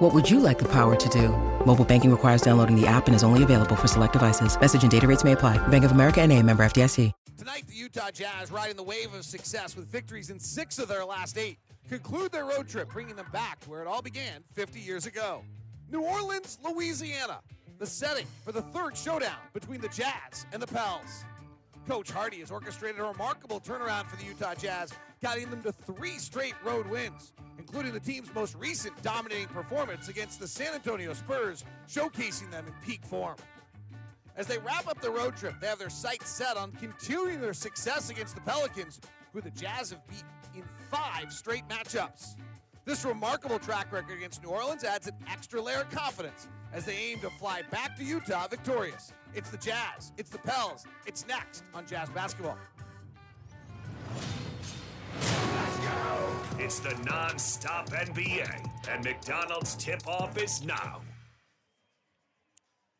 [0.00, 1.28] What would you like the power to do?
[1.66, 4.58] Mobile banking requires downloading the app and is only available for select devices.
[4.58, 5.58] Message and data rates may apply.
[5.68, 7.12] Bank of America and a member FDIC.
[7.36, 11.04] Tonight, the Utah Jazz riding the wave of success with victories in six of their
[11.04, 11.58] last eight.
[11.90, 15.42] Conclude their road trip, bringing them back to where it all began 50 years ago.
[15.90, 17.40] New Orleans, Louisiana,
[17.78, 21.26] the setting for the third showdown between the Jazz and the Pels.
[21.86, 26.18] Coach Hardy has orchestrated a remarkable turnaround for the Utah Jazz, guiding them to three
[26.18, 31.64] straight road wins, including the team's most recent dominating performance against the San Antonio Spurs,
[31.88, 33.36] showcasing them in peak form.
[34.36, 37.52] As they wrap up the road trip, they have their sights set on continuing their
[37.52, 39.00] success against the Pelicans,
[39.32, 42.36] who the Jazz have beat in five straight matchups.
[42.86, 46.96] This remarkable track record against New Orleans adds an extra layer of confidence as they
[46.96, 49.12] aim to fly back to Utah victorious.
[49.34, 52.56] It's the Jazz, it's the Pels, it's next on Jazz Basketball.
[56.70, 58.46] It's the non-stop NBA,
[58.88, 61.00] and McDonald's tip-off is now.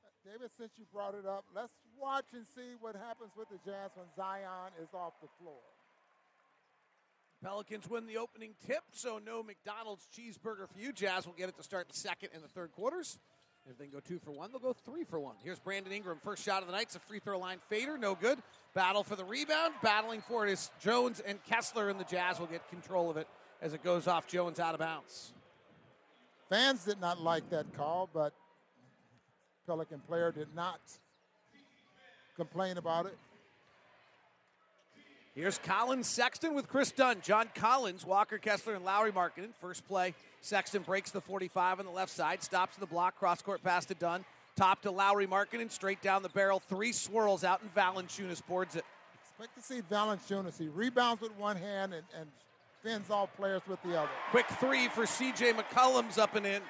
[0.03, 3.58] Uh, David, since you brought it up, let's watch and see what happens with the
[3.64, 5.61] Jazz when Zion is off the floor.
[7.44, 10.92] Pelicans win the opening tip, so no McDonald's cheeseburger for you.
[10.92, 13.20] Jazz will get it to start the second and the third quarters.
[13.70, 15.36] If they can go two for one, they'll go three for one.
[15.44, 16.86] Here's Brandon Ingram, first shot of the night.
[16.86, 18.40] It's a free throw line fader, no good.
[18.74, 19.74] Battle for the rebound.
[19.80, 23.28] Battling for it is Jones and Kessler, and the Jazz will get control of it
[23.62, 25.32] as it goes off Jones out of bounds.
[26.48, 28.32] Fans did not like that call, but
[29.66, 30.80] Pelican player did not
[32.34, 33.16] complain about it.
[35.36, 37.18] Here's Collins Sexton with Kris Dunn.
[37.22, 39.54] John Collins, Walker Kessler, and Lauri Markkanen.
[39.60, 43.62] First play, Sexton breaks the 45 on the left side, stops the block, cross court
[43.62, 44.25] pass to Dunn.
[44.56, 46.60] Top to Lauri Markkanen, straight down the barrel.
[46.60, 48.84] Three swirls out, and Valanciunas boards it.
[49.15, 50.59] Expect to see Valanciunas.
[50.59, 52.28] He rebounds with one hand and, and
[52.82, 54.10] fends off players with the other.
[54.31, 55.53] Quick three for C.J.
[55.53, 56.62] McCollum's up and in.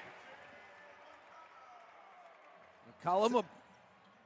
[3.05, 3.45] McCollum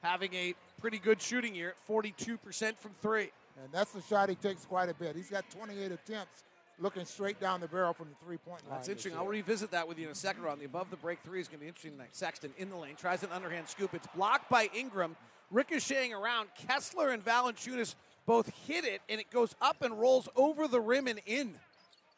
[0.03, 3.31] having a pretty good shooting year at 42% from three.
[3.63, 5.15] And that's the shot he takes quite a bit.
[5.17, 6.43] He's got 28 attempts
[6.79, 8.79] looking straight down the barrel from the three point line.
[8.79, 9.17] That's interesting.
[9.17, 10.61] I'll revisit that with you in a second round.
[10.61, 12.11] The above the break three is going to be interesting tonight.
[12.13, 13.95] Sexton in the lane, tries an underhand scoop.
[13.95, 15.17] It's blocked by Ingram,
[15.51, 16.49] ricocheting around.
[16.67, 17.95] Kessler and Valanciunas
[18.27, 21.55] both hit it, and it goes up and rolls over the rim and in.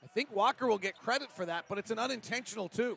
[0.03, 2.97] I think Walker will get credit for that, but it's an unintentional too.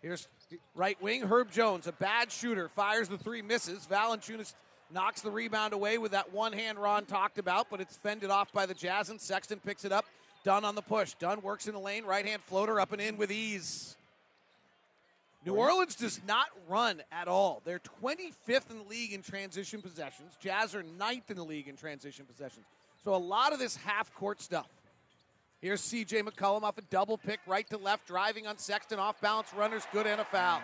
[0.00, 0.28] Here's
[0.74, 3.86] right wing Herb Jones, a bad shooter, fires the three, misses.
[3.90, 4.54] Valanciunas
[4.92, 8.52] knocks the rebound away with that one hand Ron talked about, but it's fended off
[8.52, 10.04] by the Jazz, and Sexton picks it up.
[10.44, 11.14] Dunn on the push.
[11.14, 13.96] Dunn works in the lane, right hand floater up and in with ease.
[15.46, 17.62] New Orleans does not run at all.
[17.64, 20.36] They're 25th in the league in transition possessions.
[20.38, 22.66] Jazz are ninth in the league in transition possessions.
[23.04, 24.68] So a lot of this half court stuff.
[25.62, 29.52] Here's CJ McCollum off a double pick, right to left, driving on Sexton, off balance
[29.54, 30.60] runners, good and a foul.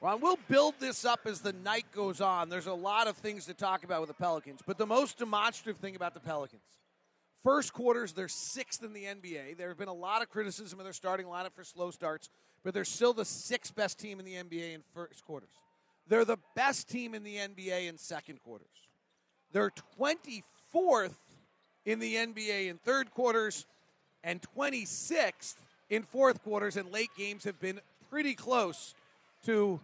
[0.00, 2.48] Ron, we'll build this up as the night goes on.
[2.48, 5.80] There's a lot of things to talk about with the Pelicans, but the most demonstrative
[5.80, 6.62] thing about the Pelicans
[7.46, 9.56] first quarters, they're sixth in the NBA.
[9.56, 12.28] There have been a lot of criticism of their starting lineup for slow starts,
[12.64, 15.50] but they're still the sixth best team in the NBA in first quarters.
[16.08, 18.66] They're the best team in the NBA in second quarters.
[19.52, 21.14] They're 24th
[21.84, 23.64] in the NBA in third quarters
[24.24, 25.54] and 26th
[25.88, 27.78] in fourth quarters, and late games have been
[28.10, 28.96] pretty close
[29.46, 29.80] to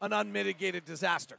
[0.00, 1.36] an unmitigated disaster.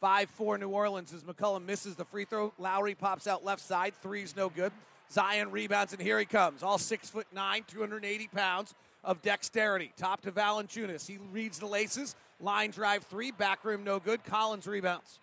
[0.00, 2.52] 5 4 New Orleans as McCollum misses the free throw.
[2.58, 3.94] Lauri pops out left side.
[4.02, 4.72] Three's no good.
[5.10, 6.62] Zion rebounds, and here he comes.
[6.62, 9.92] All six foot nine, 280 pounds of dexterity.
[9.96, 11.06] Top to Valanciunas.
[11.06, 12.14] He reads the laces.
[12.40, 13.30] Line drive three.
[13.30, 14.24] Back room no good.
[14.24, 15.18] Collins rebounds.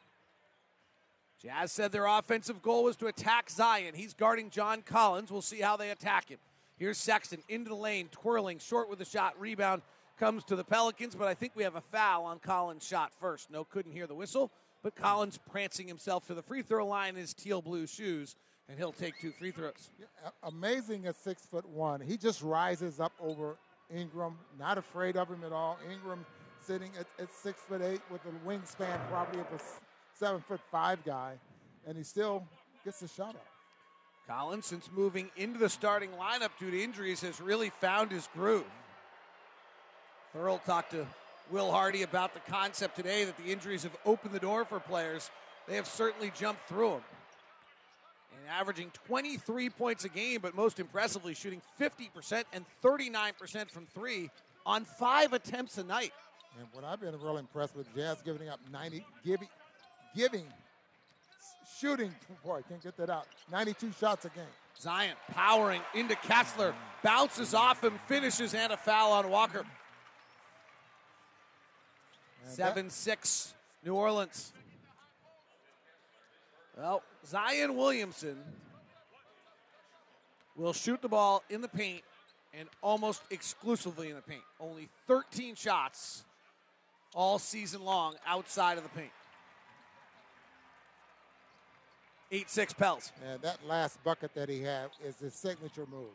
[1.42, 3.94] Jazz said their offensive goal was to attack Zion.
[3.94, 5.32] He's guarding John Collins.
[5.32, 6.40] We'll see how they attack him.
[6.78, 9.40] Here's Sexton into the lane, twirling, short with the shot.
[9.40, 9.82] Rebound
[10.18, 13.52] comes to the Pelicans, but I think we have a foul on Collins' shot first.
[13.52, 14.52] No, couldn't hear the whistle,
[14.84, 18.36] but Collins prancing himself to the free throw line in his teal blue shoes,
[18.70, 19.90] and he'll take two free throws.
[20.44, 22.02] Amazing at six foot one.
[22.02, 23.58] He just rises up over
[23.94, 25.78] Ingram, not afraid of him at all.
[25.92, 26.26] Ingram
[26.62, 29.60] sitting at, at six foot eight with a wingspan probably of a
[30.18, 31.34] seven foot five guy,
[31.86, 32.44] and he still
[32.84, 33.46] gets the shot up.
[34.28, 38.64] Collins, since moving into the starting lineup due to injuries, has really found his groove.
[40.36, 41.06] Thurl talked to
[41.50, 45.30] Will Hardy about the concept today that the injuries have opened the door for players.
[45.68, 47.02] They have certainly jumped through them.
[48.38, 54.30] And averaging 23 points a game, but most impressively, shooting 50% and 39% from three
[54.66, 56.12] on five attempts a night.
[56.60, 59.48] And what I've been real impressed with, Jazz giving up 90, giving,
[60.16, 60.46] giving,
[61.80, 62.14] shooting,
[62.46, 64.44] boy, can't get that out, 92 shots a game.
[64.82, 69.64] Zion powering into Kessler, bounces off him, finishes, and a foul on Walker.
[72.48, 73.54] 7 6,
[73.84, 74.54] New Orleans.
[76.78, 78.38] Well, Zion Williamson
[80.56, 82.02] will shoot the ball in the paint
[82.58, 84.44] and almost exclusively in the paint.
[84.60, 86.24] Only 13 shots
[87.14, 89.12] all season long outside of the paint.
[92.32, 93.12] 8 6 Pels.
[93.26, 96.10] And that last bucket that he had is his signature move.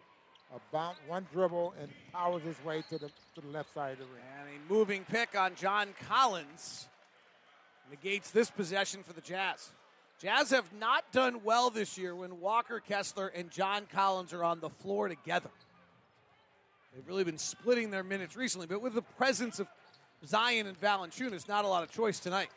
[0.55, 4.05] About one dribble and powers his way to the to the left side of the
[4.07, 4.25] ring.
[4.41, 6.89] And a moving pick on John Collins
[7.89, 9.71] negates this possession for the Jazz.
[10.21, 14.61] Jazz have not done well this year when Walker Kessler and John Collins are on
[14.61, 15.51] the floor together.
[16.95, 19.69] They've really been splitting their minutes recently, but with the presence of
[20.27, 22.49] Zion and Valanciunas, not a lot of choice tonight.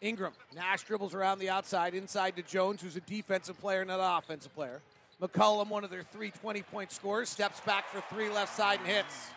[0.00, 4.18] Ingram, Nash dribbles around the outside, inside to Jones, who's a defensive player, not an
[4.18, 4.80] offensive player.
[5.20, 8.88] McCollum, one of their three 20 point scorers, steps back for three left side and
[8.88, 9.30] hits.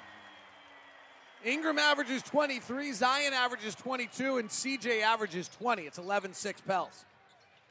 [1.46, 5.84] Ingram averages 23, Zion averages 22, and CJ averages 20.
[5.84, 7.06] It's 11 6 Pels.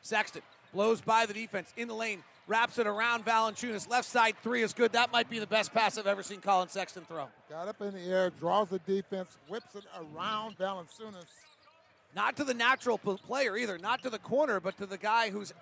[0.02, 0.42] Sexton
[0.72, 3.88] blows by the defense in the lane, wraps it around Valanciunas.
[3.88, 4.92] Left side three is good.
[4.92, 7.26] That might be the best pass I've ever seen Collin Sexton throw.
[7.50, 11.26] Got up in the air, draws the defense, whips it around Valanciunas.
[12.14, 15.52] Not to the natural player either, not to the corner, but to the guy who's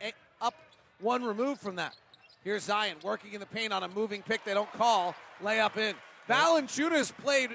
[0.41, 0.55] up
[1.00, 1.96] one remove from that.
[2.44, 5.14] Here's Zion working in the paint on a moving pick they don't call.
[5.43, 5.96] Layup in.
[6.29, 7.50] Valanciunas played,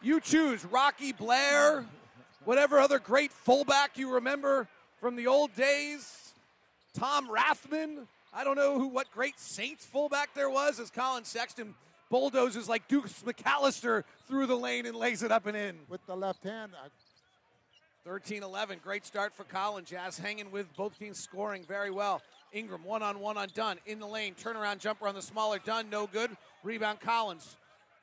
[0.00, 1.84] you choose, Rocky Bleier,
[2.46, 4.66] whatever other great fullback you remember
[4.98, 6.32] from the old days.
[6.94, 8.06] Tom Rathman.
[8.32, 11.74] I don't know who what great Saints fullback there was as Collin Sexton
[12.08, 15.76] bulldozes like Deuce McAllister through the lane and lays it up and in.
[15.88, 16.72] With the left hand.
[18.04, 18.80] 13 11.
[18.82, 19.84] Great start for Collin.
[19.84, 22.22] Jazz hanging with both teams scoring very well.
[22.52, 24.34] Ingram one on one on Dunn in the lane.
[24.34, 25.88] Turnaround jumper on the smaller Dunn.
[25.90, 26.30] No good.
[26.62, 27.56] Rebound Collins.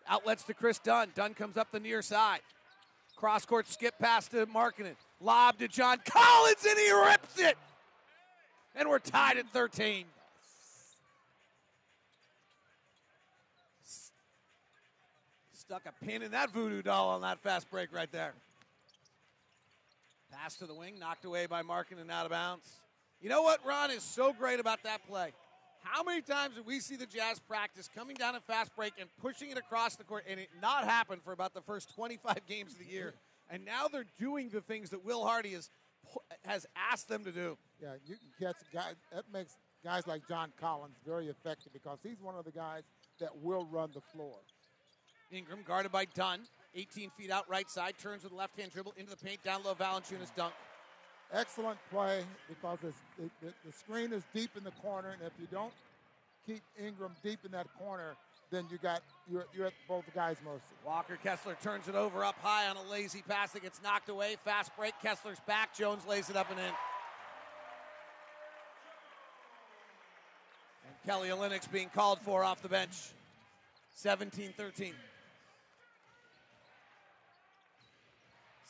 [0.08, 1.10] Outlets to Kris Dunn.
[1.16, 2.40] Dunn comes up the near side.
[3.16, 4.96] Cross court skip pass to Markkanen.
[5.20, 7.58] Lob to John Collins and he rips it
[8.78, 10.06] and we're tied at 13.
[15.54, 18.34] Stuck a pin in that voodoo doll on that fast break right there.
[20.32, 22.70] Pass to the wing, knocked away by Markin and out of bounds.
[23.22, 25.34] You know what, Ron, is so great about that play?
[25.84, 29.10] How many times did we see the Jazz practice coming down a fast break and
[29.22, 32.74] pushing it across the court and it not happen for about the first 25 games
[32.74, 33.14] of the year?
[33.50, 35.70] And now they're doing the things that Will Hardy has
[36.46, 37.58] has asked them to do.
[37.82, 38.96] Yeah, you can catch guys.
[39.14, 42.84] That makes guys like John Collins very effective because he's one of the guys
[43.20, 44.38] that will run the floor.
[45.32, 46.42] Ingram guarded by Dunn,
[46.76, 49.74] 18 feet out right side, turns with left hand dribble into the paint, down low,
[49.76, 50.54] Valanciunas dunk.
[51.34, 52.94] Excellent play because the,
[53.42, 55.74] the, the screen is deep in the corner, and if you don't
[56.46, 58.16] keep Ingram deep in that corner,
[58.50, 60.64] then you got you're, you're at both guys' mercy.
[60.86, 64.38] Walker Kessler turns it over up high on a lazy pass that gets knocked away.
[64.46, 64.94] Fast break.
[65.02, 65.76] Kessler's back.
[65.76, 66.66] Jones lays it up and in.
[66.66, 66.74] And
[71.06, 72.96] Kelly Olynyk's being called for off the bench.
[74.02, 74.94] 17-13.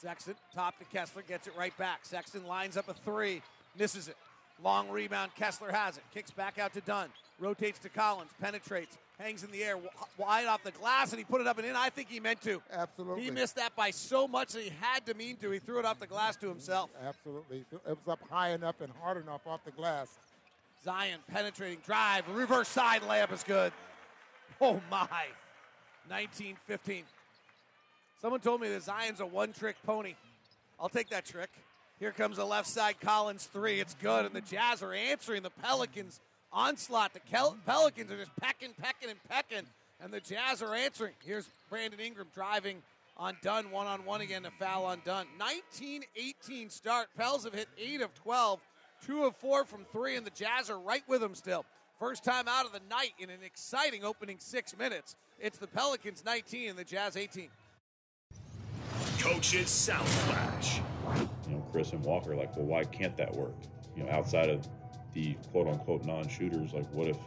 [0.02, 2.00] Sexton, top to Kessler, gets it right back.
[2.04, 3.42] Sexton lines up a three,
[3.78, 4.16] misses it.
[4.64, 6.04] Long rebound, Kessler has it.
[6.14, 7.10] Kicks back out to Dunn.
[7.40, 9.78] Rotates to Collins, penetrates, hangs in the air,
[10.18, 11.76] wide off the glass, and he put it up and in.
[11.76, 12.62] I think he meant to.
[12.72, 13.24] Absolutely.
[13.24, 15.52] He missed that by so much that he had to mean to.
[15.52, 16.90] He threw it off the glass to himself.
[17.04, 17.66] Absolutely.
[17.72, 20.18] It was up high enough and hard enough off the glass.
[20.84, 23.72] Zion penetrating drive, reverse side layup is good.
[24.62, 25.08] Oh my.
[26.10, 27.04] 19 15.
[28.22, 30.16] Someone told me that Zion's a one trick pony.
[30.80, 31.50] I'll take that trick.
[32.00, 33.80] Here comes the left side Collins three.
[33.80, 36.20] It's good, and the Jazz are answering the Pelicans
[36.52, 37.14] onslaught.
[37.14, 39.68] The Kel- Pelicans are just pecking, pecking, and pecking,
[40.00, 41.14] and the Jazz are answering.
[41.24, 42.82] Here's Brandon Ingram driving
[43.18, 45.26] on Dunn, one on one again, a foul on Dunn.
[45.40, 47.08] 19 18 start.
[47.18, 48.60] Pels have hit 8 of 12,
[49.06, 51.66] 2 of 4 from 3, and the Jazz are right with them still.
[52.00, 55.16] First time out of the night in an exciting opening six minutes.
[55.40, 57.50] It's the Pelicans 19 and the Jazz 18.
[59.20, 60.80] Coach's South Flash.
[61.48, 63.56] You know, Kris and Walker, like, well, why can't that work?
[63.96, 64.68] You know, outside of
[65.14, 67.18] the quote unquote non shooters, like, what if.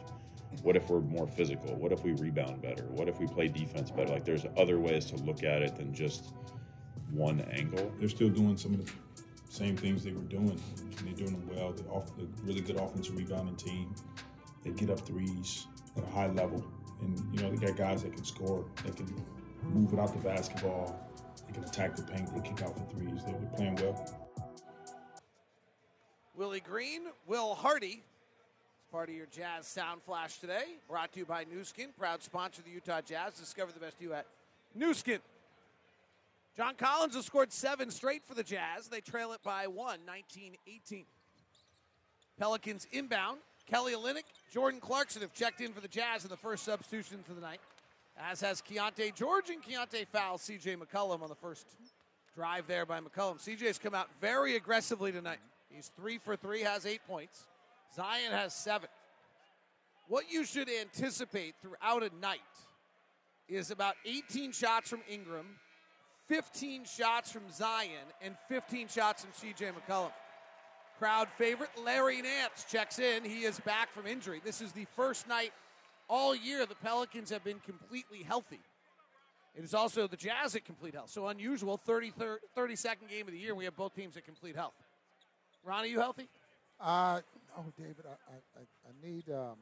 [0.63, 1.73] What if we're more physical?
[1.77, 2.83] What if we rebound better?
[2.83, 4.11] What if we play defense better?
[4.11, 6.33] Like, there's other ways to look at it than just
[7.11, 7.89] one angle.
[7.99, 8.91] They're still doing some of the
[9.49, 10.59] same things they were doing,
[10.97, 11.71] and they're doing them well.
[11.71, 13.95] They're, off, they're really good offensive rebounding team.
[14.63, 15.67] They get up threes
[15.97, 16.65] at a high level,
[17.01, 19.07] and you know they got guys that can score, that can
[19.63, 21.09] move without the basketball,
[21.51, 23.23] they can attack the paint, they kick out for threes.
[23.25, 24.19] They're, playing well.
[26.35, 28.03] Willie Green, Will Hardy.
[28.79, 30.63] It's part of your Jazz Sound Flash today.
[30.89, 33.33] Brought to you by Nu Skin, proud sponsor of the Utah Jazz.
[33.33, 34.25] Discover the best you at
[34.75, 35.19] Nu Skin.
[36.55, 38.87] John Collins has scored seven straight for the Jazz.
[38.89, 41.05] They trail it by one, 19 18.
[42.39, 43.39] Pelicans inbound.
[43.67, 47.35] Kelly Olynyk, Jordan Clarkson have checked in for the Jazz in the first substitutions of
[47.35, 47.61] the night,
[48.17, 51.67] as has Keyonte George and Keyonte Foul, CJ McCollum on the first
[52.35, 53.39] drive there by McCollum.
[53.39, 55.39] CJ's come out very aggressively tonight.
[55.69, 57.47] He's three for three, has eight points.
[57.95, 58.89] Zion has seven.
[60.07, 62.39] What you should anticipate throughout a night
[63.47, 65.45] is about 18 shots from Ingram,
[66.27, 67.89] 15 shots from Zion,
[68.21, 70.11] and 15 shots from CJ McCollum.
[70.99, 73.23] Crowd favorite Larry Nance checks in.
[73.23, 74.41] He is back from injury.
[74.43, 75.51] This is the first night
[76.11, 78.59] all year the Pelicans have been completely healthy.
[79.55, 81.09] It is also the Jazz at complete health.
[81.09, 82.13] So unusual, 30,
[82.55, 84.73] 32nd game of the year, we have both teams at complete health.
[85.63, 86.27] Ron, are you healthy?
[86.79, 87.21] Uh,
[87.57, 89.29] oh, David, I, I, I need.
[89.29, 89.55] Um,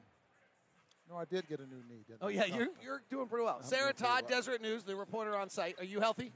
[1.10, 2.04] no, I did get a new knee.
[2.08, 3.58] didn't oh yeah, you're you're doing pretty well.
[3.62, 4.40] I'm Sarah Todd, well.
[4.40, 5.76] Deseret News, the reporter on site.
[5.80, 6.32] Are you healthy?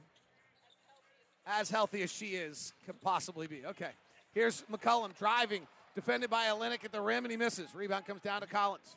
[1.46, 3.65] As healthy as she is can possibly be.
[3.65, 3.91] Okay.
[4.34, 7.74] Here's McCollum driving, defended by Olynyk at the rim, and he misses.
[7.75, 8.96] Rebound comes down to Collins.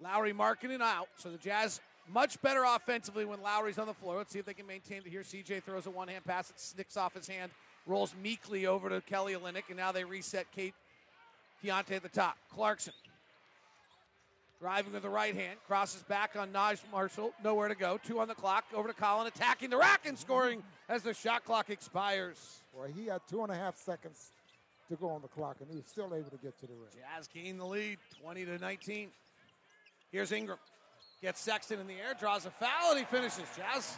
[0.00, 1.08] Lauri marking it out.
[1.16, 1.80] So the Jazz
[2.12, 4.16] much better offensively when Lauri's on the floor.
[4.16, 5.22] Let's see if they can maintain it here.
[5.22, 6.50] CJ throws a one hand pass.
[6.50, 7.50] It snicks off his hand,
[7.86, 10.74] rolls meekly over to Kelly Olynyk, and now they reset Kate
[11.62, 12.36] Keyonte at the top.
[12.52, 12.92] Clarkson
[14.60, 17.32] driving with the right hand, crosses back on Naj Marshall.
[17.44, 17.98] Nowhere to go.
[18.02, 18.64] Two on the clock.
[18.74, 22.62] Over to Collin, attacking the rack and scoring as the shot clock expires.
[22.72, 24.30] Well, he had two and a half seconds
[24.88, 26.88] to go on the clock, and he was still able to get to the rim.
[26.94, 29.10] Jazz gain the lead, 20 to 19.
[30.12, 30.58] Here's Ingram.
[31.22, 33.44] Gets Sexton in the air, draws a foul, and he finishes.
[33.56, 33.96] Jazz,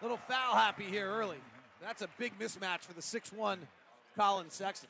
[0.00, 1.36] little foul happy here early.
[1.82, 3.58] That's a big mismatch for the 6 1
[4.16, 4.88] Collin Sexton.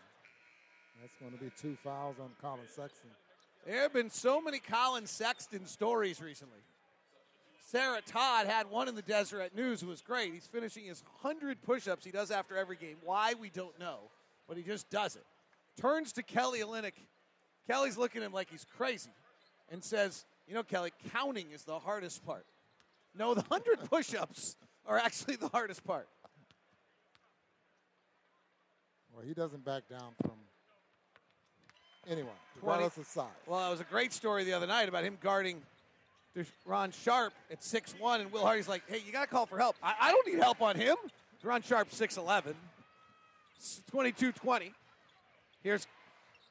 [1.00, 3.11] That's going to be two fouls on Collin Sexton.
[3.66, 6.61] There have been so many Collin Sexton stories recently.
[7.66, 10.33] Sarah Todd had one in the Deseret News who was great.
[10.33, 12.97] He's finishing his 100 push ups he does after every game.
[13.02, 14.11] Why, we don't know,
[14.47, 15.25] but he just does it.
[15.80, 16.92] Turns to Kelly Olynyk.
[17.66, 19.11] Kelly's looking at him like he's crazy
[19.71, 22.44] and says, You know, Kelly, counting is the hardest part.
[23.16, 26.08] No, the 100 push ups are actually the hardest part.
[29.14, 30.32] Well, he doesn't back down from
[32.08, 33.26] anyone, regardless of size.
[33.46, 35.62] Well, it was a great story the other night about him guarding
[36.66, 39.76] Ron Sharp at 6'1, and Will Hardy's like, hey, you got to call for help.
[39.82, 40.96] I, I don't need help on him.
[41.42, 42.54] Ron Sharp, 6'11,
[43.90, 44.72] 22 20.
[45.62, 45.86] Here's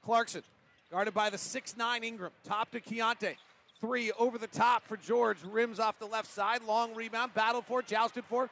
[0.05, 0.43] Clarkson,
[0.91, 2.31] guarded by the 6'9 Ingram.
[2.43, 3.35] Top to Keyonte.
[3.83, 5.39] Three over the top for George.
[5.43, 6.63] Rims off the left side.
[6.63, 7.33] Long rebound.
[7.33, 8.49] Battled for, jousted for.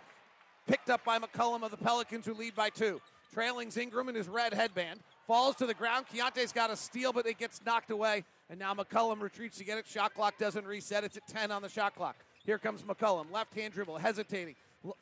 [0.68, 3.00] Picked up by McCollum of the Pelicans, who lead by two.
[3.34, 5.00] Trailing's Ingram in his red headband.
[5.28, 6.06] Falls to the ground.
[6.14, 8.26] Keyonte's got a steal, but it gets knocked away.
[8.50, 9.88] And now McCollum retreats to get it.
[9.88, 11.06] Shot clock doesn't reset.
[11.06, 12.18] It's at 10 on the shot clock.
[12.46, 13.32] Here comes McCollum.
[13.32, 14.56] Left hand dribble, hesitating.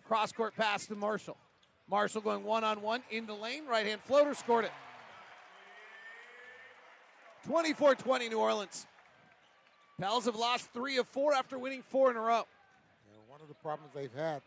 [0.05, 1.37] Cross court pass to Marshall.
[1.89, 3.65] Marshall going one on one in the lane.
[3.65, 4.71] Right hand floater scored it.
[7.47, 8.85] 24 20 New Orleans.
[9.99, 12.45] Pels have lost three of four after winning four in a row.
[13.11, 14.41] Yeah, one of the problems they've had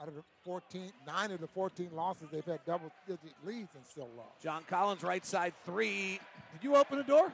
[0.00, 3.84] out of the 14, nine of the 14 losses, they've had double digit leads and
[3.86, 4.42] still lost.
[4.42, 6.18] John Collins, right side three.
[6.52, 7.32] Did you open the door?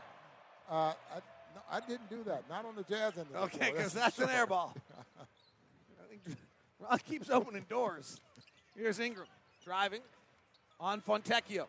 [0.71, 0.95] Uh, I,
[1.55, 2.45] no, I didn't do that.
[2.49, 3.27] Not on the Jazz end.
[3.33, 4.75] The Okay, because for that's an air ball.
[5.21, 6.37] I think
[6.79, 8.21] Ron keeps opening doors.
[8.77, 9.27] Here's Ingram
[9.65, 10.00] driving
[10.79, 11.67] on Fontecchio.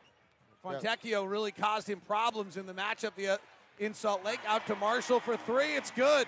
[0.63, 3.39] Fontecchio really caused him problems in the matchup the,
[3.81, 4.39] in Salt Lake.
[4.47, 5.75] Out to Marshall for three.
[5.75, 6.27] It's good.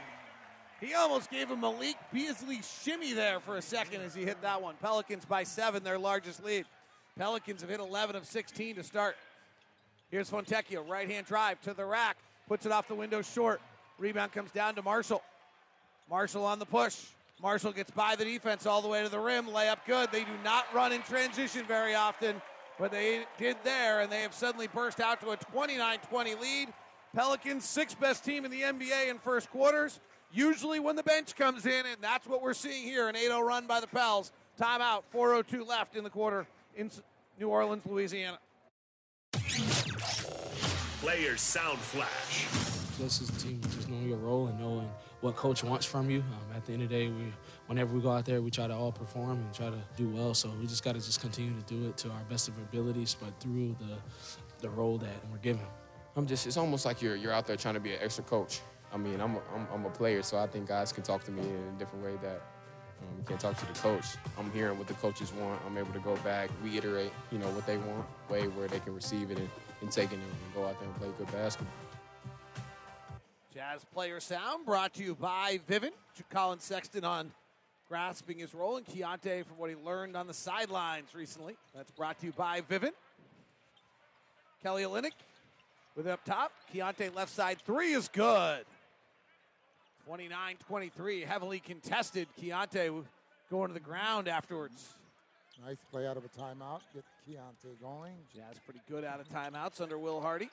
[0.82, 4.42] He almost gave him a Malik Beasley shimmy there for a second as he hit
[4.42, 4.76] that one.
[4.82, 6.66] Pelicans by seven, their largest lead.
[7.18, 9.16] Pelicans have hit 11 of 16 to start.
[10.10, 12.18] Here's Fontecchio, right hand drive to the rack,
[12.48, 13.62] puts it off the window short.
[13.98, 15.22] Rebound comes down to Marshall.
[16.10, 16.98] Marshall on the push.
[17.42, 19.46] Marshall gets by the defense all the way to the rim.
[19.46, 20.12] Layup good.
[20.12, 22.42] They do not run in transition very often,
[22.78, 26.70] but they did there, and they have suddenly burst out to a 29 20 lead.
[27.16, 30.00] Pelicans, sixth best team in the NBA in first quarters.
[30.32, 33.42] Usually when the bench comes in, and that's what we're seeing here an 8 0
[33.42, 34.32] run by the Pels.
[34.60, 36.90] Timeout, 4.02 left in the quarter in
[37.40, 38.40] New Orleans, Louisiana.
[41.02, 42.48] Players Sound Flash.
[42.98, 44.90] Plus, as a team, just knowing your role and knowing
[45.22, 46.20] what coach wants from you.
[46.20, 47.34] Um, at the end of the day, we
[47.68, 50.34] whenever we go out there, we try to all perform and try to do well.
[50.34, 52.64] So we just got to just continue to do it to our best of our
[52.64, 53.98] abilities, but through the
[54.62, 55.66] the role that we're given.
[56.16, 58.62] I'm just it's almost like you're you're out there trying to be an extra coach.
[58.94, 61.32] I mean, I'm a, I'm, I'm a player, so I think guys can talk to
[61.32, 62.42] me in a different way that
[63.02, 64.06] um, can't talk to the coach.
[64.38, 65.60] I'm hearing what the coaches want.
[65.66, 68.94] I'm able to go back, reiterate, you know, what they want, way where they can
[68.94, 69.50] receive it and,
[69.82, 71.74] and take it and go out there and play good basketball.
[73.52, 75.94] Jazz player sound brought to you by Vivint.
[76.30, 77.32] Collin Sexton on
[77.90, 81.56] grasping his role, and Keyonte from what he learned on the sidelines recently.
[81.76, 82.94] That's brought to you by Vivint.
[84.62, 85.12] Kelly Olynyk
[85.96, 86.52] with it up top.
[86.74, 88.66] Keyonte left side three is good.
[90.06, 92.28] 29 23, heavily contested.
[92.42, 93.04] Keyonte
[93.50, 94.96] going to the ground afterwards.
[95.66, 96.82] Nice play out of a timeout.
[96.94, 98.16] Get Keyonte going.
[98.36, 100.50] Jazz pretty good out of timeouts under Will Hardy.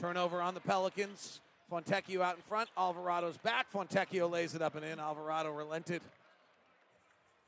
[0.00, 1.40] Turnover on the Pelicans.
[1.72, 2.68] Fontecchio out in front.
[2.76, 3.72] Alvarado's back.
[3.72, 5.00] Fontecchio lays it up and in.
[5.00, 6.02] Alvarado relented.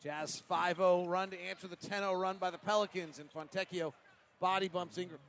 [0.02, 3.92] Jazz 5 0 run to answer the 10 0 run by the Pelicans, and Fontecchio
[4.40, 5.20] body bumps Ingram.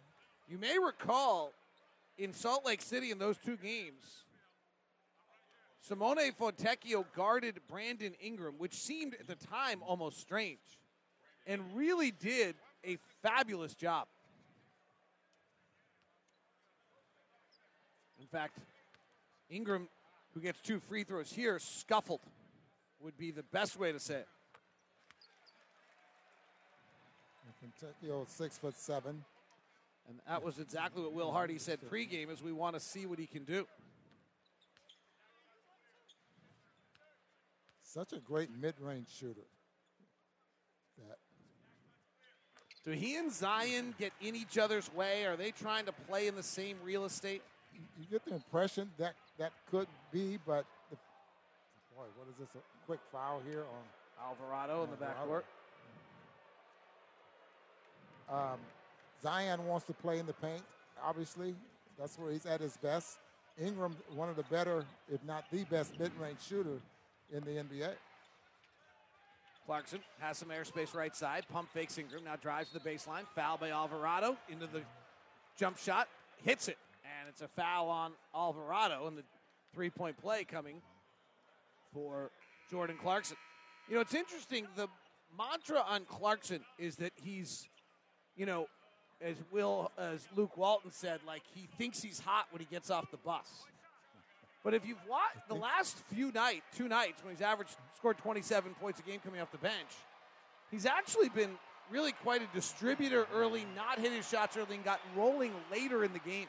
[0.47, 1.53] You may recall
[2.17, 4.23] in Salt Lake City in those two games,
[5.81, 10.59] Simone Fontecchio guarded Brandon Ingram, which seemed at the time almost strange,
[11.45, 14.07] and really did a fabulous job.
[18.19, 18.57] In fact,
[19.49, 19.87] Ingram,
[20.33, 22.21] who gets two free throws here, scuffled,
[22.99, 24.27] would be the best way to say it.
[27.63, 29.23] Fontecchio, six foot seven.
[30.07, 33.19] And that was exactly what Will Hardy said pregame is we want to see what
[33.19, 33.67] he can do.
[37.83, 39.47] Such a great mid-range shooter.
[40.97, 41.17] That
[42.85, 45.25] Do he and Zion get in each other's way?
[45.25, 47.41] Are they trying to play in the same real estate?
[47.99, 50.97] you get the impression that that could be, but the,
[51.95, 52.49] boy, what is this?
[52.55, 55.43] A quick foul here on Alvarado in the Alvarado.
[58.29, 58.53] backcourt.
[58.53, 58.59] Um,
[59.21, 60.63] Zion wants to play in the paint.
[61.03, 61.55] Obviously,
[61.97, 63.17] that's where he's at his best.
[63.59, 66.79] Ingram, one of the better, if not the best, mid-range shooter
[67.33, 67.93] in the NBA.
[69.65, 71.45] Clarkson has some airspace right side.
[71.51, 72.23] Pump fakes Ingram.
[72.23, 73.23] Now drives to the baseline.
[73.35, 74.81] Foul by Alvarado into the
[75.57, 76.07] jump shot.
[76.43, 76.77] Hits it.
[77.03, 79.07] And it's a foul on Alvarado.
[79.07, 79.23] And the
[79.73, 80.81] three point play coming
[81.93, 82.31] for
[82.71, 83.35] Jordan Clarkson.
[83.89, 84.67] You know, it's interesting.
[84.77, 84.87] The
[85.37, 87.67] mantra on Clarkson is that he's,
[88.37, 88.67] you know,
[89.21, 93.09] as Will, as Luke Walton said, like he thinks he's hot when he gets off
[93.11, 93.47] the bus.
[94.63, 98.73] But if you've watched the last few nights, two nights, when he's averaged scored 27
[98.75, 99.87] points a game coming off the bench,
[100.71, 101.51] he's actually been
[101.89, 106.11] really quite a distributor early, not hit his shots early, and got rolling later in
[106.11, 106.47] the game.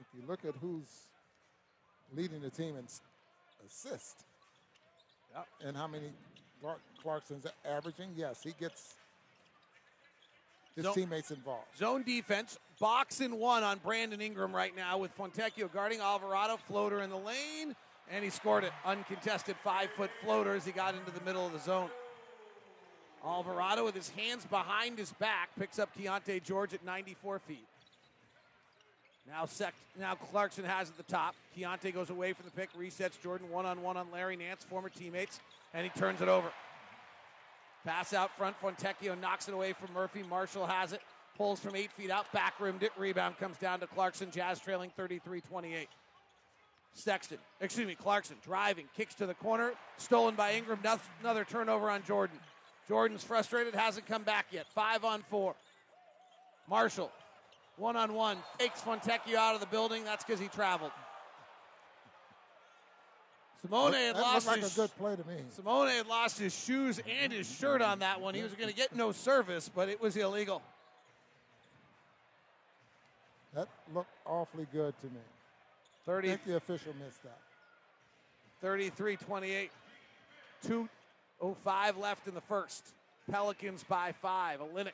[0.00, 0.88] If you look at who's
[2.14, 3.00] leading the team in s-
[3.66, 4.24] assists
[5.64, 6.12] and how many
[6.60, 8.94] Clark- Clarkson's averaging, yes, he gets
[10.78, 11.76] his So- teammates involved.
[11.76, 17.00] Zone defense, box and one on Brandon Ingram right now with Fontecchio guarding Alvarado, floater
[17.00, 17.74] in the lane,
[18.08, 18.72] and he scored it.
[18.84, 21.90] Uncontested five foot floater as he got into the middle of the zone.
[23.24, 27.66] Alvarado with his hands behind his back picks up Keyonte George at 94 feet.
[29.26, 31.34] Now, sec- now Clarkson has at the top.
[31.56, 34.88] Keyonte goes away from the pick, resets Jordan one on one on Larry Nance, former
[34.88, 35.40] teammates,
[35.74, 36.50] and he turns it over.
[37.88, 38.54] Pass out front.
[38.60, 40.22] Fontecchio knocks it away from Murphy.
[40.22, 41.00] Marshall has it.
[41.38, 42.30] Pulls from eight feet out.
[42.34, 42.92] Back rimmed it.
[42.98, 44.30] Rebound comes down to Clarkson.
[44.30, 45.88] Jazz trailing 33 28.
[46.92, 49.72] Sexton, excuse me, Clarkson driving, kicks to the corner.
[49.96, 50.80] Stolen by Ingram.
[50.84, 52.38] Noth- Another turnover on Jordan.
[52.88, 54.66] Jordan's frustrated, hasn't come back yet.
[54.74, 55.54] Five on four.
[56.68, 57.10] Marshall,
[57.78, 60.04] one on one, fakes Fontecchio out of the building.
[60.04, 60.92] That's because he traveled.
[63.62, 65.36] Simone had that lost like his a good play to me.
[65.50, 68.34] Simone had lost his shoes and his shirt on that one.
[68.34, 70.62] He was going to get no service, but it was illegal.
[73.54, 75.20] That looked awfully good to me.
[76.06, 77.38] I 30, think the official missed that.
[78.60, 79.70] 33 28.
[80.66, 82.84] 2.05 left in the first.
[83.30, 84.60] Pelicans by five.
[84.60, 84.92] Olynyk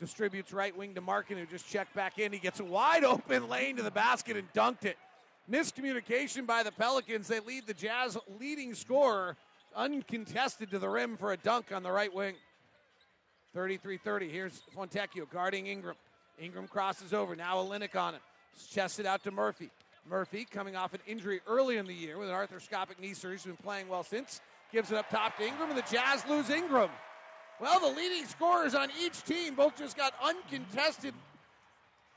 [0.00, 2.32] distributes right wing to Markin, who just checked back in.
[2.32, 4.96] He gets a wide open lane to the basket and dunked it.
[5.50, 7.28] Miscommunication by the Pelicans.
[7.28, 9.36] They lead the Jazz leading scorer
[9.74, 12.34] uncontested to the rim for a dunk on the right wing.
[13.54, 14.28] 33 30.
[14.28, 15.96] Here's Fontecchio guarding Ingram.
[16.38, 17.36] Ingram crosses over.
[17.36, 18.20] Now Olynyk on it.
[18.70, 19.70] Chests it out to Murphy.
[20.08, 23.36] Murphy coming off an injury early in the year with an arthroscopic knee surgery.
[23.36, 24.40] He's been playing well since.
[24.72, 26.90] Gives it up top to Ingram, and the Jazz lose Ingram.
[27.60, 31.14] Well, the leading scorers on each team both just got uncontested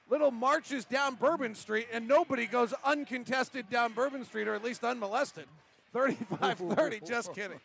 [0.10, 4.84] little marches down Bourbon Street, and nobody goes uncontested down Bourbon Street, or at least
[4.84, 5.45] unmolested.
[5.93, 7.60] 35 30, just kidding.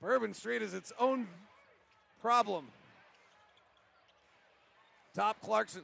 [0.00, 1.26] Bourbon Street is its own
[2.20, 2.66] problem.
[5.14, 5.82] Top Clarkson.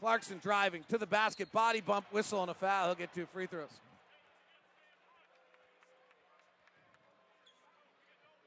[0.00, 2.86] Clarkson driving to the basket, body bump, whistle, and a foul.
[2.86, 3.68] He'll get two free throws.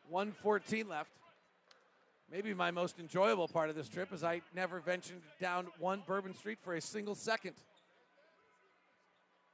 [0.09, 1.09] 114 left.
[2.31, 6.33] Maybe my most enjoyable part of this trip is I never ventured down one Bourbon
[6.33, 7.53] Street for a single second.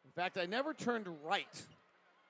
[0.06, 1.62] In fact, I never turned right.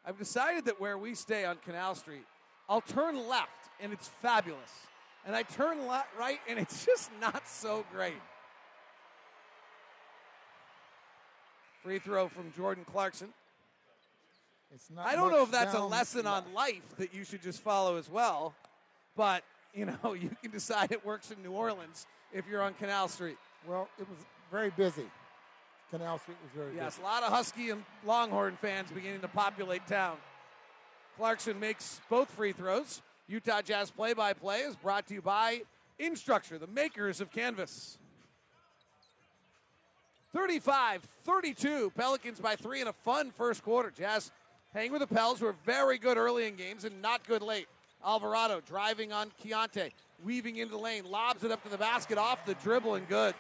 [0.05, 2.25] I've decided that where we stay on Canal Street,
[2.67, 4.71] I'll turn left, and it's fabulous.
[5.25, 8.21] And I turn left, right, and it's just not so great.
[11.83, 13.29] Free throw from Jordan Clarkson.
[14.73, 17.61] It's not I don't know if that's a lesson on life that you should just
[17.61, 18.55] follow as well,
[19.15, 19.43] but
[19.73, 23.37] you know you can decide it works in New Orleans if you're on Canal Street.
[23.67, 24.17] Well, it was
[24.51, 25.05] very busy.
[25.91, 27.03] Canal Street was very Yes, busy.
[27.03, 30.17] a lot of Husky and Longhorn fans beginning to populate town.
[31.17, 33.01] Clarkson makes both free throws.
[33.27, 35.61] Utah Jazz play-by-play is brought to you by
[35.99, 37.97] Instructure, the makers of Canvas.
[40.35, 43.91] 35-32, Pelicans by three in a fun first quarter.
[43.91, 44.31] Jazz
[44.73, 47.67] hang with the Pels, who are very good early in games and not good late.
[48.05, 49.91] Alvarado driving on Keyonte,
[50.23, 53.35] weaving into the lane, lobs it up to the basket, off the dribble and good.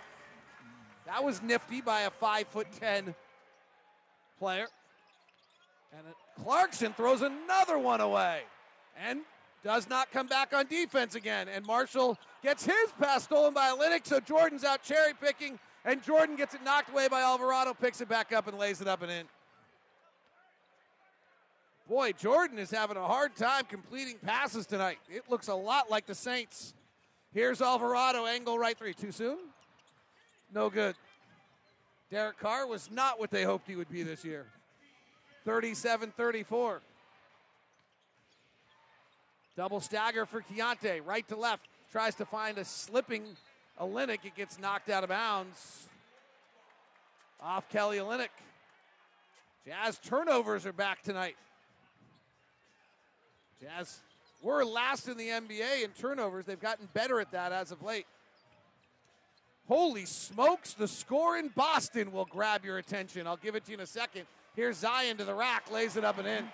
[1.05, 3.15] That was nifty by a five foot ten
[4.39, 4.67] player.
[5.97, 6.05] And
[6.43, 8.41] Clarkson throws another one away
[8.97, 9.21] and
[9.63, 11.47] does not come back on defense again.
[11.47, 16.35] And Marshall gets his pass stolen by Linux, so Jordan's out cherry picking, and Jordan
[16.35, 19.11] gets it knocked away by Alvarado, picks it back up and lays it up and
[19.11, 19.25] in.
[21.91, 24.97] Boy, Jordan is having a hard time completing passes tonight.
[25.09, 26.73] It looks a lot like the Saints.
[27.33, 28.93] Here's Alvarado, angle right three.
[28.93, 29.37] Too soon?
[30.53, 30.95] No good.
[32.09, 34.45] Derek Carr was not what they hoped he would be this year.
[35.43, 36.81] 37 34.
[39.57, 41.67] Double stagger for Keyonte, right to left.
[41.91, 43.25] Tries to find a slipping
[43.81, 44.23] Olynyk.
[44.23, 45.89] It gets knocked out of bounds.
[47.41, 48.29] Off Kelly Olynyk.
[49.65, 51.35] Jazz turnovers are back tonight.
[53.61, 53.99] Jazz
[54.41, 56.45] were last in the NBA in turnovers.
[56.45, 58.07] They've gotten better at that as of late.
[59.67, 63.27] Holy smokes, the score in Boston will grab your attention.
[63.27, 64.25] I'll give it to you in a second.
[64.55, 66.45] Here's Zion to the rack, lays it up and in.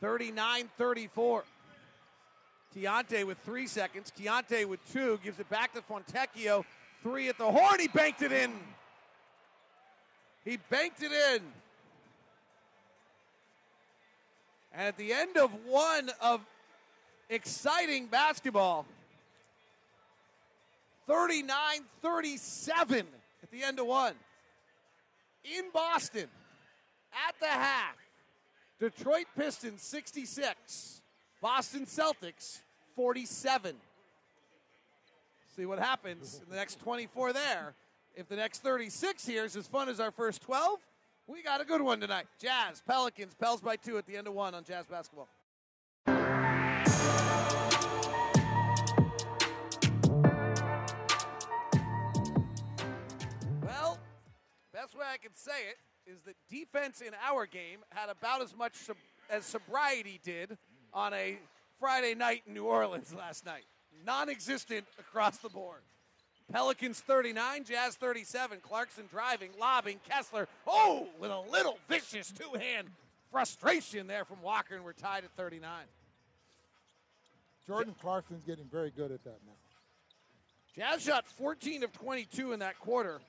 [0.00, 1.44] 39 34.
[2.74, 4.10] Keyonte with three seconds.
[4.18, 6.64] Keyonte with two gives it back to Fontecchio.
[7.02, 7.80] Three at the horn.
[7.80, 8.52] He banked it in.
[10.44, 11.42] He banked it in.
[14.72, 16.40] And at the end of one of
[17.28, 18.86] exciting basketball,
[21.06, 21.56] 39
[22.02, 23.06] 37
[23.42, 24.14] at the end of one.
[25.44, 26.28] In Boston,
[27.28, 27.96] at the half,
[28.78, 31.02] Detroit Pistons 66,
[31.40, 32.60] Boston Celtics
[32.94, 33.74] 47.
[35.56, 37.74] See what happens in the next 24 there.
[38.14, 40.78] If the next 36 here is as fun as our first 12,
[41.30, 42.26] we got a good one tonight.
[42.40, 45.28] Jazz, Pelicans, Pels by two at the end of one on Jazz basketball.
[53.62, 53.98] Well,
[54.72, 58.56] best way I can say it is that defense in our game had about as
[58.56, 58.96] much sob-
[59.28, 60.58] as sobriety did
[60.92, 61.38] on a
[61.78, 63.64] Friday night in New Orleans last night.
[64.04, 65.82] Non existent across the board.
[66.52, 68.58] Pelicans 39, Jazz 37.
[68.60, 70.00] Clarkson driving, lobbing.
[70.08, 72.88] Kessler, oh, with a little vicious two hand
[73.30, 75.70] frustration there from Walker, and we're tied at 39.
[77.66, 79.52] Jordan Clarkson's getting very good at that now.
[80.74, 83.20] Jazz shot 14 of 22 in that quarter.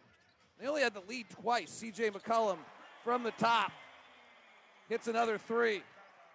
[0.59, 1.83] They only had the lead twice.
[1.83, 2.57] CJ McCollum
[3.03, 3.71] from the top
[4.89, 5.83] hits another three.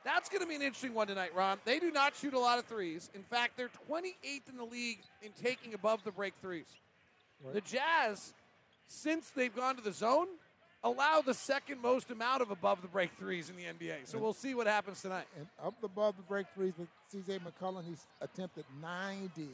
[0.07, 1.59] That's going to be an interesting one tonight, Ron.
[1.65, 3.11] They do not shoot a lot of threes.
[3.13, 6.67] In fact, they're 28th in the league in taking above the break threes.
[7.53, 8.33] The Jazz,
[8.87, 10.29] since they've gone to the zone,
[10.85, 14.07] allow the second most amount of above the break threes in the NBA.
[14.07, 15.27] So we'll see what happens tonight.
[15.37, 17.41] And up above the break threes with C.J.
[17.41, 19.49] McCollum, he's attempted 90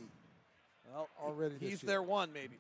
[0.93, 1.55] Well, already.
[1.61, 1.89] He's this year.
[1.89, 2.59] their one, maybe.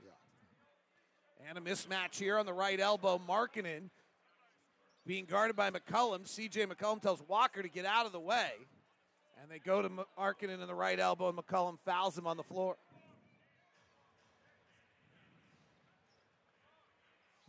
[1.46, 3.20] And a mismatch here on the right elbow.
[3.28, 3.90] Markkanen
[5.07, 6.25] being guarded by McCollum.
[6.25, 8.51] CJ McCollum tells Walker to get out of the way.
[9.41, 12.37] And they go to M- Markkanen in the right elbow, and McCollum fouls him on
[12.37, 12.77] the floor.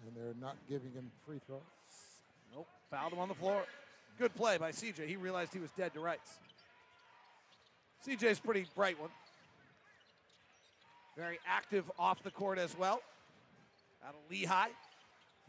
[0.06, 1.62] And they're not giving him free throws.
[2.54, 3.63] Nope, fouled him on the floor.
[4.18, 5.08] Good play by CJ.
[5.08, 6.39] He realized he was dead to rights.
[8.06, 9.10] CJ's pretty bright one.
[11.16, 13.02] Very active off the court as well.
[14.06, 14.70] Out of Lehigh.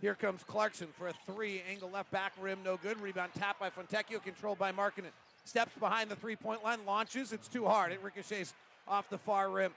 [0.05, 1.63] Here comes Clarkson for a three.
[1.67, 3.01] Angle left back rim, no good.
[3.01, 5.13] Rebound tapped by Fontecchio, controlled by Markkanen.
[5.47, 7.33] Steps behind the three point line, launches.
[7.33, 7.91] It's too hard.
[7.91, 8.53] It ricochets
[8.87, 9.73] off the far rim.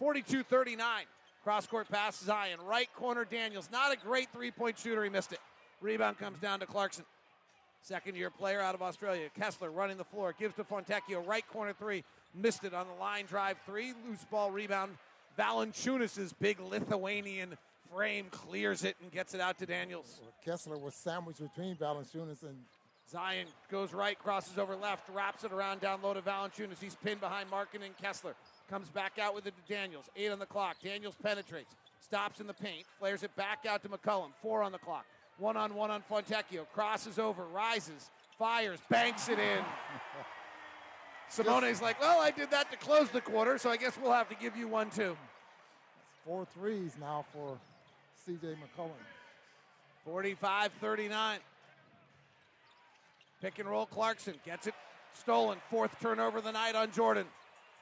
[0.00, 1.04] 42 39.
[1.44, 2.58] Cross court pass, Zion.
[2.66, 3.68] Right corner, Daniels.
[3.70, 5.04] Not a great three point shooter.
[5.04, 5.38] He missed it.
[5.80, 7.04] Rebound comes down to Clarkson.
[7.84, 9.28] Second year player out of Australia.
[9.38, 10.34] Kessler running the floor.
[10.36, 11.24] Gives to Fontecchio.
[11.24, 12.02] Right corner three.
[12.34, 13.94] Missed it on the line drive three.
[14.08, 14.96] Loose ball rebound.
[15.38, 17.56] Valanciunas' big Lithuanian
[17.94, 20.20] frame clears it and gets it out to Daniels.
[20.20, 22.56] Well, Kessler was sandwiched between Valanciunas and
[23.10, 26.78] Zion goes right, crosses over left, wraps it around down low to Valanciunas.
[26.78, 28.34] He's pinned behind Markin and Kessler.
[28.68, 30.10] Comes back out with it to Daniels.
[30.14, 30.76] Eight on the clock.
[30.82, 31.74] Daniels penetrates.
[32.00, 32.84] Stops in the paint.
[32.98, 34.32] Flares it back out to McCollum.
[34.42, 35.06] Four on the clock.
[35.38, 36.66] One on one on Fontecchio.
[36.74, 37.44] Crosses over.
[37.44, 38.10] Rises.
[38.38, 38.80] Fires.
[38.90, 39.64] Banks it in.
[41.30, 44.28] Simone's like, well, I did that to close the quarter, so I guess we'll have
[44.28, 45.16] to give you one too.
[46.24, 47.58] four threes now for
[48.26, 48.46] C.J.
[48.46, 48.90] McCollum.
[50.04, 51.38] 45 39.
[53.40, 54.74] Pick and roll Clarkson gets it
[55.12, 55.58] stolen.
[55.70, 57.26] Fourth turnover of the night on Jordan.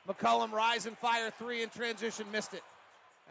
[0.09, 2.63] McCollum rise and fire three in transition, missed it.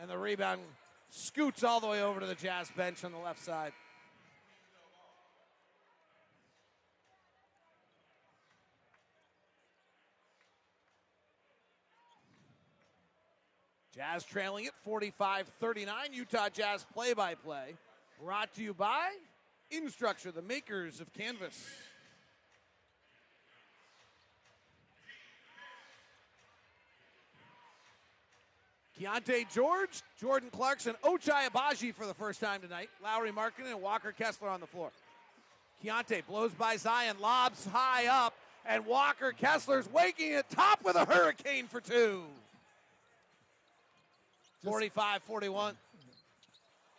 [0.01, 0.61] And the rebound
[1.09, 3.71] scoots all the way over to the Jazz bench on the left side.
[13.95, 15.95] Jazz trailing it 45 39.
[16.11, 17.75] Utah Jazz play by play.
[18.21, 19.11] Brought to you by
[19.71, 21.57] Instructure, the makers of Canvas.
[28.99, 32.89] Keyonte George, Jordan Clarkson, Ochai Agbaji for the first time tonight.
[33.03, 34.91] Lauri Markkanen and Walker Kessler on the floor.
[35.83, 38.33] Keyonte blows by Zion, lobs high up,
[38.65, 42.23] and Walker Kessler's waking it top with a hurricane for two.
[44.65, 45.75] 45 41.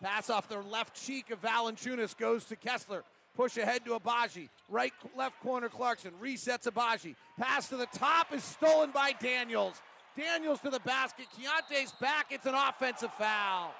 [0.00, 3.02] Pass off the left cheek of Valanciunas goes to Kessler.
[3.34, 4.48] Push ahead to Agbaji.
[4.68, 6.12] Right, left corner Clarkson.
[6.22, 7.16] Resets Agbaji.
[7.38, 9.82] Pass to the top is stolen by Daniels.
[10.16, 11.26] Daniels to the basket.
[11.36, 12.26] Keyonte's back.
[12.30, 13.74] It's an offensive foul.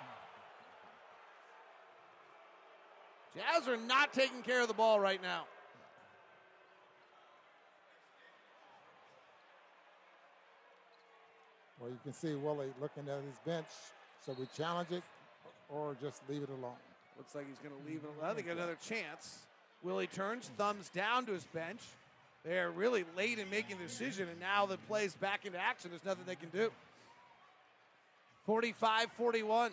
[3.34, 5.44] Jazz are not taking care of the ball right now.
[11.86, 13.68] Well, you can see Willie looking at his bench.
[14.24, 15.04] So we challenge it
[15.68, 16.74] or just leave it alone.
[17.16, 18.34] Looks like he's going to leave it alone.
[18.34, 19.42] They get another chance.
[19.84, 21.80] Willie turns, thumbs down to his bench.
[22.44, 25.90] They're really late in making the decision, and now the play's back into action.
[25.90, 26.72] There's nothing they can do.
[28.46, 29.70] 45 41.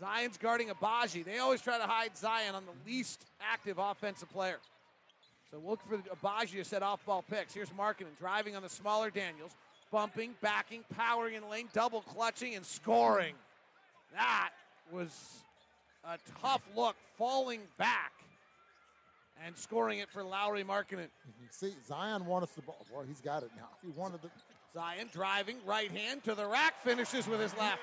[0.00, 1.24] Zion's guarding Agbaji.
[1.24, 4.58] They always try to hide Zion on the least active offensive player.
[5.52, 7.54] So look for Agbaji to set off ball picks.
[7.54, 9.52] Here's Markkanen driving on the smaller Daniels,
[9.90, 13.34] bumping, backing, powering in the lane, double clutching, and scoring.
[14.12, 14.50] That
[14.92, 15.42] was
[16.04, 18.12] a tough look, falling back
[19.44, 21.08] and scoring it for Lauri Markkanen.
[21.40, 22.84] You see, Zion wanted the ball.
[22.92, 23.68] Well, he's got it now.
[23.82, 24.30] He wanted the.
[24.74, 27.80] Zion driving right hand to the rack, finishes with his left.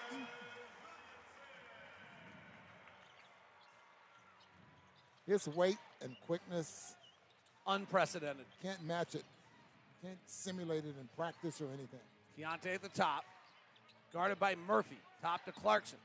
[5.27, 6.93] His weight and quickness
[7.67, 8.45] Unprecedented.
[8.61, 9.23] can't match it.
[10.01, 11.99] Can't simulate it in practice or anything.
[12.37, 13.23] Keyonte at the top,
[14.13, 14.97] guarded by Murphy.
[15.21, 15.97] Top to Clarkson.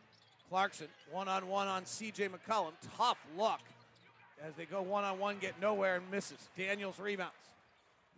[0.48, 2.72] Clarkson one on one on CJ McCollum.
[2.96, 3.60] Tough luck
[4.44, 6.48] as they go one on one, get nowhere and misses.
[6.56, 7.34] Daniels rebounds.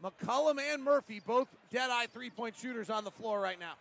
[0.02, 3.74] McCollum and Murphy, both dead eye three point shooters on the floor right now.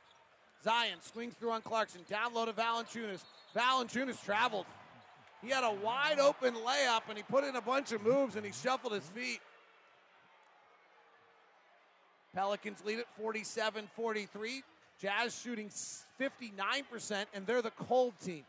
[0.63, 2.01] Zion swings through on Clarkson.
[2.09, 3.23] Down low to Valanciunas.
[3.55, 4.65] Valanciunas traveled.
[5.41, 8.45] He had a wide open layup and he put in a bunch of moves and
[8.45, 9.39] he shuffled his feet.
[12.33, 14.63] Pelicans lead it 47 43.
[15.01, 15.69] Jazz shooting
[16.19, 18.43] 59%, and they're the cold team.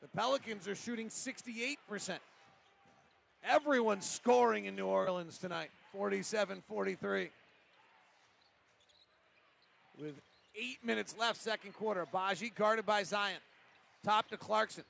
[0.00, 2.18] The Pelicans are shooting 68%.
[3.42, 7.30] Everyone's scoring in New Orleans tonight 47 43.
[10.00, 10.14] With
[10.56, 12.06] eight minutes left, second quarter.
[12.10, 13.38] Baji guarded by Zion.
[14.04, 14.84] Top to Clarkson.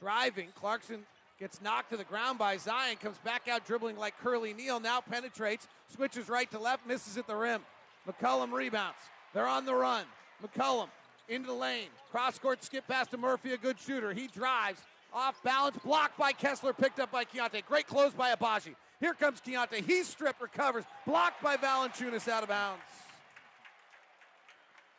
[0.00, 0.48] Driving.
[0.54, 1.04] Clarkson
[1.38, 2.96] gets knocked to the ground by Zion.
[2.96, 4.80] Comes back out dribbling like Curly Neal.
[4.80, 5.68] Now penetrates.
[5.94, 6.86] Switches right to left.
[6.86, 7.62] Misses at the rim.
[8.08, 8.98] McCollum rebounds.
[9.34, 10.04] They're on the run.
[10.42, 10.88] McCollum
[11.28, 11.88] into the lane.
[12.10, 14.12] Cross court skip pass to Murphy, a good shooter.
[14.12, 14.80] He drives.
[15.12, 15.76] Off balance.
[15.84, 16.72] Blocked by Kessler.
[16.72, 17.64] Picked up by Keyonte.
[17.66, 18.74] Great close by Agbaji.
[19.00, 19.84] Here comes Keyonte.
[19.84, 20.84] He's stripped, recovers.
[21.06, 22.82] Blocked by Valanciunas out of bounds.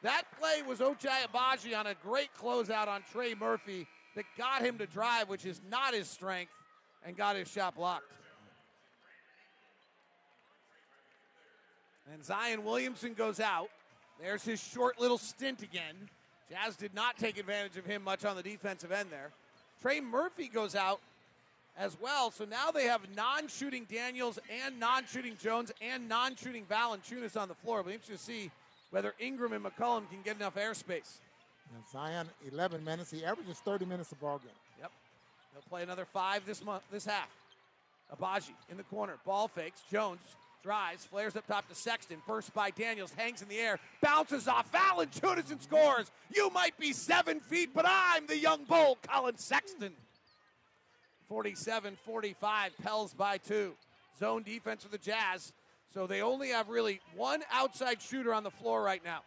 [0.02, 3.86] That play was Ochai Agbaji on a great closeout on Trey Murphy
[4.20, 6.52] that got him to drive, which is not his strength,
[7.06, 8.12] and got his shot blocked.
[12.14, 13.70] And Zion Williamson goes out.
[14.22, 15.96] There's his short little stint again.
[16.50, 19.32] Jazz did not take advantage of him much on the defensive end there.
[19.82, 21.00] Trey Murphy goes out
[21.78, 22.30] as well.
[22.30, 27.84] So now they have non-shooting Daniels and non-shooting Jones and non-shooting Valanciunas on the floor.
[27.84, 28.52] Be interesting to see
[28.90, 31.20] whether Ingram and McCollum can get enough airspace.
[31.76, 33.12] And Zion, 11 minutes.
[33.12, 34.50] He averages 30 minutes a ball game.
[34.80, 34.92] Yep.
[35.54, 37.30] They'll play another five this month, this half.
[38.16, 39.18] Agbaji in the corner.
[39.26, 39.82] Ball fakes.
[39.92, 40.20] Jones
[40.64, 42.18] drives, flares up top to Sexton.
[42.28, 44.72] Burst by Daniels, hangs in the air, bounces off.
[44.72, 46.12] Valanciunas and scores.
[46.34, 49.94] You might be seven feet, but I'm the young bull, Collin Sexton.
[51.28, 53.74] 47 45, Pels by two.
[54.18, 55.54] Zone defense for the Jazz.
[55.94, 59.22] So they only have really one outside shooter on the floor right now.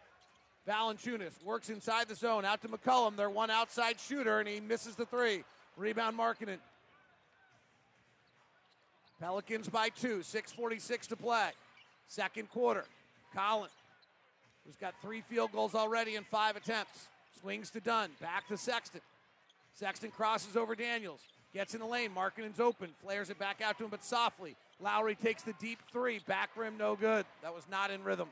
[0.67, 4.95] Valanciunas works inside the zone, out to McCollum, their one outside shooter, and he misses
[4.95, 5.43] the three.
[5.75, 6.59] Rebound Markkanen.
[9.19, 11.49] Pelicans by two, 6.46 to play.
[12.07, 12.85] Second quarter.
[13.33, 13.69] Collin,
[14.65, 17.07] who's got three field goals already in five attempts,
[17.41, 19.01] swings to Dunn, back to Sexton.
[19.73, 21.21] Sexton crosses over Daniels,
[21.53, 22.11] gets in the lane.
[22.15, 24.55] Markkanen's open, flares it back out to him, but softly.
[24.79, 27.25] Lauri takes the deep three, back rim, no good.
[27.41, 28.27] That was not in rhythm.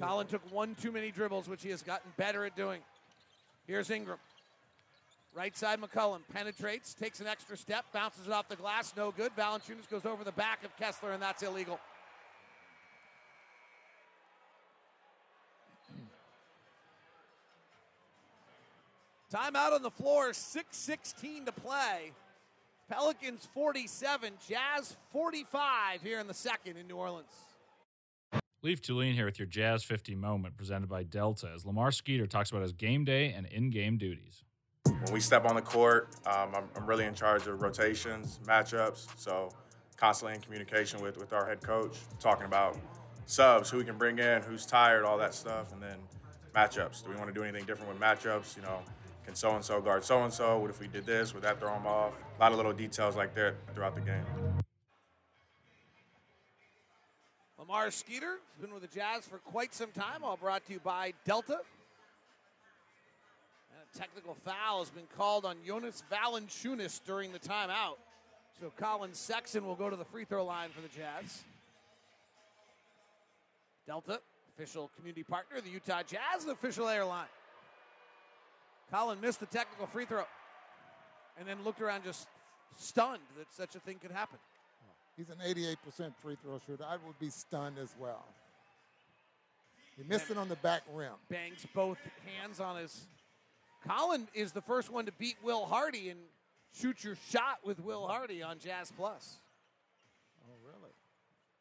[0.00, 2.80] Collin took one too many dribbles, which he has gotten better at doing.
[3.66, 4.18] Here's Ingram.
[5.34, 9.30] Right side, McCollum penetrates, takes an extra step, bounces it off the glass, no good.
[9.36, 11.78] Valanciunas goes over the back of Kessler, and that's illegal.
[19.32, 22.12] Timeout on the floor, 6.16 to play.
[22.88, 27.47] Pelicans 47, Jazz 45 here in the second in New Orleans.
[28.60, 32.50] Leaf Tulane here with your Jazz 50 moment presented by Delta as Lamar Skeeter talks
[32.50, 34.42] about his game day and in game duties.
[34.84, 39.06] When we step on the court, um, I'm, I'm, really in charge of rotations, matchups,
[39.16, 39.50] so
[39.96, 42.76] constantly in communication with, with our head coach, talking about
[43.26, 45.98] subs, who we can bring in, who's tired, all that stuff, and then
[46.52, 47.04] matchups.
[47.04, 48.56] Do we want to do anything different with matchups?
[48.56, 48.80] You know,
[49.24, 50.58] can so and so guard so and so?
[50.58, 51.32] What if we did this?
[51.32, 52.12] Would that throw them off?
[52.38, 54.24] A lot of little details like that throughout the game.
[57.68, 60.80] Lamar Skeeter has been with the Jazz for quite some time, all brought to you
[60.80, 61.60] by Delta.
[63.70, 67.96] And a technical foul has been called on Jonas Valanciunas during the timeout.
[68.58, 71.42] So Collin Sexton will go to the free throw line for the Jazz.
[73.86, 74.20] Delta,
[74.56, 77.26] official community partner, the Utah Jazz, the official airline.
[78.90, 80.24] Collin missed the technical free throw
[81.38, 82.28] and then looked around just
[82.78, 84.38] stunned that such a thing could happen.
[85.18, 86.84] He's an 88% free throw shooter.
[86.88, 88.24] I would be stunned as well.
[89.96, 91.10] He missed it on the back rim.
[91.28, 93.08] Bangs both hands on his.
[93.84, 96.20] Collin is the first one to beat Will Hardy and
[96.72, 99.38] shoot your shot with Will Hardy on Jazz Plus.
[100.48, 100.92] Oh, really?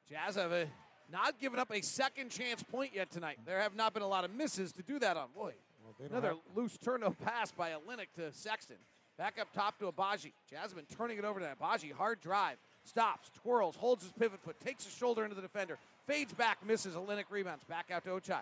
[0.08, 0.68] Jazz have a,
[1.12, 3.40] not given up a second chance point yet tonight.
[3.44, 5.30] There have not been a lot of misses to do that on.
[5.34, 6.38] Boy, well, another have...
[6.56, 8.78] loose turnover pass by Olynyk to Sexton.
[9.18, 10.34] Back up top to Agbaji.
[10.48, 11.92] Jazz have been turning it over to Agbaji.
[11.92, 16.34] Hard drive stops, twirls, holds his pivot foot, takes his shoulder into the defender, fades
[16.34, 16.96] back, misses.
[16.96, 17.64] Olynyk rebounds.
[17.66, 18.42] Back out to Ochai.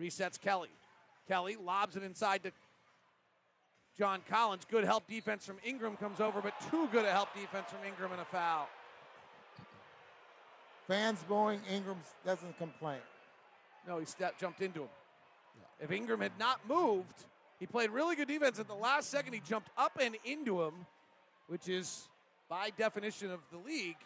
[0.00, 0.68] Resets Kelly.
[1.28, 2.52] Kelly lobs it inside to
[3.96, 4.66] John Collins.
[4.70, 8.12] Good help defense from Ingram comes over, but too good a help defense from Ingram
[8.12, 8.68] and a foul.
[10.88, 12.98] Fans booing, Ingram doesn't complain.
[13.86, 14.88] No, he stepped, jumped into him.
[15.80, 17.24] If Ingram had not moved,
[17.58, 18.58] he played really good defense.
[18.58, 20.74] At the last second, he jumped up and into him,
[21.46, 22.08] which is
[22.54, 23.96] by definition of the league,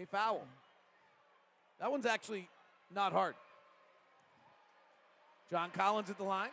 [0.00, 0.46] a foul.
[1.80, 2.48] That one's actually
[2.94, 3.34] not hard.
[5.50, 6.50] John Collins at the line.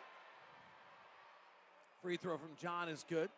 [2.02, 3.30] Free throw from John is good.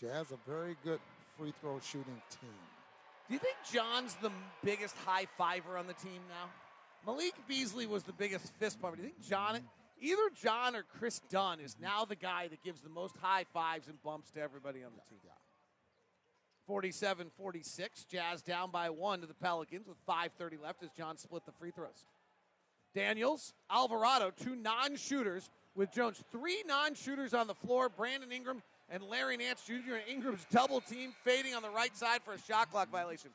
[0.00, 1.00] Jazz a very good
[1.36, 2.50] free throw shooting team.
[3.26, 4.30] Do you think John's the
[4.62, 6.48] biggest high fiver on the team now?
[7.04, 8.98] Malik Beasley was the biggest fist bumper.
[8.98, 9.58] Do you think John
[10.04, 13.88] either John or Kris Dunn is now the guy that gives the most high fives
[13.88, 15.14] and bumps to everybody on the team.
[16.66, 18.04] 47 46.
[18.04, 21.70] Jazz down by one to the Pelicans with 5.30 left as John split the free
[21.70, 22.06] throws.
[22.94, 26.22] Daniels, Alvarado, two non shooters with Jones.
[26.30, 29.94] Three non shooters on the floor Brandon Ingram and Larry Nance Jr.
[29.94, 33.30] and Ingram's double team fading on the right side for a shot clock violation.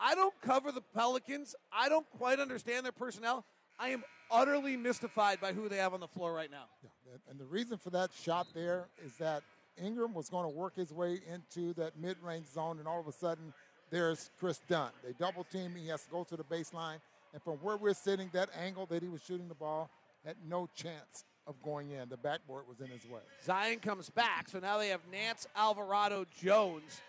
[0.00, 1.56] I don't cover the Pelicans.
[1.72, 3.44] I don't quite understand their personnel.
[3.78, 6.64] I am utterly mystified by who they have on the floor right now.
[6.82, 9.42] Yeah, and the reason for that shot there is that
[9.82, 13.12] Ingram was going to work his way into that mid-range zone, and all of a
[13.12, 13.52] sudden,
[13.90, 14.90] there's Kris Dunn.
[15.04, 15.74] They double team.
[15.76, 16.98] He has to go to the baseline,
[17.32, 19.88] and from where we're sitting, that angle that he was shooting the ball
[20.24, 22.08] had no chance of going in.
[22.08, 23.20] The backboard was in his way.
[23.44, 27.00] Zion comes back, so now they have Nance, Alvarado, Jones.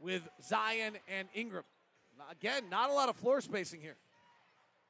[0.00, 1.64] with Zion and Ingram.
[2.30, 3.96] Again, not a lot of floor spacing here.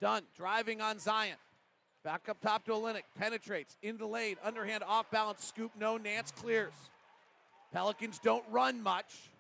[0.01, 1.37] Dunn driving on Zion.
[2.05, 3.03] Back up top to Olynyk.
[3.18, 4.36] Penetrates into the lane.
[4.44, 5.72] Underhand off balance scoop.
[5.78, 5.96] No.
[5.96, 6.72] Nance clears.
[7.72, 9.30] Pelicans don't run much.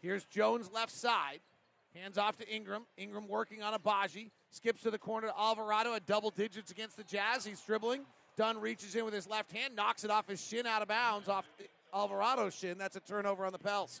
[0.00, 1.40] Here's Jones left side.
[1.94, 2.84] Hands off to Ingram.
[2.96, 4.30] Ingram working on Agbaji.
[4.50, 7.44] Skips to the corner to Alvarado at double digits against the Jazz.
[7.44, 8.02] He's dribbling.
[8.36, 11.28] Dunn reaches in with his left hand, knocks it off his shin out of bounds,
[11.28, 11.44] off
[11.94, 12.78] Alvarado's shin.
[12.78, 14.00] That's a turnover on the Pels.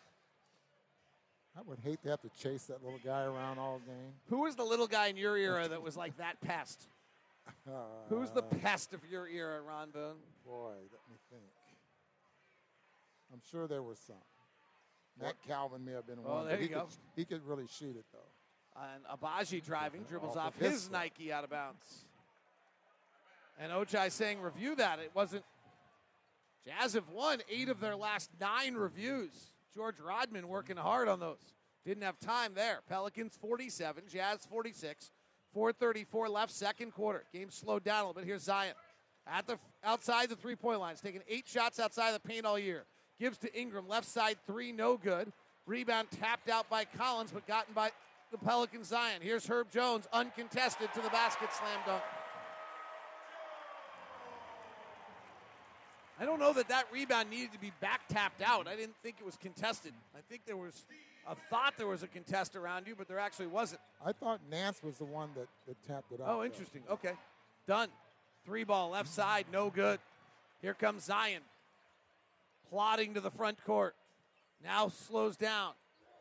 [1.56, 4.12] I would hate to have to chase that little guy around all game.
[4.30, 6.86] Who was the little guy in your era that was like that pest?
[8.08, 10.16] Who's the pest of your era, Ron Boone?
[10.44, 11.42] Boy, let me think.
[13.32, 14.16] I'm sure there was some.
[15.20, 16.46] Mack Calvin may have been oh, one.
[16.46, 16.80] There you he go.
[16.80, 18.82] Could, he could really shoot it though.
[18.82, 22.06] And Agbaji driving dribbles off, off his Nike out of bounds.
[23.60, 24.98] And Ochai saying review that.
[24.98, 25.44] It wasn't.
[26.64, 29.32] Jazz have won eight of their last nine reviews.
[29.74, 31.54] George Rodman working hard on those.
[31.84, 32.80] Didn't have time there.
[32.88, 35.10] Pelicans 47, Jazz 46.
[35.52, 37.24] 434 left, second quarter.
[37.32, 38.24] Game slowed down a little bit.
[38.24, 38.74] Here's Zion
[39.26, 40.92] at the outside the three-point line.
[40.92, 42.84] He's taken eight shots outside the paint all year.
[43.20, 45.32] Gives to Ingram, left side three, no good.
[45.66, 47.90] Rebound tapped out by Collins, but gotten by
[48.32, 49.20] the Pelican Zion.
[49.20, 52.02] Here's Herb Jones, uncontested to the basket, slam dunk.
[56.20, 58.68] I don't know that that rebound needed to be back tapped out.
[58.68, 59.92] I didn't think it was contested.
[60.14, 60.84] I think there was
[61.26, 63.80] a thought there was a contest around you, but there actually wasn't.
[64.04, 66.28] I thought Nance was the one that, that tapped it out.
[66.28, 66.82] Oh, interesting.
[66.86, 66.94] Though.
[66.94, 67.12] Okay.
[67.66, 67.88] Dunn.
[68.44, 70.00] Three ball left side, no good.
[70.60, 71.42] Here comes Zion.
[72.70, 73.94] Plodding to the front court.
[74.64, 75.74] Now slows down.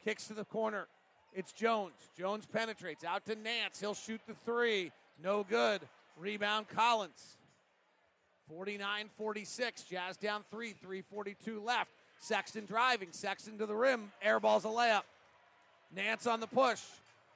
[0.04, 0.88] Kicks to the corner.
[1.34, 1.94] It's Jones.
[2.18, 3.80] Jones penetrates out to Nance.
[3.80, 4.92] He'll shoot the three.
[5.24, 5.82] No good.
[6.18, 7.38] Rebound Collins.
[8.56, 9.84] 49 46.
[9.84, 10.74] Jazz down three.
[10.74, 11.91] 342 left.
[12.20, 13.10] Sexton driving.
[13.12, 14.12] Sexton to the rim.
[14.26, 15.04] Airball's a layup.
[15.95, 16.82] Nance on the push.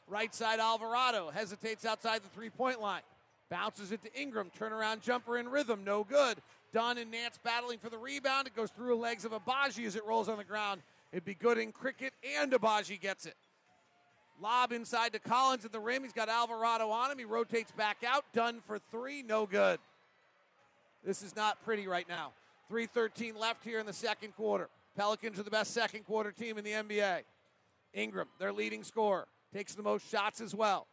[0.07, 3.01] Right side Alvarado hesitates outside the three point line.
[3.49, 4.51] Bounces it to Ingram.
[4.59, 5.83] Turnaround jumper in rhythm.
[5.83, 6.37] No good.
[6.73, 8.47] Dunn and Nance battling for the rebound.
[8.47, 10.81] It goes through the legs of Agbaji as it rolls on the ground.
[11.11, 13.35] It'd be good in cricket, and Agbaji gets it.
[14.41, 16.03] Lob inside to Collins at the rim.
[16.03, 17.17] He's got Alvarado on him.
[17.17, 18.25] He rotates back out.
[18.33, 19.23] Dunn for three.
[19.23, 19.79] No good.
[21.05, 22.33] This is not pretty right now.
[22.71, 24.69] 3.13 left here in the second quarter.
[24.97, 27.21] Pelicans are the best second quarter team in the NBA.
[27.93, 30.87] Ingram, their leading scorer, takes the most shots as well.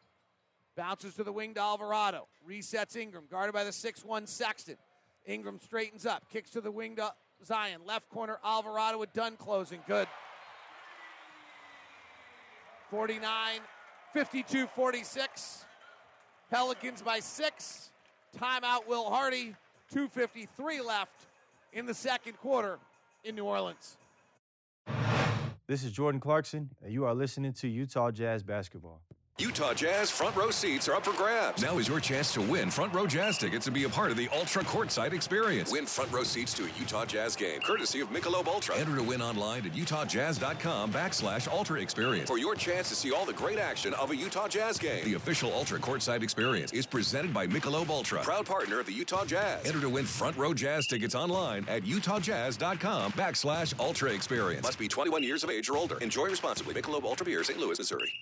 [0.77, 2.29] Bounces to the wing to Alvarado.
[2.49, 4.77] Resets Ingram, guarded by the 6 1 Sexton.
[5.25, 7.13] Ingram straightens up, kicks to the wing to
[7.45, 7.81] Zion.
[7.87, 9.81] Left corner, Alvarado with Dunn closing.
[9.87, 10.09] Good.
[12.91, 13.61] 49,
[14.13, 15.65] 52 46.
[16.51, 17.91] Pelicans by six.
[18.39, 19.55] Timeout, Will Hardy.
[19.93, 21.27] 2.53 left
[21.75, 22.79] in the second quarter
[23.25, 23.99] in New Orleans.
[25.67, 29.03] This is Jordan Clarkson, and you are listening to Utah Jazz Basketball.
[29.39, 31.63] Utah Jazz front row seats are up for grabs.
[31.63, 34.17] Now is your chance to win front row Jazz tickets and be a part of
[34.17, 35.73] the Ultra Courtside experience.
[35.73, 38.77] Win front row seats to a Utah Jazz game, courtesy of Michelob Ultra.
[38.77, 43.25] Enter to win online at utahjazz.com backslash Ultra Experience for your chance to see all
[43.25, 45.05] the great action of a Utah Jazz game.
[45.05, 49.25] The official Ultra Courtside experience is presented by Michelob Ultra, proud partner of the Utah
[49.25, 49.67] Jazz.
[49.67, 54.63] Enter to win front row Jazz tickets online at utahjazz.com backslash Ultra Experience.
[54.63, 55.99] Must be 21 years of age or older.
[55.99, 56.75] Enjoy responsibly.
[56.75, 57.59] Michelob Ultra Beer, St.
[57.59, 58.13] Louis, Missouri.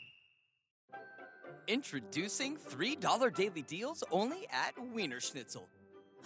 [1.68, 5.68] Introducing $3 daily deals only at Wiener Schnitzel.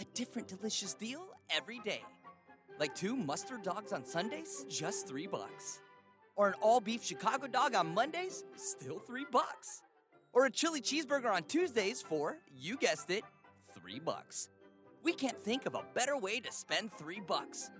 [0.00, 2.02] A different delicious deal every day.
[2.78, 5.80] Like two mustard dogs on Sundays, just three bucks.
[6.36, 9.82] Or an all beef Chicago dog on Mondays, still three bucks.
[10.32, 13.24] Or a chili cheeseburger on Tuesdays for, you guessed it,
[13.74, 14.48] three bucks.
[15.02, 17.70] We can't think of a better way to spend three bucks.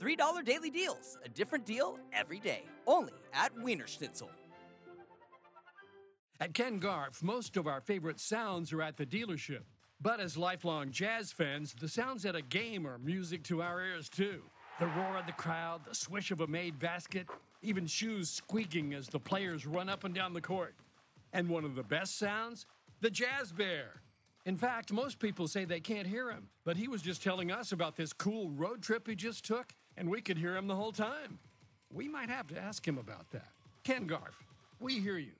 [0.00, 4.30] $3 daily deals, a different deal every day, only at Wiener Schnitzel.
[6.40, 9.62] At Ken Garff, most of our favorite sounds are at the dealership.
[10.00, 14.08] But as lifelong jazz fans, the sounds at a game are music to our ears
[14.08, 14.42] too.
[14.78, 17.26] The roar of the crowd, the swish of a made basket,
[17.60, 20.76] even shoes squeaking as the players run up and down the court.
[21.32, 22.66] And one of the best sounds?
[23.00, 24.02] The Jazz Bear.
[24.46, 27.72] In fact, most people say they can't hear him, but he was just telling us
[27.72, 30.92] about this cool road trip he just took, and we could hear him the whole
[30.92, 31.40] time.
[31.92, 33.48] We might have to ask him about that.
[33.82, 34.44] Ken Garff,
[34.78, 35.32] we hear you.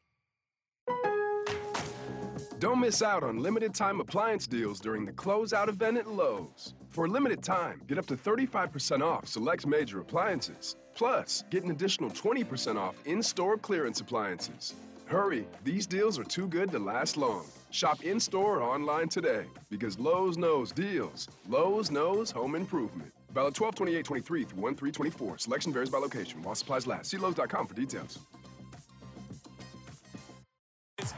[2.59, 6.75] Don't miss out on limited time appliance deals during the closeout event at Lowe's.
[6.91, 10.77] For a limited time, get up to 35% off select major appliances.
[10.95, 14.75] Plus, get an additional 20% off in store clearance appliances.
[15.07, 17.47] Hurry, these deals are too good to last long.
[17.71, 21.29] Shop in store or online today because Lowe's knows deals.
[21.49, 23.13] Lowe's knows home improvement.
[23.33, 25.39] Valid 12 28 23 through 1 3 24.
[25.39, 27.11] Selection varies by location while supplies last.
[27.11, 28.19] See Lowe's.com for details.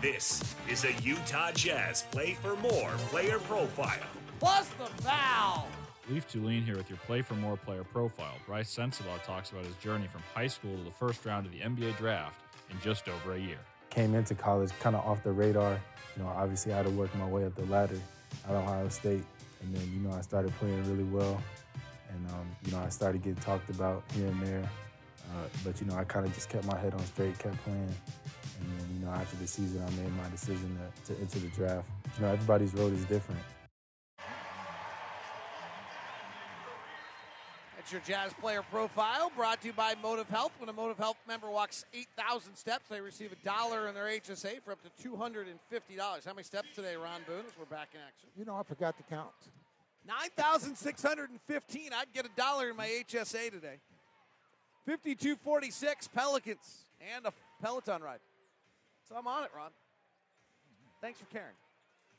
[0.02, 4.00] This is a Utah Jazz Play for More player profile.
[4.38, 5.68] Plus the foul.
[6.08, 8.32] Leaf Tulane here with your Play for More player profile.
[8.46, 11.58] Brice Sensabaugh talks about his journey from high school to the first round of the
[11.58, 12.40] NBA draft
[12.70, 13.58] in just over a year.
[13.90, 15.78] Came into college kind of off the radar.
[16.16, 18.00] You know, obviously I had to work my way up the ladder
[18.48, 19.24] at Ohio State.
[19.60, 21.42] And then, you know, I started playing really well.
[22.08, 24.70] And, um, you know, I started getting talked about here and there.
[25.30, 27.94] Uh, but, you know, I kind of just kept my head on straight, kept playing.
[28.60, 31.48] And then, you know, after the season, I made my decision to, to enter the
[31.48, 31.88] draft.
[32.18, 33.40] You know, everybody's road is different.
[37.76, 40.52] That's your Jazz player profile brought to you by Motive Health.
[40.58, 44.62] When a Motive Health member walks 8,000 steps, they receive a dollar in their HSA
[44.62, 45.46] for up to $250.
[45.98, 48.28] How many steps today, Ron Boone, as we're back in action?
[48.36, 49.30] You know, I forgot to count.
[50.06, 51.90] 9,615.
[51.92, 53.80] I'd get a dollar in my HSA today.
[54.86, 56.84] 5246 Pelicans
[57.14, 57.32] and a
[57.62, 58.20] Peloton ride.
[59.10, 59.70] So I'm on it, Ron.
[61.00, 61.56] Thanks for caring.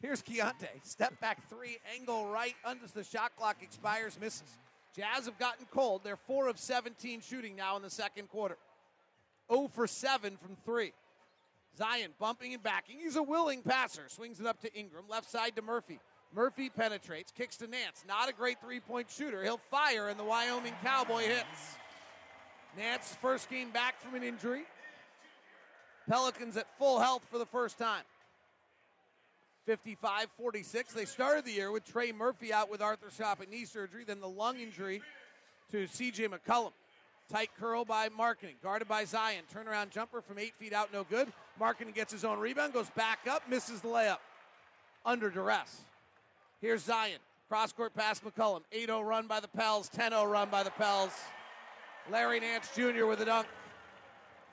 [0.02, 0.68] Here's Keyonte.
[0.84, 4.58] Step back three, angle right, under the shot clock expires, misses.
[4.94, 6.02] Jazz have gotten cold.
[6.04, 8.58] They're 4 of 17 shooting now in the second quarter.
[9.50, 10.92] 0 for 7 from 3.
[11.78, 12.98] Zion bumping and backing.
[13.02, 14.04] He's a willing passer.
[14.08, 15.06] Swings it up to Ingram.
[15.08, 16.02] Left side to Murphy.
[16.36, 18.04] Murphy penetrates, kicks to Nance.
[18.06, 19.44] Not a great three point shooter.
[19.44, 21.78] He'll fire, and the Wyoming Cowboy hits.
[22.78, 24.64] Nance, first game back from an injury.
[26.10, 28.04] Pelicans at full health for the first time.
[29.66, 30.94] 55 46.
[30.94, 34.60] They started the year with Trey Murphy out with arthroscopic knee surgery, then the lung
[34.60, 35.02] injury
[35.72, 36.72] to CJ McCollum.
[37.32, 39.44] Tight curl by Markkanen, guarded by Zion.
[39.54, 41.32] Turnaround jumper from eight feet out, no good.
[41.60, 44.18] Markkanen gets his own rebound, goes back up, misses the layup.
[45.06, 45.82] Under duress.
[46.60, 47.20] Here's Zion.
[47.48, 48.62] Cross court pass McCollum.
[48.72, 51.12] 8 0 run by the Pels, 10 0 run by the Pels.
[52.10, 53.06] Larry Nance Jr.
[53.06, 53.48] with a dunk.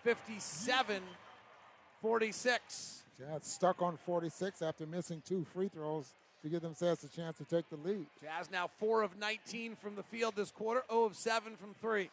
[0.05, 1.03] 57
[2.01, 3.03] 46.
[3.19, 7.45] Jazz stuck on 46 after missing two free throws to give themselves a chance to
[7.45, 8.07] take the lead.
[8.21, 12.11] Jazz now 4 of 19 from the field this quarter, 0 of 7 from 3.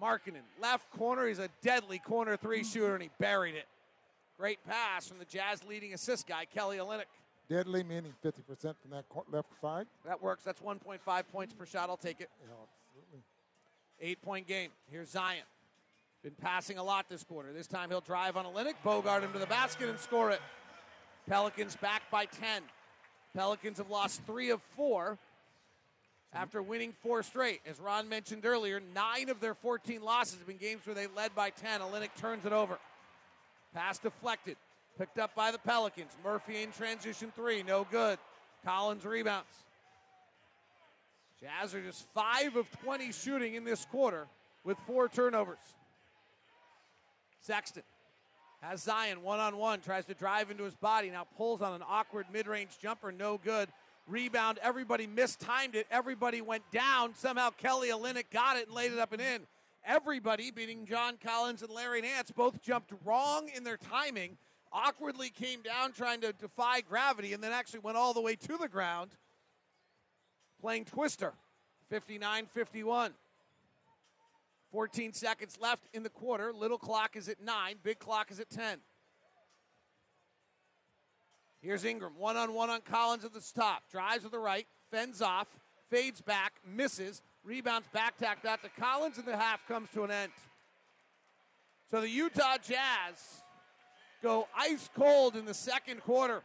[0.00, 1.26] Markkanen, left corner.
[1.26, 3.66] He's a deadly corner three shooter, and he buried it.
[4.38, 7.06] Great pass from the Jazz leading assist guy, Kelly Olynyk.
[7.48, 9.86] Deadly meaning 50% from that left side.
[10.06, 10.44] That works.
[10.44, 11.88] That's 1.5 points per shot.
[11.88, 12.30] I'll take it.
[12.40, 12.54] Yeah,
[12.92, 13.22] absolutely.
[14.00, 14.70] Eight point game.
[14.90, 15.42] Here's Zion.
[16.22, 17.52] Been passing a lot this quarter.
[17.52, 20.40] This time he'll drive on Olynyk, Bogart him to the basket, and score it.
[21.28, 22.62] Pelicans back by 10.
[23.34, 25.16] Pelicans have lost three of four
[26.32, 27.60] after winning four straight.
[27.66, 31.34] As Ron mentioned earlier, nine of their 14 losses have been games where they led
[31.36, 31.80] by 10.
[31.80, 32.78] Olynyk turns it over.
[33.72, 34.56] Pass deflected.
[34.98, 36.16] Picked up by the Pelicans.
[36.24, 37.62] Murphy in transition three.
[37.62, 38.18] No good.
[38.64, 39.46] Collins rebounds.
[41.40, 44.26] Jazz are just 5 of 20 shooting in this quarter
[44.64, 45.58] with four turnovers.
[47.40, 47.82] Sexton
[48.60, 51.82] has Zion one on one, tries to drive into his body, now pulls on an
[51.88, 53.68] awkward mid range jumper, no good.
[54.06, 55.86] Rebound, everybody mistimed it.
[55.90, 57.14] Everybody went down.
[57.14, 59.42] Somehow Kelly Olynyk got it and laid it up and in.
[59.84, 64.38] Everybody, beating John Collins and Larry Nance, both jumped wrong in their timing,
[64.72, 68.56] awkwardly came down trying to defy gravity, and then actually went all the way to
[68.56, 69.10] the ground
[70.60, 71.34] playing Twister.
[71.90, 73.12] 59 51.
[74.72, 76.52] 14 seconds left in the quarter.
[76.52, 78.78] Little clock is at 9, big clock is at 10.
[81.60, 83.82] Here's Ingram, one on one on Collins at the top.
[83.90, 85.48] Drives to the right, fends off,
[85.90, 90.10] fades back, misses, rebounds back tacked out to Collins, and the half comes to an
[90.10, 90.32] end.
[91.90, 93.42] So the Utah Jazz
[94.22, 96.42] go ice cold in the second quarter,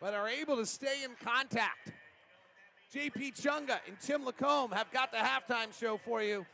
[0.00, 1.92] but are able to stay in contact.
[2.94, 6.46] JP Chunga and Tim Lacombe have got the halftime show for you.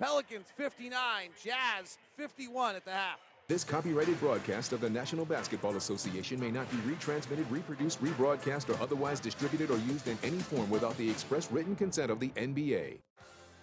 [0.00, 3.18] Pelicans 59, Jazz 51 at the half.
[3.48, 8.82] This copyrighted broadcast of the National Basketball Association may not be retransmitted, reproduced, rebroadcast, or
[8.82, 12.96] otherwise distributed or used in any form without the express written consent of the NBA.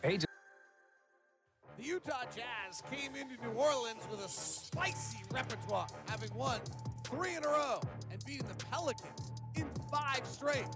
[0.04, 6.60] The Utah Jazz came into New Orleans with a spicy repertoire, having won
[7.04, 7.80] three in a row
[8.12, 10.68] and beating the Pelicans in five straight.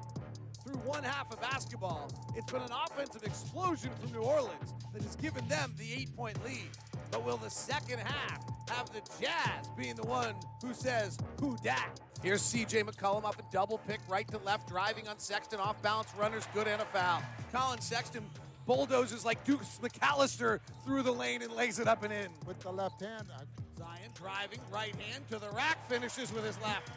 [0.64, 5.16] Through one half of basketball, it's been an offensive explosion from New Orleans that has
[5.16, 6.70] given them the eight point lead.
[7.10, 12.00] But will the second half have the Jazz being the one who says, who dat?
[12.22, 16.10] Here's CJ McCollum off a double pick right to left, driving on Sexton, off balance
[16.18, 17.24] runners, good and a foul.
[17.52, 18.24] Collin Sexton
[18.68, 22.30] bulldozes like Deuce McAllister through the lane and lays it up and in.
[22.46, 23.28] With the left hand.
[23.36, 23.42] Uh,
[23.78, 26.92] Zion driving right hand to the rack, finishes with his left.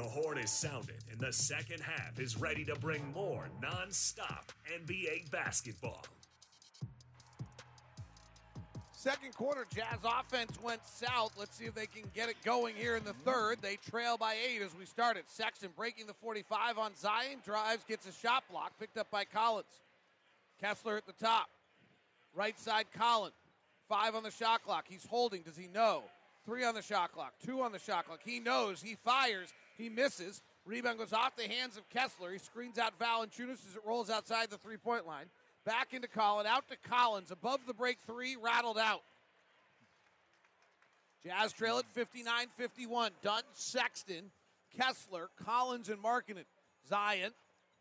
[0.00, 5.30] The horn is sounded, and the second half is ready to bring more non-stop NBA
[5.30, 6.06] basketball.
[8.92, 11.34] Second quarter, Jazz offense went south.
[11.38, 13.58] Let's see if they can get it going here in the third.
[13.60, 15.24] They trail by eight as we started.
[15.26, 17.40] Sexton breaking the 45 on Zion.
[17.44, 19.82] Drives, gets a shot block, picked up by Collins.
[20.62, 21.50] Kessler at the top.
[22.34, 23.34] Right side, Collins.
[23.86, 24.86] Five on the shot clock.
[24.88, 25.42] He's holding.
[25.42, 26.04] Does he know?
[26.46, 27.34] Three on the shot clock.
[27.44, 28.20] Two on the shot clock.
[28.24, 28.80] He knows.
[28.80, 29.52] He fires.
[29.80, 30.42] He misses.
[30.66, 32.32] Rebound goes off the hands of Kessler.
[32.32, 35.26] He screens out Valanciunas as it rolls outside the three point line.
[35.64, 36.48] Back into Collins.
[36.48, 37.30] Out to Collins.
[37.30, 38.36] Above the break three.
[38.40, 39.02] Rattled out.
[41.24, 43.12] Jazz trail at 59 51.
[43.22, 44.30] Dunn, Sexton,
[44.76, 46.44] Kessler, Collins, and Markkanen.
[46.88, 47.32] Zion,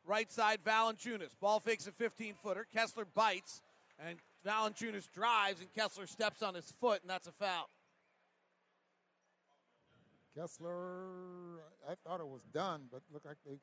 [0.06, 1.36] right side, Valanciunas.
[1.40, 2.68] Ball fakes a 15 footer.
[2.74, 3.62] Kessler bites,
[4.06, 7.70] and Valanciunas drives, and Kessler steps on his foot, and that's a foul.
[10.36, 13.58] Kessler, I thought it was Dunn, but looked like they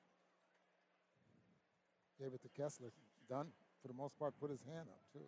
[2.23, 2.89] gave it to Kessler.
[3.29, 3.47] Dunn,
[3.83, 5.27] for the most part, put his hand up, too.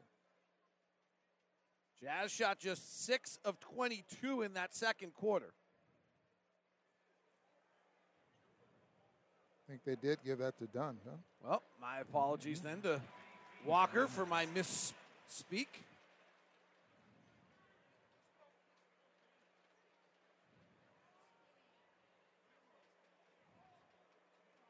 [2.00, 5.52] Jazz shot just 6 of 22 in that second quarter.
[9.68, 11.16] I think they did give that to Dunn, huh?
[11.44, 13.00] Well, my apologies then to
[13.66, 15.66] Walker for my misspeak.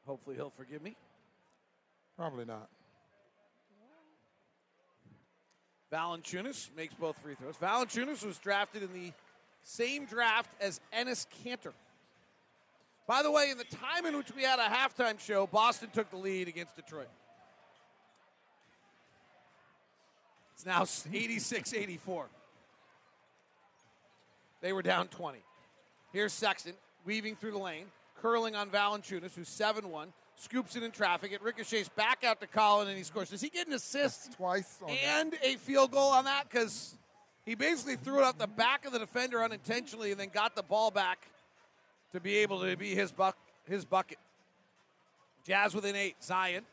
[0.09, 0.95] Hopefully he'll forgive me.
[2.17, 2.67] Probably not.
[5.93, 7.55] Valanciunas makes both free throws.
[7.57, 9.13] Valanciunas was drafted in the
[9.61, 11.73] same draft as Enes Kanter.
[13.05, 16.09] By the way, in the time in which we had a halftime show, Boston took
[16.09, 17.07] the lead against Detroit.
[20.55, 22.25] It's now 86 84.
[24.61, 25.37] They were down 20.
[26.11, 26.73] Here's Sexton
[27.05, 27.85] weaving through the lane,
[28.21, 31.31] curling on Valanciunas, who's 7 1, scoops it in traffic.
[31.31, 33.29] It ricochets back out to Collin, and he scores.
[33.29, 34.33] Does he get an assist?
[34.37, 34.79] Twice.
[35.05, 36.49] and a field goal on that?
[36.49, 36.95] Because
[37.45, 40.63] he basically threw it out the back of the defender unintentionally and then got the
[40.63, 41.27] ball back
[42.11, 44.17] to be able to be his, buck, his bucket.
[45.45, 46.15] Jazz within eight.
[46.23, 46.63] Zion,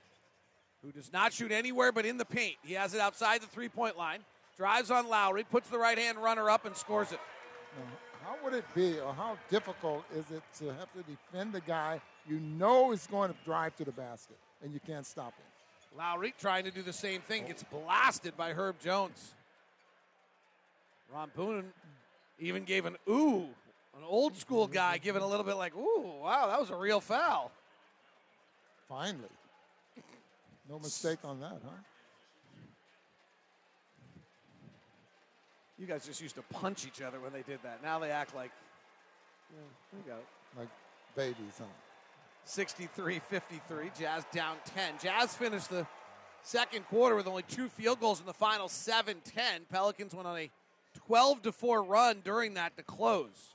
[0.82, 2.56] who does not shoot anywhere but in the paint.
[2.62, 4.20] He has it outside the three point line.
[4.56, 7.20] Drives on Lauri, puts the right hand runner up, and scores it.
[8.26, 12.00] How would it be, or how difficult is it to have to defend a guy
[12.28, 15.46] you know is going to drive to the basket and you can't stop him?
[15.96, 19.32] Lauri trying to do the same thing, gets blasted by Herb Jones.
[21.14, 21.72] Ron Boone
[22.40, 23.46] even gave an ooh,
[23.96, 27.00] an old school guy giving a little bit like, ooh, wow, that was a real
[27.00, 27.52] foul.
[28.88, 29.28] Finally.
[30.68, 31.70] No mistake on that, huh?
[35.78, 37.82] You guys just used to punch each other when they did that.
[37.82, 38.50] Now they act like,
[39.52, 39.60] yeah,
[39.92, 40.26] we got it.
[40.58, 40.68] Like
[41.14, 41.64] babies, huh?
[42.44, 43.90] 63 53.
[43.98, 44.94] Jazz down 10.
[45.02, 45.86] Jazz finished the
[46.42, 49.62] second quarter with only two field goals in the final 7 10.
[49.70, 50.50] Pelicans went on a
[51.06, 53.54] 12 to 4 run during that to close.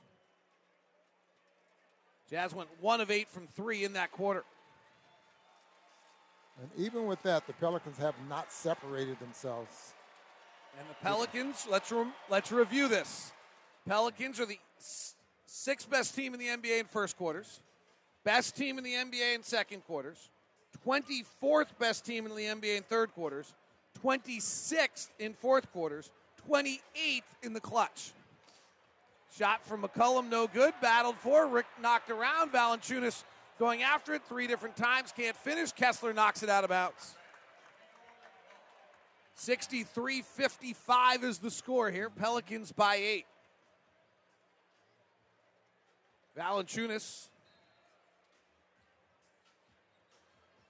[2.30, 4.44] Jazz went one of eight from three in that quarter.
[6.60, 9.92] And even with that, the Pelicans have not separated themselves.
[10.78, 13.32] And the Pelicans, let's re- let's review this.
[13.86, 15.14] Pelicans are the s-
[15.46, 17.60] sixth best team in the NBA in first quarters,
[18.24, 20.30] best team in the NBA in second quarters,
[20.86, 23.54] 24th best team in the NBA in third quarters,
[24.02, 26.10] 26th in fourth quarters,
[26.48, 28.12] 28th in the clutch.
[29.38, 30.74] Shot from McCollum, no good.
[30.82, 31.46] Battled for.
[31.46, 32.52] Rick knocked around.
[32.52, 33.24] Valanciunas
[33.58, 35.12] going after it three different times.
[35.16, 35.72] Can't finish.
[35.72, 37.14] Kessler knocks it out of bounds.
[39.34, 42.10] 63 55 is the score here.
[42.10, 43.26] Pelicans by eight.
[46.38, 47.28] Valanciunas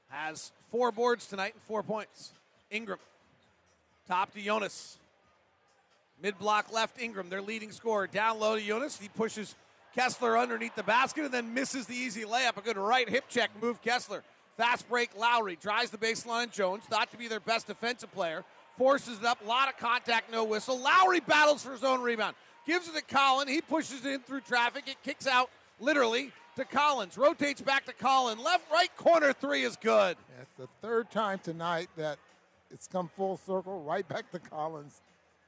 [0.09, 2.33] has four boards tonight and four points.
[2.71, 2.99] Ingram,
[4.09, 4.99] top to Jonas.
[6.23, 8.07] Mid block left, Ingram, their leading scorer.
[8.07, 8.99] Down low to Jonas.
[8.99, 9.55] He pushes
[9.95, 12.57] Kessler underneath the basket and then misses the easy layup.
[12.57, 14.23] A good right hip check move, Kessler.
[14.63, 16.49] Fast break, Lauri drives the baseline.
[16.53, 18.45] Jones, thought to be their best defensive player,
[18.79, 19.45] forces it up.
[19.45, 20.79] A lot of contact, no whistle.
[20.79, 22.37] Lauri battles for his own rebound.
[22.65, 23.49] Gives it to Collin.
[23.49, 24.85] He pushes it in through traffic.
[24.87, 25.51] It kicks out
[25.81, 27.19] literally to Collins.
[27.19, 28.39] Rotates back to Collin.
[28.39, 30.17] Left, right corner three is good.
[30.39, 32.19] That's the third time tonight that
[32.71, 35.03] it's come full circle, right back to Collins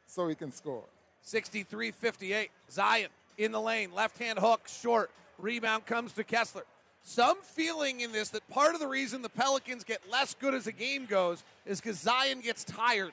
[0.09, 0.83] so he can score.
[1.23, 2.51] 63 58.
[2.69, 3.95] Zion in the lane.
[3.95, 5.13] Left hand hook, short.
[5.39, 6.65] Rebound comes to Kessler.
[7.05, 10.65] Some feeling in this that part of the reason the Pelicans get less good as
[10.65, 13.13] the game goes is because Zion gets tired.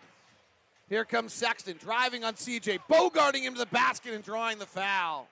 [0.88, 5.28] Here comes Sexton driving on CJ, bogarting him to the basket and drawing the foul.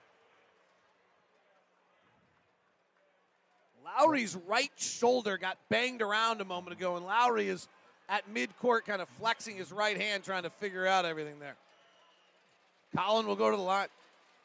[3.98, 7.66] Lauri's right shoulder got banged around a moment ago, and Lauri is
[8.08, 11.56] at midcourt kind of flexing his right hand, trying to figure out everything there.
[12.94, 13.88] Collin will go to the line.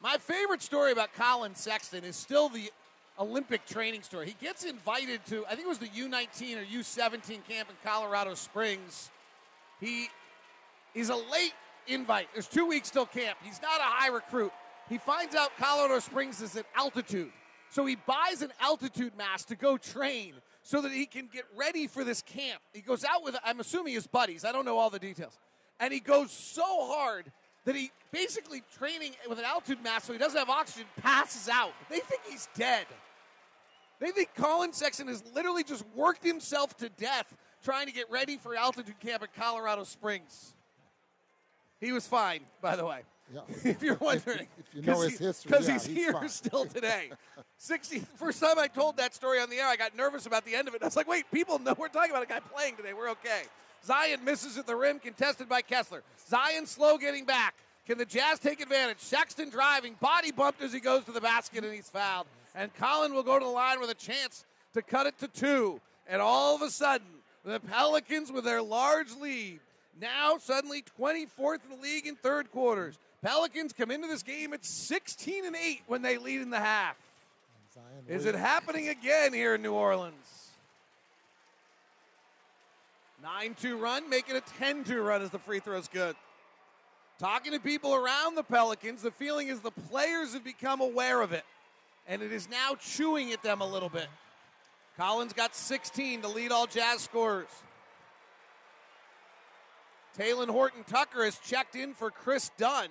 [0.00, 2.70] My favorite story about Collin Sexton is still the
[3.18, 4.26] Olympic training story.
[4.26, 8.34] He gets invited to, I think it was the U19 or U17 camp in Colorado
[8.34, 9.10] Springs.
[9.80, 10.08] He
[10.94, 11.54] is a late
[11.86, 12.28] invite.
[12.32, 13.38] There's two weeks till camp.
[13.42, 14.52] He's not a high recruit.
[14.88, 17.32] He finds out Colorado Springs is at altitude.
[17.70, 21.86] So he buys an altitude mask to go train so that he can get ready
[21.86, 22.60] for this camp.
[22.72, 24.44] He goes out with, I'm assuming his buddies.
[24.44, 25.38] I don't know all the details.
[25.80, 27.30] And he goes so hard
[27.64, 31.72] that he basically training with an altitude mask so he doesn't have oxygen, passes out.
[31.90, 32.86] They think he's dead.
[33.98, 37.32] They think Collin Sexton has literally just worked himself to death
[37.64, 40.54] trying to get ready for altitude camp at Colorado Springs.
[41.80, 43.00] He was fine, by the way.
[43.34, 43.40] Yeah.
[43.64, 46.28] if you're wondering, If you know his history, because yeah, he's, he's here fine.
[46.28, 47.10] still today.
[47.58, 48.00] Sixty.
[48.16, 50.68] First time I told that story on the air, I got nervous about the end
[50.68, 50.82] of it.
[50.82, 52.92] I was like, "Wait, people know we're talking about a guy playing today.
[52.92, 53.42] We're okay."
[53.84, 56.02] Zion misses at the rim, contested by Kessler.
[56.28, 57.54] Zion slow getting back.
[57.86, 58.98] Can the Jazz take advantage?
[58.98, 62.26] Sexton driving, body bumped as he goes to the basket, and he's fouled.
[62.56, 65.80] And Collin will go to the line with a chance to cut it to two.
[66.08, 67.06] And all of a sudden,
[67.44, 69.60] the Pelicans, with their large lead,
[70.00, 72.98] now suddenly 24th in the league in third quarters.
[73.22, 76.96] Pelicans come into this game at 16 and 8 when they lead in the half.
[78.08, 80.50] Is it happening again here in New Orleans?
[83.22, 86.16] 9 2 run, make it a 10 2 run as the free throw's good.
[87.18, 91.32] Talking to people around the Pelicans, the feeling is the players have become aware of
[91.32, 91.44] it,
[92.08, 94.06] and it is now chewing at them a little bit.
[94.96, 97.48] Collins got 16 to lead all Jazz scorers.
[100.18, 102.88] Talen Horton Tucker has checked in for Kris Dunn.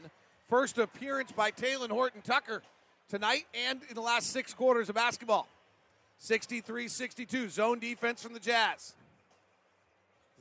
[0.47, 2.61] First appearance by Talen Horton Tucker
[3.09, 5.47] tonight and in the last six quarters of basketball.
[6.19, 8.93] 63 62, zone defense from the Jazz.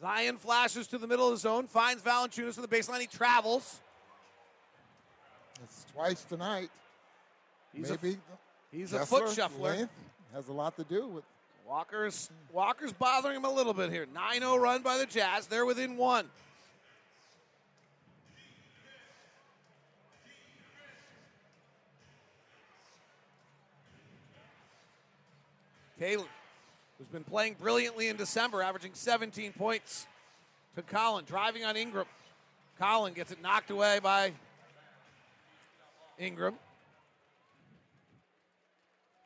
[0.00, 3.00] Zion flashes to the middle of the zone, finds Valanciunas on the baseline.
[3.00, 3.80] He travels.
[5.62, 6.68] It's twice tonight.
[7.72, 8.18] He's a- Maybe
[8.74, 9.76] he's a foot shuffler.
[9.76, 9.92] length
[10.32, 11.24] has a lot to do with.
[11.66, 14.06] Walker's Walker's bothering him a little bit here.
[14.14, 15.46] 9-0 run by the Jazz.
[15.46, 16.28] They're within one.
[26.00, 26.26] Talen,
[26.98, 30.06] who's been playing brilliantly in December, averaging 17 points,
[30.76, 32.06] to Collin, driving on Ingram.
[32.78, 34.32] Collin gets it knocked away by
[36.18, 36.56] Ingram.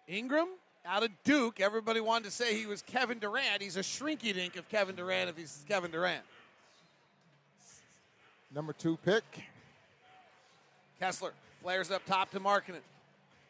[0.08, 0.48] Ingram
[0.86, 1.60] out of Duke.
[1.60, 3.60] Everybody wanted to say he was Kevin Durant.
[3.60, 6.24] He's a shrinky dink of Kevin Durant if he's Kevin Durant.
[8.54, 9.22] Number two pick.
[10.98, 11.32] Kessler
[11.62, 12.80] flares up top to Markkanen.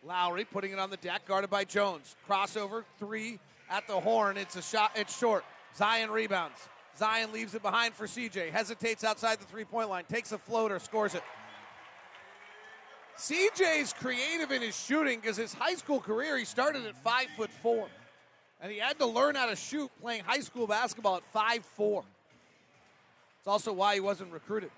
[0.04, 2.16] Lauri putting it on the deck, guarded by Jones.
[2.28, 3.38] Crossover, three
[3.70, 4.36] at the horn.
[4.36, 5.44] It's a shot, it's short.
[5.76, 6.68] Zion rebounds.
[6.96, 8.50] Zion leaves it behind for CJ.
[8.50, 10.04] Hesitates outside the three point line.
[10.08, 11.22] Takes a floater, scores it.
[13.18, 17.50] CJ's creative in his shooting because his high school career, he started at five foot
[17.50, 17.88] four.
[18.60, 22.04] And he had to learn how to shoot playing high school basketball at five four.
[23.38, 24.70] It's also why he wasn't recruited.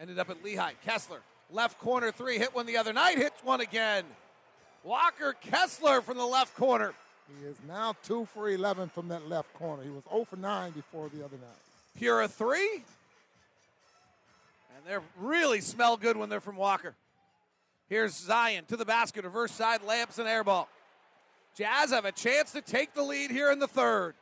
[0.00, 0.72] Ended up at Lehigh.
[0.84, 4.04] Kessler, left corner three, hit one the other night, hits one again.
[4.82, 6.92] Walker Kessler from the left corner.
[7.40, 9.82] He is now two for 11 from that left corner.
[9.82, 11.98] He was 0 for 9 before the other night.
[11.98, 12.84] Pure three.
[14.76, 16.94] And they really smell good when they're from Walker.
[17.94, 20.68] Here's Zion to the basket, reverse side layups and air ball.
[21.56, 24.16] Jazz have a chance to take the lead here in the third.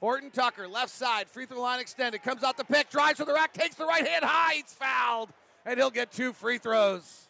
[0.00, 3.32] Horton Tucker, left side, free throw line extended, comes out the pick, drives to the
[3.32, 5.28] rack, takes the right hand high, he's fouled,
[5.64, 7.28] and he'll get two free throws.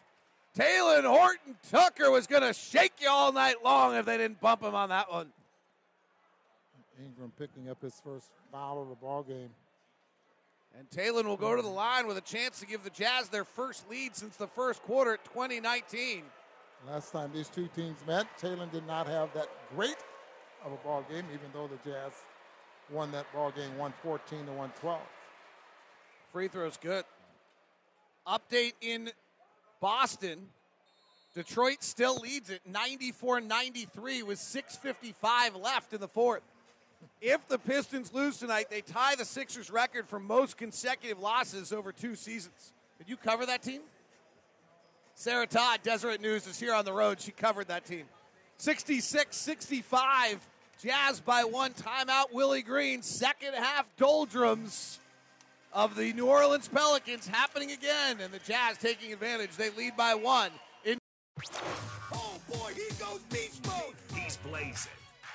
[0.57, 4.63] Talen Horton Tucker was going to shake you all night long if they didn't bump
[4.63, 5.27] him on that one.
[6.99, 9.51] Ingram picking up his first foul of the ball game.
[10.77, 13.45] And Talen will go to the line with a chance to give the Jazz their
[13.45, 16.21] first lead since the first quarter at 2019.
[16.87, 19.95] Last time these two teams met, Talen did not have that great
[20.63, 22.11] of a ball game, even though the Jazz
[22.91, 25.01] won that ball game 114 to 112.
[26.31, 27.05] Free throw's good.
[28.27, 29.09] Update in
[29.81, 30.47] Boston.
[31.33, 36.43] Detroit still leads it 94 93 with 6.55 left in the fourth.
[37.21, 41.91] If the Pistons lose tonight, they tie the Sixers record for most consecutive losses over
[41.91, 42.73] two seasons.
[42.97, 43.81] Did you cover that team?
[45.15, 47.19] Sarah Todd, Deseret News, is here on the road.
[47.19, 48.05] She covered that team.
[48.57, 50.47] 66 65.
[50.81, 52.31] Jazz by one timeout.
[52.31, 54.99] Willie Green, second half doldrums
[55.73, 59.55] of the New Orleans Pelicans happening again, and the Jazz taking advantage.
[59.55, 60.51] They lead by one.
[60.85, 60.99] In
[62.13, 63.95] Oh boy, he goes beast mode.
[64.13, 64.91] He's blazing.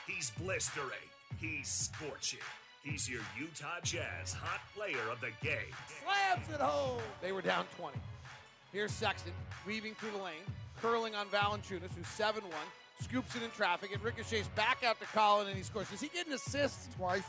[0.06, 1.11] He's blistering.
[1.42, 2.38] He's scorching.
[2.84, 5.74] He's your Utah Jazz hot player of the game.
[6.02, 7.00] slams it home.
[7.20, 7.98] They were down 20.
[8.72, 9.32] Here's Sexton
[9.66, 10.44] weaving through the lane,
[10.80, 12.52] curling on Valanciunas, who's 7 1,
[13.02, 13.90] scoops it in traffic.
[13.92, 15.90] It ricochets back out to Collin, and he scores.
[15.90, 16.92] Does he get an assist?
[16.96, 17.22] Twice.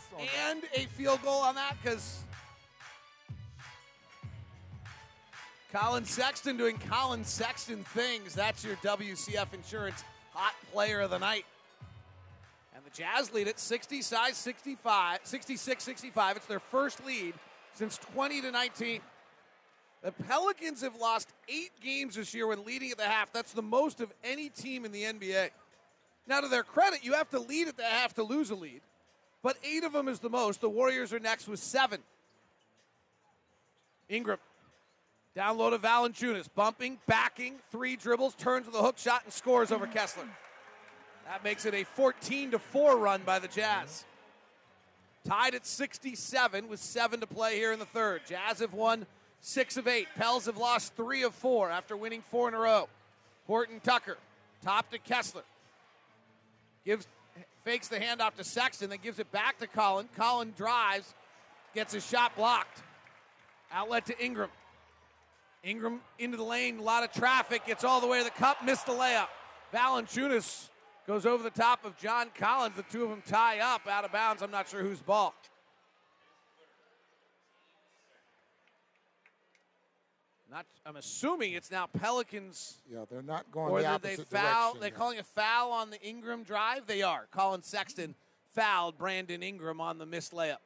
[0.47, 1.75] And a field goal on that?
[1.81, 2.23] Because
[5.71, 8.35] Collin Sexton doing Collin Sexton things.
[8.35, 10.03] That's your WCF Insurance
[10.33, 11.45] Hot Player of the Night.
[12.93, 16.37] Jazz lead at 60 size 65, 66 65.
[16.37, 17.33] It's their first lead
[17.73, 19.01] since 20 to 19.
[20.03, 23.31] The Pelicans have lost eight games this year when leading at the half.
[23.31, 25.49] That's the most of any team in the NBA.
[26.27, 28.81] Now, to their credit, you have to lead at the half to lose a lead,
[29.41, 30.61] but eight of them is the most.
[30.61, 32.01] The Warriors are next with seven.
[34.09, 34.39] Ingram
[35.35, 39.71] down low to Valanciunas, bumping, backing, three dribbles, turns with a hook shot, and scores
[39.71, 40.25] over Kessler.
[41.25, 44.05] That makes it a 14 to 4 run by the Jazz.
[45.25, 48.21] Tied at 67 with seven to play here in the third.
[48.27, 49.05] Jazz have won
[49.39, 50.07] six of eight.
[50.17, 52.89] Pels have lost three of four after winning four in a row.
[53.47, 54.17] Horton Tucker,
[54.63, 55.43] top to Kessler.
[56.85, 57.07] Gives
[57.63, 60.09] fakes the handoff to Sexton, then gives it back to Collin.
[60.17, 61.13] Collin drives,
[61.73, 62.81] gets his shot blocked.
[63.71, 64.49] Outlet to Ingram.
[65.63, 68.63] Ingram into the lane, a lot of traffic, gets all the way to the cup,
[68.65, 69.27] missed the layup.
[69.73, 70.67] Valanciunas
[71.05, 72.75] goes over the top of John Collins.
[72.75, 74.41] The two of them tie up out of bounds.
[74.41, 75.33] I'm not sure whose ball.
[80.49, 82.77] Not, I'm assuming it's now Pelicans.
[82.91, 84.73] Yeah, they're not going Or the did they opposite foul?
[84.73, 86.85] direction They're calling a foul on the Ingram drive.
[86.85, 87.25] They are.
[87.31, 88.13] Collin Sexton
[88.53, 90.57] fouled Brandon Ingram on the missed layup.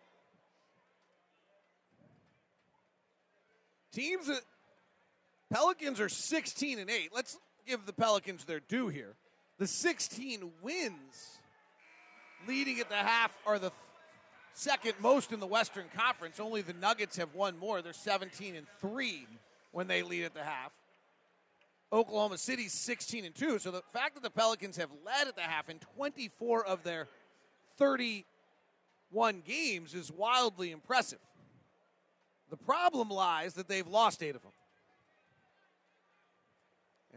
[3.94, 4.30] Teams
[5.50, 7.10] Pelicans are 16 and 8.
[7.16, 9.16] Let's give the Pelicans their due here.
[9.58, 11.40] The 16 wins
[12.48, 13.72] leading at the half are the
[14.54, 16.40] second most in the Western Conference.
[16.40, 17.82] Only the Nuggets have won more.
[17.82, 19.28] They're 17 and 3
[19.72, 20.72] when they lead at the half.
[21.92, 23.60] Oklahoma City's 16 and 2.
[23.60, 27.08] So the fact that the Pelicans have led at the half in 24 of their
[27.78, 31.20] 31 games is wildly impressive.
[32.50, 34.52] The problem lies that they've lost 8 of them.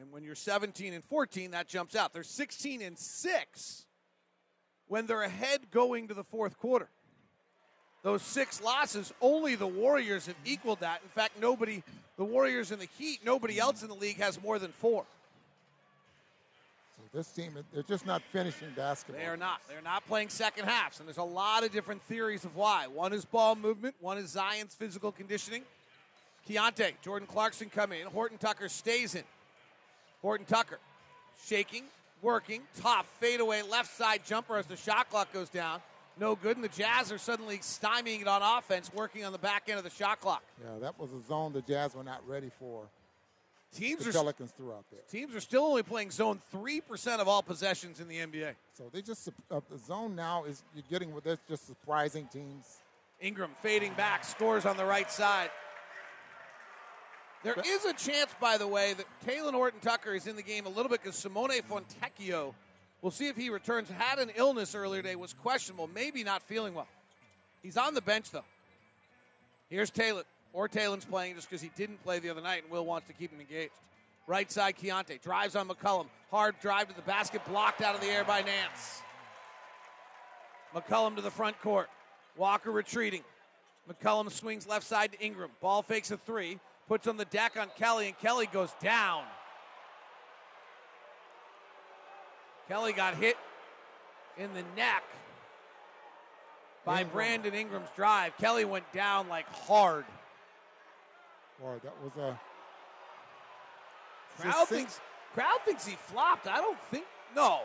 [0.00, 2.14] And when you're 17 and 14, that jumps out.
[2.14, 3.84] They're 16 and 6
[4.88, 6.88] when they're ahead going to the fourth quarter.
[8.02, 11.02] Those six losses, only the Warriors have equaled that.
[11.02, 11.82] In fact, nobody,
[12.16, 15.04] the Warriors and the Heat, nobody else in the league has more than four.
[16.96, 19.20] So this team, they're just not finishing basketball.
[19.20, 19.60] They are not.
[19.68, 22.86] They're not playing second halves, and there's a lot of different theories of why.
[22.86, 23.96] One is ball movement.
[24.00, 25.62] One is Zion's physical conditioning.
[26.48, 28.06] Keyonte, Jordan Clarkson come in.
[28.06, 29.24] Horton Tucker stays in.
[30.22, 30.78] Horton Tucker
[31.46, 31.84] shaking,
[32.22, 35.80] working, tough fadeaway left side jumper as the shot clock goes down.
[36.18, 39.64] No good, and the Jazz are suddenly stymieing it on offense, working on the back
[39.68, 40.42] end of the shot clock.
[40.62, 42.82] Yeah, that was a zone the Jazz were not ready for.
[43.74, 45.00] Teams the are Pelicans threw out there.
[45.10, 48.54] Teams are still only playing zone three percent of all possessions in the NBA.
[48.76, 52.66] So they just uh, the zone now is you're getting with that's just surprising teams.
[53.20, 55.50] Ingram fading back, scores on the right side.
[57.42, 60.66] There is a chance, by the way, that Talen Horton Tucker is in the game
[60.66, 62.54] a little bit because Simone Fontecchio,
[63.00, 66.74] we'll see if he returns, had an illness earlier today, was questionable, maybe not feeling
[66.74, 66.88] well.
[67.62, 68.44] He's on the bench, though.
[69.70, 70.24] Here's Talen.
[70.52, 73.12] Or Talen's playing just because he didn't play the other night, and Will wants to
[73.12, 73.72] keep him engaged.
[74.26, 76.06] Right side, Keyonte drives on McCollum.
[76.30, 79.02] Hard drive to the basket, blocked out of the air by Nance.
[80.74, 81.88] McCollum to the front court.
[82.36, 83.22] Walker retreating.
[83.88, 85.50] McCollum swings left side to Ingram.
[85.60, 86.58] Ball fakes a three,
[86.90, 89.22] puts on the deck on Kelly, and Kelly goes down.
[92.66, 93.36] Kelly got hit
[94.36, 95.04] in the neck
[96.84, 97.14] by Ingram.
[97.14, 98.36] Brandon Ingram's drive.
[98.38, 100.04] Kelly went down like hard.
[101.60, 102.40] Boy, that was a
[104.40, 105.00] Crowd thinks
[105.32, 106.48] crowd thinks he flopped.
[106.48, 107.04] I don't think
[107.36, 107.60] no.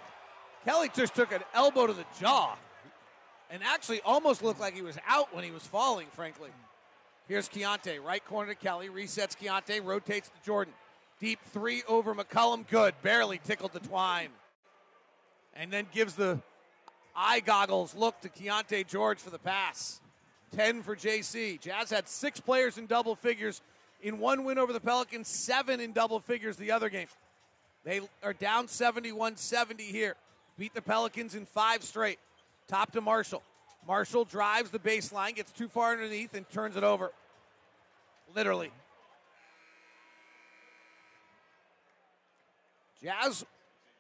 [0.65, 2.55] Kelly just took an elbow to the jaw,
[3.49, 6.05] and actually almost looked like he was out when he was falling.
[6.11, 6.51] Frankly,
[7.27, 10.73] here's Keyonte, right corner to Kelly, resets Keyonte, rotates to Jordan,
[11.19, 14.29] deep three over McCollum, good, barely tickled the twine,
[15.53, 16.39] and then gives the
[17.15, 20.01] eye goggles look to Keyonte George for the pass.
[20.55, 21.59] Ten for JC.
[21.59, 23.61] Jazz had six players in double figures
[24.01, 27.07] in one win over the Pelicans, seven in double figures the other game.
[27.83, 30.15] They are down 71 70 here.
[30.57, 32.19] Beat the Pelicans in five straight.
[32.67, 33.43] Top to Marshall.
[33.87, 37.11] Marshall drives the baseline, gets too far underneath, and turns it over.
[38.35, 38.71] Literally.
[43.01, 43.45] Jazz.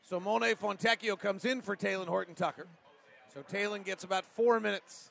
[0.07, 2.67] Simone Fontecchio comes in for Talen Horton Tucker.
[3.33, 5.09] So Talen gets about four minutes.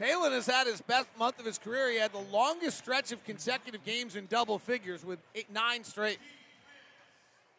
[0.00, 1.90] Talen has had his best month of his career.
[1.90, 6.18] He had the longest stretch of consecutive games in double figures with eight, nine straight.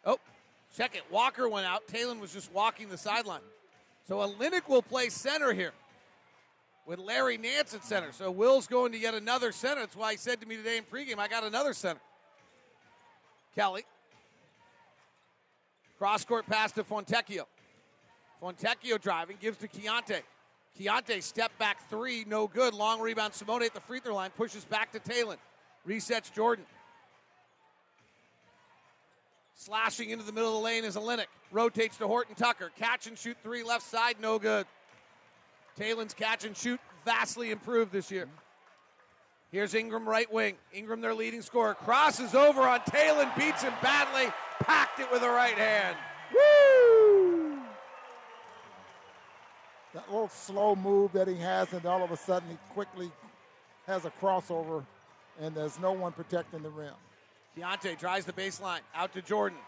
[0.05, 0.19] Oh,
[0.75, 1.03] check it.
[1.11, 1.87] Walker went out.
[1.87, 3.41] Talen was just walking the sideline.
[4.07, 5.73] So Olynyk will play center here
[6.85, 8.11] with Larry Nance at center.
[8.11, 9.81] So Will's going to get another center.
[9.81, 12.01] That's why he said to me today in pregame, I got another center.
[13.55, 13.85] Kelly.
[15.97, 17.43] Cross court pass to Fontecchio.
[18.41, 20.21] Fontecchio driving, gives to Keyonte.
[20.79, 22.73] Keyonte step back three, no good.
[22.73, 23.33] Long rebound.
[23.33, 25.37] Simone at the free throw line pushes back to Talen.
[25.87, 26.65] Resets Jordan.
[29.61, 31.27] Slashing into the middle of the lane is Olynyk.
[31.51, 32.71] Rotates to Horton Tucker.
[32.79, 34.65] Catch and shoot three left side, no good.
[35.77, 38.27] Talen's catch and shoot vastly improved this year.
[39.51, 40.55] Here's Ingram right wing.
[40.73, 45.29] Ingram, their leading scorer, crosses over on Talon, beats him badly, packed it with a
[45.29, 45.95] right hand.
[46.33, 47.59] Woo!
[49.93, 53.11] That little slow move that he has, and all of a sudden he quickly
[53.85, 54.83] has a crossover,
[55.39, 56.95] and there's no one protecting the rim.
[57.57, 59.59] Keyonte drives the baseline out to Jordan.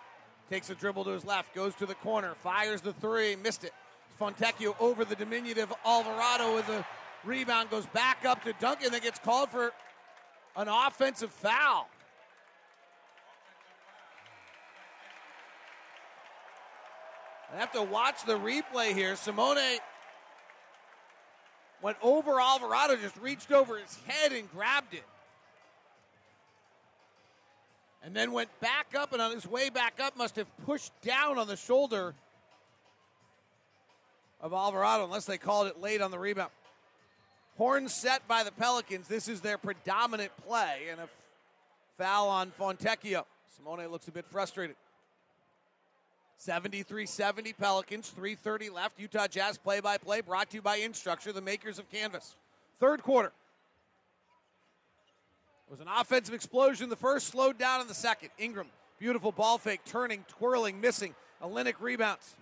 [0.50, 3.74] Takes a dribble to his left, goes to the corner, fires the three, missed it.
[4.20, 6.86] Fontecchio over the diminutive Alvarado with a
[7.24, 9.72] rebound, goes back up to Duncan, then gets called for
[10.56, 11.90] an offensive foul.
[17.54, 19.16] I have to watch the replay here.
[19.16, 19.58] Simone
[21.82, 25.04] went over Alvarado, just reached over his head and grabbed it.
[28.04, 31.38] And then went back up, and on his way back up, must have pushed down
[31.38, 32.14] on the shoulder
[34.42, 36.52] of Alvarado, unless they called it late on the rebound.
[37.58, 39.08] Horn set by the Pelicans.
[39.08, 41.08] This is their predominant play, and a
[41.98, 43.24] foul on Fontecchio.
[43.56, 44.76] Simone looks a bit frustrated.
[46.38, 49.00] 73 70 Pelicans, 330 left.
[49.00, 52.36] Utah Jazz play by play brought to you by Instructure, the makers of Canvas.
[52.80, 53.32] Third quarter.
[55.74, 56.88] Was an offensive explosion.
[56.88, 58.30] The first slowed down in the second.
[58.38, 58.68] Ingram,
[59.00, 61.16] beautiful ball fake, turning, twirling, missing.
[61.42, 62.36] A Olynyk rebounds.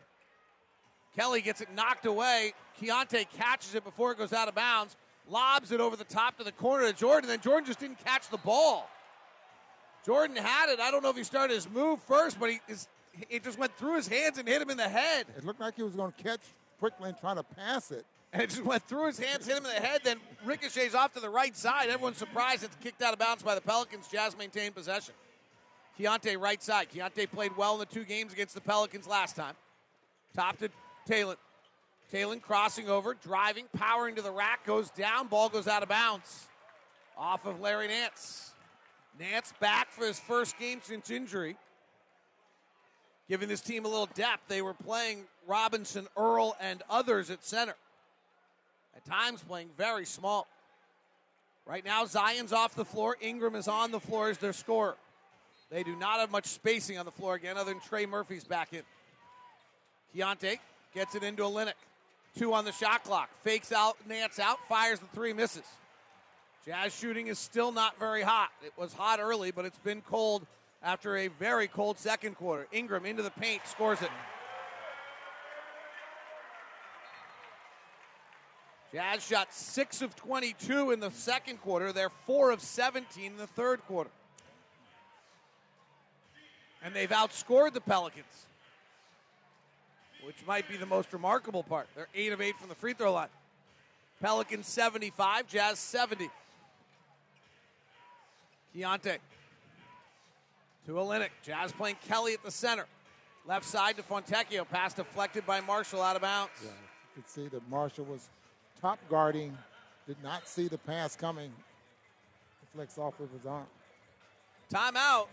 [1.16, 2.52] Kelly gets it knocked away.
[2.78, 4.98] Keyonte catches it before it goes out of bounds,
[5.30, 7.30] lobs it over the top to the corner to Jordan.
[7.30, 8.90] Then Jordan just didn't catch the ball.
[10.06, 10.82] Jordan had it.
[10.82, 12.90] I don't know if he started his move first, but he is,
[13.30, 15.28] it just went through his hands and hit him in the head.
[15.38, 16.42] It looked like he was going to catch
[16.80, 18.06] quickly and trying to pass it.
[18.34, 21.14] And it just went through his hands, hit him in the head, then ricochets off
[21.14, 21.90] to the right side.
[21.90, 24.08] Everyone's surprised it's kicked out of bounds by the Pelicans.
[24.08, 25.14] Jazz maintain possession.
[26.00, 26.88] Keyonte right side.
[26.90, 29.56] Keyonte played well in the two games against the Pelicans last time.
[30.34, 30.70] Top to
[31.10, 31.36] Talen.
[32.12, 36.48] Talen crossing over, driving, powering to the rack, goes down, ball goes out of bounds.
[37.18, 38.52] Off of Larry Nance.
[39.20, 41.58] Nance back for his first game since injury.
[43.30, 44.48] Giving this team a little depth.
[44.48, 47.76] They were playing Robinson, Earl, and others at center.
[48.96, 50.48] At times playing very small.
[51.66, 53.18] Right now, Zion's off the floor.
[53.22, 54.96] Ingram is on the floor as their scorer.
[55.70, 58.74] They do not have much spacing on the floor again, other than Trey Murphy's back
[58.74, 58.82] in.
[60.14, 60.60] Keyonte
[60.94, 61.74] gets it into a Olynyk.
[62.38, 63.30] Two on the shot clock.
[63.44, 65.64] Fakes out, Nance out, fires the three, misses.
[66.66, 68.50] Jazz shooting is still not very hot.
[68.64, 70.46] It was hot early, but it's been cold
[70.84, 72.68] after a very cold second quarter.
[72.72, 74.10] Ingram into the paint, scores it.
[78.94, 81.94] Jazz shot 6 of 22 in the second quarter.
[81.94, 84.10] They're 4 of 17 in the third quarter.
[86.84, 88.48] And they've outscored the Pelicans,
[90.26, 91.88] which might be the most remarkable part.
[91.96, 93.30] They're 8 of 8 from the free throw line.
[94.20, 96.30] Pelicans 75, Jazz 70.
[98.76, 99.18] Keyonte
[100.86, 101.30] to Olynyk.
[101.44, 102.86] Jazz playing Kelly at the center.
[103.48, 104.68] Left side to Fontecchio.
[104.68, 106.52] Pass deflected by Marshall out of bounds.
[106.64, 108.30] Yeah, you could see that Marshall was
[108.82, 109.58] top guarding,
[110.08, 111.52] did not see the pass coming.
[112.62, 113.68] Deflects off of his arm.
[114.74, 115.28] Timeout.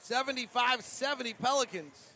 [0.00, 2.12] 75 70 Pelicans.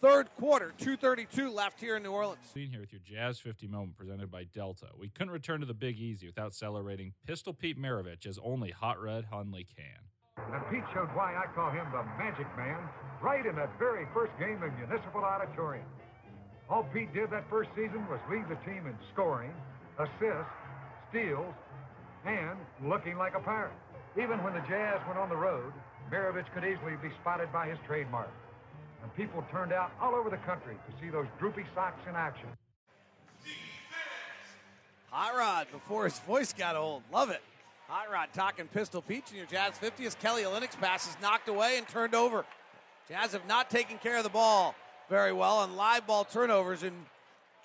[0.00, 2.52] Third quarter, 232 left here in New Orleans.
[2.54, 4.88] Being here with your Jazz 50 moment presented by Delta.
[4.98, 9.00] We couldn't return to the Big Easy without celebrating Pistol Pete Maravich as only Hot
[9.00, 10.44] Rod Hundley can.
[10.52, 12.76] And Pete showed why I call him the Magic Man
[13.22, 15.86] right in that very first game in Municipal Auditorium.
[16.68, 19.52] All Pete did that first season was lead the team in scoring,
[19.98, 20.50] assists,
[21.10, 21.54] steals,
[22.26, 23.72] and looking like a pirate.
[24.16, 25.72] Even when the Jazz went on the road,
[26.10, 28.30] Maravich could easily be spotted by his trademark.
[29.02, 32.48] And people turned out all over the country to see those droopy socks in action.
[35.10, 37.02] Hot Rod before his voice got old.
[37.12, 37.42] Love it.
[37.88, 41.48] Hot Rod talking Pistol Pete in your Jazz 50 as Kelly Olynyk's pass is knocked
[41.48, 42.44] away and turned over.
[43.08, 44.74] Jazz have not taken care of the ball
[45.08, 46.94] very well on live ball turnovers, and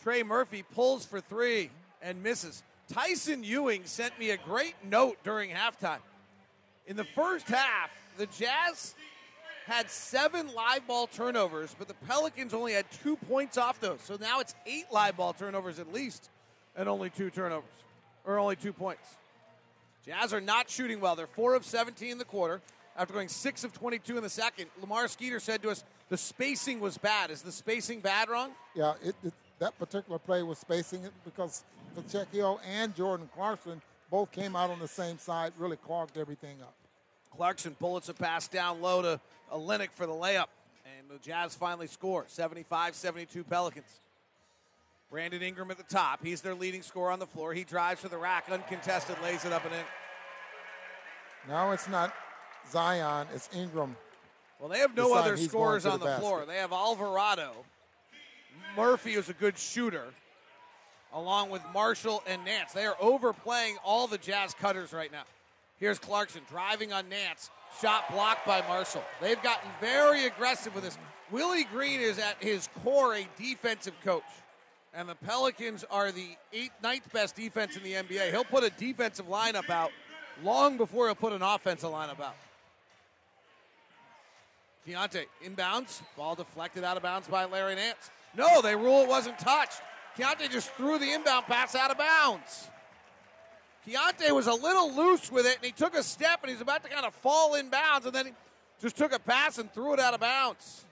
[0.03, 1.69] Trey Murphy pulls for three
[2.01, 2.63] and misses.
[2.91, 5.99] Tyson Ewing sent me a great note during halftime.
[6.87, 8.95] In the first half, the Jazz
[9.65, 14.01] had seven live ball turnovers, but the Pelicans only had two points off those.
[14.01, 16.29] So now it's eight live ball turnovers at least,
[16.75, 17.69] and only two turnovers,
[18.25, 19.07] or only two points.
[20.05, 21.15] Jazz are not shooting well.
[21.15, 22.59] They're four of 17 in the quarter
[22.97, 24.65] after going six of 22 in the second.
[24.81, 27.31] Lamar Skeeter said to us, the spacing was bad.
[27.31, 28.51] Is the spacing bad, wrong?
[28.75, 31.63] Yeah, it, it, that particular play was spacing it because
[31.95, 36.73] Fontecchio and Jordan Clarkson both came out on the same side, really clogged everything up.
[37.33, 39.21] Clarkson bullets a pass down low to
[39.53, 40.47] Olynyk for the layup.
[40.99, 43.85] And the Jazz finally score 75 72 Pelicans.
[45.09, 46.19] Brandon Ingram at the top.
[46.21, 47.53] He's their leading scorer on the floor.
[47.53, 49.85] He drives to the rack, uncontested, lays it up and in.
[51.47, 52.13] Now it's not
[52.69, 53.95] Zion, it's Ingram.
[54.61, 56.45] Well, they have no other scorers on the, the floor.
[56.45, 57.51] They have Alvarado.
[58.77, 60.05] Murphy is a good shooter,
[61.13, 62.71] along with Marshall and Nance.
[62.71, 65.23] They are overplaying all the Jazz cutters right now.
[65.79, 67.49] Here's Clarkson driving on Nance.
[67.81, 69.03] Shot blocked by Marshall.
[69.19, 70.97] They've gotten very aggressive with this.
[71.31, 74.23] Willie Green is at his core a defensive coach.
[74.93, 78.29] And the Pelicans are the eighth, ninth best defense in the NBA.
[78.29, 79.89] He'll put a defensive lineup out
[80.43, 82.35] long before he'll put an offensive lineup out.
[84.87, 88.09] Keyonte inbounds, ball deflected out of bounds by Larry Nance.
[88.35, 89.81] No, they rule it wasn't touched.
[90.17, 92.69] Keyonte just threw the inbound pass out of bounds.
[93.87, 96.83] Keyonte was a little loose with it, and he took a step, and he's about
[96.83, 98.31] to kind of fall in bounds, and then he
[98.81, 100.85] just took a pass and threw it out of bounds.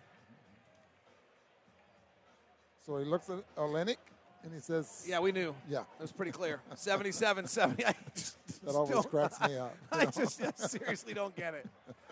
[2.86, 3.98] So he looks at Olynyk,
[4.44, 5.54] and he says, "Yeah, we knew.
[5.68, 6.60] Yeah, it was pretty clear.
[6.76, 7.86] 77, 70.
[7.86, 9.76] I just, that always cracks me up.
[9.92, 11.68] I just I seriously don't get it.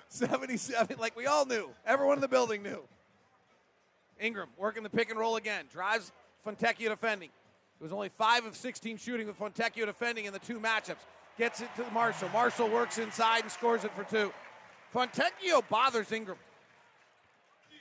[0.09, 1.69] 77, like we all knew.
[1.85, 2.81] Everyone in the building knew.
[4.19, 5.65] Ingram working the pick and roll again.
[5.71, 6.11] Drives
[6.45, 7.29] Fontecchio defending.
[7.79, 11.05] It was only 5 of 16 shooting with Fontecchio defending in the two matchups.
[11.37, 12.29] Gets it to Marshall.
[12.29, 14.33] Marshall works inside and scores it for two.
[14.93, 16.37] Fontecchio bothers Ingram.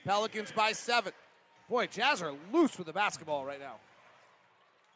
[0.05, 1.13] Pelicans by seven.
[1.69, 3.77] Boy, Jazz are loose with the basketball right now.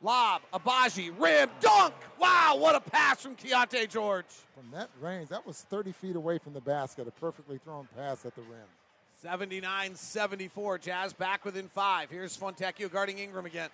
[0.02, 1.92] Lob, Agbaji, rim, dunk!
[2.18, 4.24] Wow, what a pass from Keyonte George.
[4.54, 7.06] From that range, that was 30 feet away from the basket.
[7.06, 8.66] A perfectly thrown pass at the rim.
[9.20, 10.78] 79 74.
[10.78, 12.08] Jazz back within five.
[12.10, 13.68] Here's Fontecchio guarding Ingram again.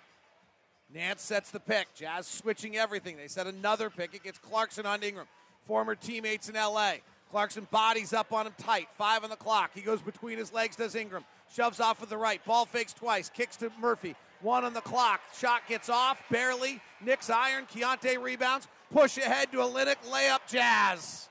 [0.93, 1.87] Nance sets the pick.
[1.95, 3.15] Jazz switching everything.
[3.15, 4.13] They set another pick.
[4.13, 5.27] It gets Clarkson on Ingram.
[5.65, 6.95] Former teammates in LA.
[7.31, 8.87] Clarkson bodies up on him tight.
[8.97, 9.71] Five on the clock.
[9.73, 11.23] He goes between his legs, does Ingram.
[11.53, 12.43] Shoves off with the right.
[12.45, 13.29] Ball fakes twice.
[13.29, 14.15] Kicks to Murphy.
[14.41, 15.21] One on the clock.
[15.37, 16.21] Shot gets off.
[16.29, 16.81] Barely.
[17.03, 17.65] nicks iron.
[17.65, 18.67] Keyonte rebounds.
[18.91, 19.95] Push ahead to a Olynyk.
[20.11, 21.29] Layup Jazz.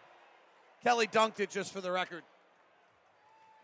[0.83, 2.23] Kelly dunked it just for the record.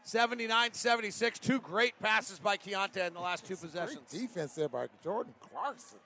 [0.04, 1.38] 79 76.
[1.38, 4.00] Two great passes by Keyonte in the last two possessions.
[4.10, 5.98] Great defense there by Jordan Clarkson.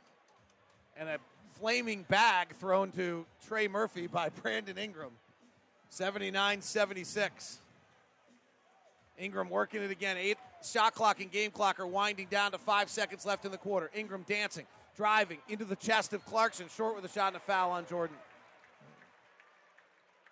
[0.98, 1.18] And a
[1.58, 5.10] flaming bag thrown to Trey Murphy by Brandon Ingram.
[5.90, 7.58] 79 76.
[9.18, 10.16] Ingram working it again.
[10.18, 10.36] Eight
[10.66, 13.90] shot clock and game clock are winding down to five seconds left in the quarter.
[13.94, 17.70] Ingram dancing, driving into the chest of Clarkson, short with a shot and a foul
[17.70, 18.16] on Jordan.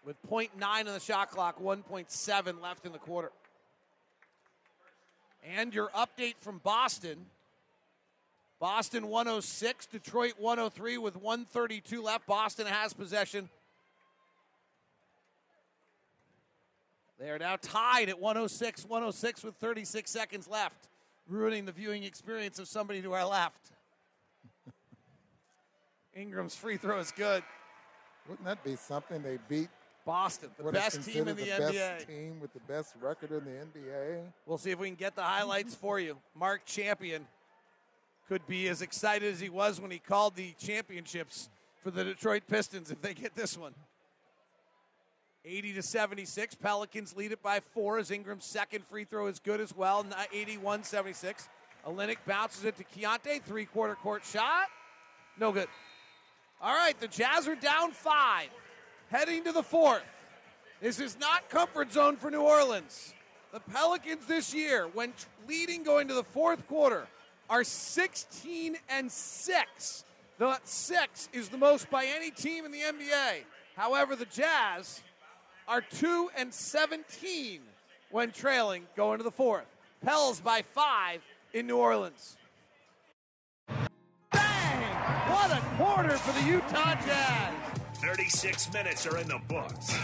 [0.04, 3.32] With 0.9 on the shot clock, 1.7 left in the quarter.
[5.56, 7.26] And your update from Boston.
[8.60, 12.26] Boston 106, Detroit 103 with 132 left.
[12.26, 13.48] Boston has possession.
[17.18, 20.88] They are now tied at 106 106 with 36 seconds left,
[21.28, 23.72] ruining the viewing experience of somebody to our left.
[26.14, 27.42] Ingram's free throw is good.
[28.28, 29.22] Wouldn't that be something?
[29.22, 29.68] They beat
[30.04, 31.72] Boston, the best team in the, the NBA.
[31.72, 34.22] Best team with the best record in the NBA.
[34.46, 36.18] We'll see if we can get the highlights for you.
[36.34, 37.26] Mark Champion
[38.28, 41.48] could be as excited as he was when he called the championships
[41.82, 43.74] for the Detroit Pistons if they get this one.
[45.44, 46.54] 80 to 76.
[46.54, 50.06] Pelicans lead it by four as Ingram's second free throw is good as well.
[50.32, 51.48] 81 76.
[51.86, 53.42] Olynyk bounces it to Keyonte.
[53.42, 54.68] Three quarter court shot.
[55.38, 55.68] No good.
[56.62, 58.48] All right, the Jazz are down five
[59.10, 60.02] heading to the fourth.
[60.80, 63.14] This is not comfort zone for New Orleans.
[63.52, 65.12] The Pelicans this year, when
[65.46, 67.06] leading going to the fourth quarter,
[67.50, 70.04] are 16 and 6.
[70.38, 73.44] The six is the most by any team in the NBA.
[73.76, 75.02] However, the Jazz
[75.66, 77.60] are 2 and 17
[78.10, 79.66] when trailing going to the fourth.
[80.04, 81.22] Pels by five
[81.52, 82.36] in New Orleans.
[84.32, 84.82] Bang!
[85.30, 87.54] What a quarter for the Utah Jazz!
[87.94, 89.96] 36 minutes are in the books.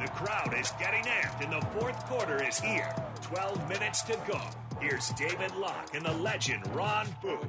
[0.00, 2.92] The crowd is getting amped, and the fourth quarter is here.
[3.22, 4.40] 12 minutes to go.
[4.80, 7.48] Here's David Locke and the legend Ron Boone.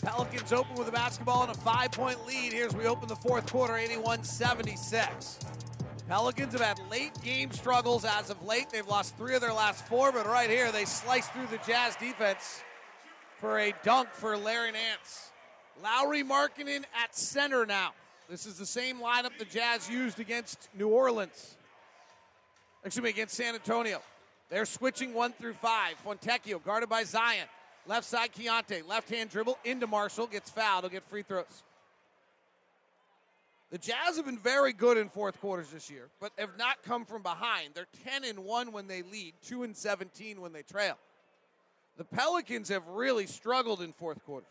[0.00, 2.52] Pelicans open with a basketball and a five point lead.
[2.52, 5.38] Here's we open the fourth quarter, 81 76.
[6.08, 8.70] Pelicans have had late game struggles as of late.
[8.70, 11.96] They've lost three of their last four, but right here they slice through the Jazz
[11.96, 12.62] defense
[13.38, 15.30] for a dunk for Larry Nance.
[15.82, 17.92] Lauri Markkanen at center now.
[18.28, 21.56] This is the same lineup the Jazz used against New Orleans.
[22.84, 24.00] Excuse me, against San Antonio.
[24.48, 25.94] They're switching one through five.
[26.04, 27.46] Fontecchio guarded by Zion.
[27.86, 28.86] Left side Keyonte.
[28.88, 30.26] Left hand dribble into Marshall.
[30.26, 30.84] Gets fouled.
[30.84, 31.62] He'll get free throws.
[33.70, 37.04] The Jazz have been very good in fourth quarters this year, but have not come
[37.04, 37.70] from behind.
[37.74, 40.98] They're 10 and 1 when they lead, 2 and 17 when they trail.
[41.96, 44.50] The Pelicans have really struggled in fourth quarters.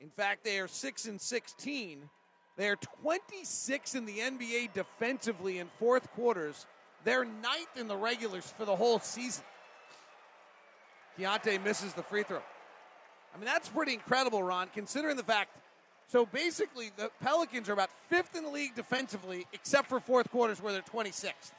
[0.00, 2.08] In fact, they are 6 and 16.
[2.56, 6.66] They are 26 in the NBA defensively in fourth quarters.
[7.04, 9.44] They're ninth in the regulars for the whole season.
[11.18, 12.42] Keyonte misses the free throw.
[13.34, 15.50] I mean, that's pretty incredible, Ron, considering the fact.
[16.08, 20.62] So basically, the Pelicans are about fifth in the league defensively, except for fourth quarters
[20.62, 21.52] where they're 26th.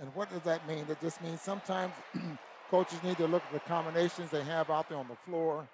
[0.00, 0.84] And what does that mean?
[0.88, 1.92] That just means sometimes
[2.70, 5.68] coaches need to look at the combinations they have out there on the floor.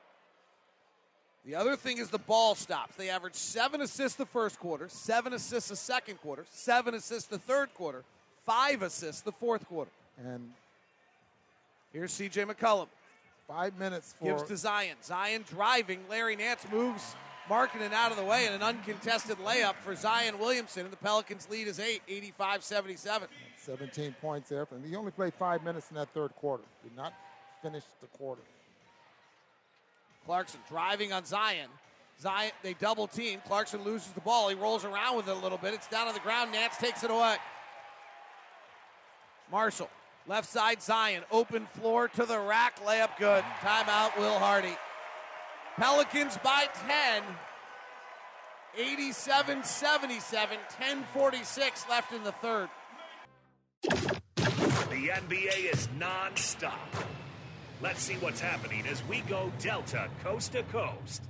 [1.46, 2.96] The other thing is the ball stops.
[2.96, 7.38] They average seven assists the first quarter, seven assists the second quarter, seven assists the
[7.38, 8.02] third quarter,
[8.44, 9.92] five assists the fourth quarter.
[10.18, 10.52] And
[11.96, 12.44] here's C.J.
[12.44, 12.88] McCollum.
[13.48, 14.96] Five minutes for gives to Zion.
[15.02, 16.00] Zion driving.
[16.10, 17.14] Larry Nance moves
[17.48, 20.82] Markkanen out of the way, and an uncontested layup for Zion Williamson.
[20.82, 23.28] And the Pelicans' lead is eight, 85 77.
[23.56, 24.66] 17 points there.
[24.70, 26.64] And he only played five minutes in that third quarter.
[26.82, 27.12] Did not
[27.62, 28.42] finish the quarter.
[30.26, 31.68] Clarkson driving on Zion.
[32.20, 33.40] Zion, they double team.
[33.46, 34.48] Clarkson loses the ball.
[34.48, 35.72] He rolls around with it a little bit.
[35.72, 36.50] It's down on the ground.
[36.50, 37.36] Nance takes it away.
[39.52, 39.90] Marshall,
[40.26, 43.44] left side Zion, open floor to the rack, layup good.
[43.60, 44.76] Timeout, Will Hardy.
[45.76, 47.22] Pelicans by 10.
[48.78, 52.68] 87 77, 1046 left in the third.
[53.82, 56.94] The NBA is non-stop.
[57.80, 61.22] Let's see what's happening as we go Delta coast to coast.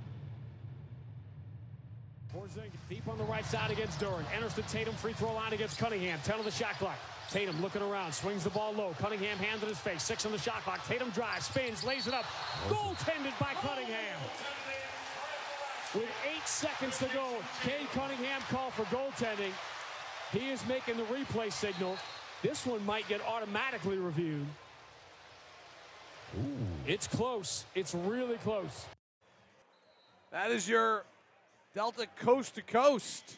[2.33, 4.23] Porzingis deep on the right side against Duren.
[4.35, 6.19] Enters the Tatum free throw line against Cunningham.
[6.23, 6.97] 10 on the shot clock.
[7.29, 8.95] Tatum looking around, swings the ball low.
[8.99, 10.01] Cunningham hands in his face.
[10.03, 10.85] Six on the shot clock.
[10.87, 12.25] Tatum drives, spins, lays it up.
[12.69, 14.19] Goaltended by Cunningham.
[15.93, 17.27] With eight seconds to go,
[17.63, 19.51] Cade Cunningham called for goaltending.
[20.31, 21.97] He is making the replay signal.
[22.41, 24.45] This one might get automatically reviewed.
[26.37, 26.41] Ooh.
[26.85, 27.65] It's close.
[27.73, 28.85] It's really close.
[30.31, 31.03] That is your
[31.73, 33.37] Delta Coast to Coast.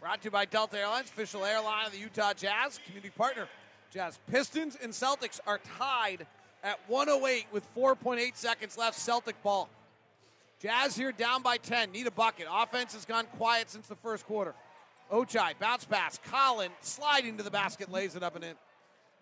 [0.00, 3.46] Brought to you by Delta Airlines, official airline of the Utah Jazz, community partner.
[3.92, 6.26] Jazz Pistons and Celtics are tied
[6.64, 8.98] at 108 with 4.8 seconds left.
[8.98, 9.68] Celtic ball.
[10.58, 11.92] Jazz here down by 10.
[11.92, 12.46] Need a bucket.
[12.50, 14.54] Offense has gone quiet since the first quarter.
[15.12, 16.18] Ochai, bounce pass.
[16.30, 18.54] Collin sliding to the basket, lays it up and in.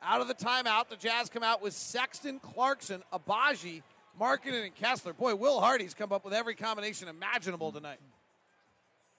[0.00, 3.82] Out of the timeout, the Jazz come out with Sexton, Clarkson, Agbaji,
[4.20, 5.12] Markkanen, and Kessler.
[5.12, 7.98] Boy, Will Hardy's come up with every combination imaginable tonight.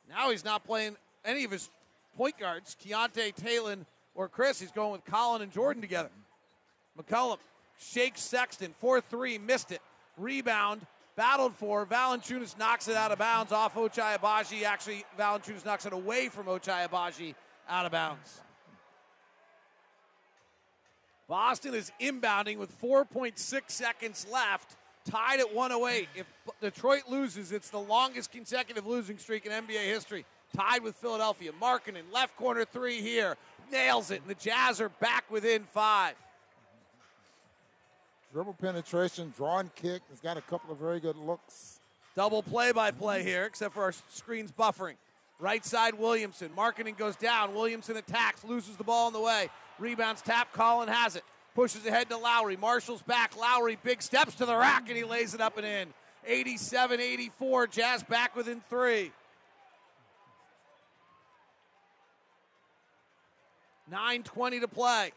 [0.08, 0.96] Now he's not playing
[1.26, 1.70] any of his
[2.18, 3.86] point guards, Keyonte, Talen,
[4.16, 4.60] or Kris.
[4.60, 6.10] He's going with Collin and Jordan together.
[6.98, 7.38] McCollum
[7.80, 8.74] shakes Sexton.
[8.80, 9.82] 4 3, missed it.
[10.18, 10.86] Rebound,
[11.16, 11.86] battled for.
[11.86, 14.22] Valanciunas knocks it out of bounds off Ochai.
[14.66, 17.34] Actually, Valanciunas knocks it away from Ochai
[17.70, 18.42] out of bounds.
[21.30, 23.38] Boston is inbounding with 4.6
[23.68, 24.76] seconds left,
[25.06, 26.08] tied at 108.
[26.16, 26.26] If
[26.60, 30.26] Detroit loses, it's the longest consecutive losing streak in NBA history,
[30.56, 31.52] tied with Philadelphia.
[31.62, 33.38] Markkanen, left corner three here,
[33.72, 36.16] nails it, and the Jazz are back within five.
[38.32, 40.02] Dribble penetration, drawn kick.
[40.10, 41.80] He's got a couple of very good looks.
[42.16, 44.96] Double play by play here, except for our screens buffering.
[45.40, 46.50] Right side, Williamson.
[46.56, 47.56] Markkanen goes down.
[47.56, 49.50] Williamson attacks, loses the ball on the way.
[49.80, 50.52] Rebounds tap.
[50.54, 51.24] Collin has it.
[51.56, 52.58] Pushes ahead to Lauri.
[52.58, 53.38] Marshall's back.
[53.38, 55.88] Lauri, big steps to the rack and he lays it up and in.
[56.28, 57.68] 87 84.
[57.68, 59.12] Jazz back within three.
[63.92, 65.12] 9.20 to play.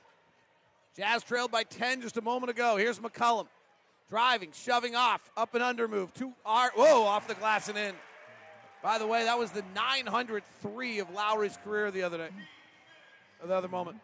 [0.97, 2.77] Jazz trailed by 10 just a moment ago.
[2.77, 3.47] Here's McCollum.
[4.11, 6.12] Driving, shoving off, up and under move.
[6.12, 7.94] Two, whoa, off the glass and in.
[8.82, 12.28] By the way, that was the 903 of Lowry's career the other day.
[13.44, 13.99] The other moment.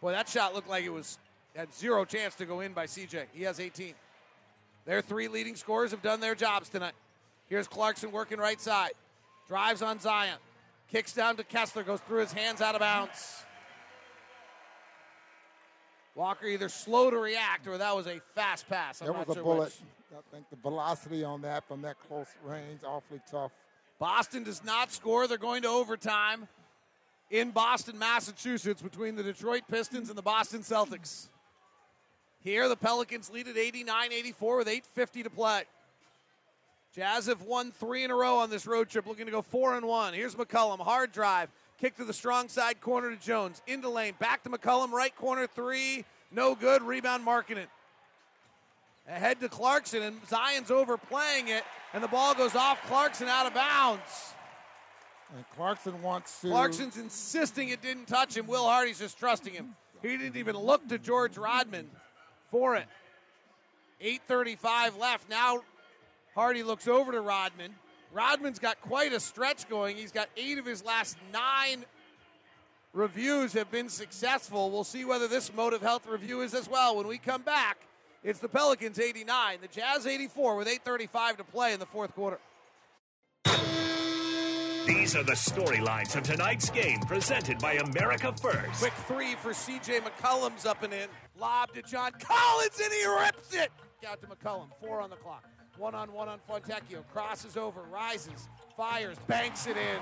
[0.00, 1.18] Boy, that shot looked like it was
[1.54, 3.24] had zero chance to go in by CJ.
[3.32, 3.94] He has 18.
[4.84, 6.92] Their three leading scorers have done their jobs tonight.
[7.48, 8.92] Here's Clarkson working right side.
[9.48, 10.38] Drives on Zion.
[10.90, 13.44] Kicks down to Kessler, goes through his hands out of bounds.
[16.16, 19.02] Walker either slow to react or that was a fast pass.
[19.02, 19.64] I'm not was a sure bullet.
[19.66, 19.74] which.
[20.16, 23.52] I think the velocity on that from that close range, awfully tough.
[23.98, 25.28] Boston does not score.
[25.28, 26.48] They're going to overtime
[27.30, 31.28] in Boston, Massachusetts, between the Detroit Pistons and the Boston Celtics.
[32.42, 35.62] Here, the Pelicans lead at 89 84 with 8.50 to play.
[36.94, 39.76] Jazz have won three in a row on this road trip, looking to go four
[39.76, 40.14] and one.
[40.14, 41.50] Here's McCollum, hard drive,
[41.80, 45.46] kick to the strong side corner to Jones, into lane, back to McCollum, right corner
[45.46, 46.82] three, no good.
[46.82, 47.68] Rebound, marking it.
[49.08, 51.62] Ahead to Clarkson, and Zion's overplaying it,
[51.92, 54.34] and the ball goes off Clarkson out of bounds.
[55.34, 56.48] And Clarkson wants to.
[56.48, 58.46] Clarkson's insisting it didn't touch him.
[58.46, 59.76] Will Hardy's just trusting him.
[60.02, 61.88] He didn't even look to George Rodman
[62.50, 62.86] for it.
[64.02, 65.28] 8.35 left.
[65.30, 65.62] Now
[66.34, 67.74] Hardy looks over to Rodman.
[68.12, 69.96] Rodman's got quite a stretch going.
[69.96, 71.84] He's got eight of his last nine
[72.96, 74.70] reviews have been successful.
[74.70, 76.96] We'll see whether this motive health review is as well.
[76.96, 77.78] When we come back,
[78.24, 82.38] it's the Pelicans 89, the Jazz 84 with 8.35 to play in the fourth quarter.
[84.86, 88.80] These are the storylines of tonight's game presented by America First.
[88.80, 91.08] Quick three for CJ McCollum's up and in.
[91.38, 93.70] Lob to John Collins, and he rips it.
[94.08, 95.44] Out to McCollum, Four on the clock.
[95.78, 97.02] One on one on Fontecchio.
[97.12, 100.00] Crosses over, rises, fires, banks it in.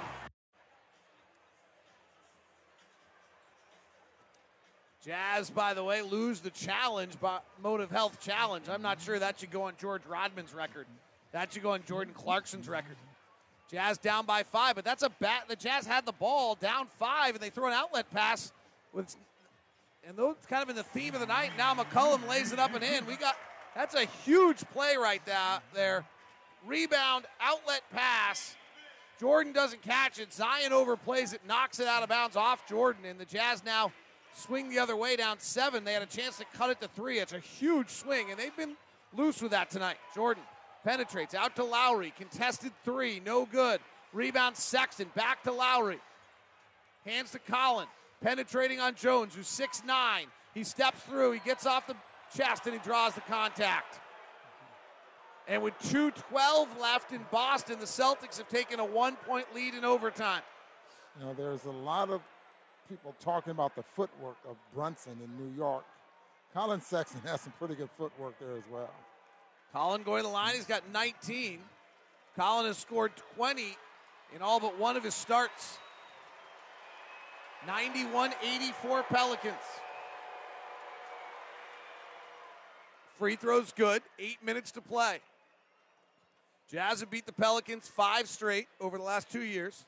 [5.05, 8.69] Jazz, by the way, lose the challenge, by Motive Health challenge.
[8.71, 10.87] I'm not sure that should go on George Rodman's record.
[11.33, 12.97] That should go on Jordan Clarkson's record.
[13.71, 15.45] Jazz down by five, but that's a bat.
[15.49, 18.53] The Jazz had the ball down five, and they throw an outlet pass
[18.93, 19.15] with,
[20.07, 21.51] and those kind of in the theme of the night.
[21.59, 23.05] Now McCollum lays it up and in.
[23.05, 23.37] We got
[23.75, 25.23] that's a huge play right
[25.75, 26.05] there.
[26.67, 28.57] Rebound, outlet pass.
[29.21, 30.33] Jordan doesn't catch it.
[30.33, 33.93] Zion overplays it, knocks it out of bounds off Jordan, and the Jazz now
[34.35, 35.85] swing the other way down seven.
[35.85, 37.19] They had a chance to cut it to three.
[37.19, 38.77] It's a huge swing, and they've been
[39.17, 39.97] loose with that tonight.
[40.15, 40.43] Jordan
[40.85, 43.81] penetrates out to Lowry, contested three, no good.
[44.13, 45.99] Rebound Sexton, back to Lowry.
[47.05, 47.87] Hands to Collin,
[48.23, 50.25] penetrating on Jones, who's 6'9.
[50.55, 51.97] He steps through, he gets off the
[52.36, 54.01] chest, and he draws the contact.
[55.47, 59.85] And with 2.12 left in Boston, the Celtics have taken a one point lead in
[59.85, 60.43] overtime.
[61.19, 62.23] You know, there's a lot of
[62.89, 65.85] people talking about the footwork of Brunson in New York.
[66.55, 68.90] Collin Sexton has some pretty good footwork there as well.
[69.73, 71.59] Collin going to the line, he's got 19.
[72.36, 73.77] Collin has scored 20
[74.35, 75.78] in all but one of his starts.
[77.66, 79.55] 91 84 Pelicans.
[83.19, 85.20] Free throws good, eight minutes to play.
[86.70, 89.85] Jazz have beat the Pelicans five straight over the last two years.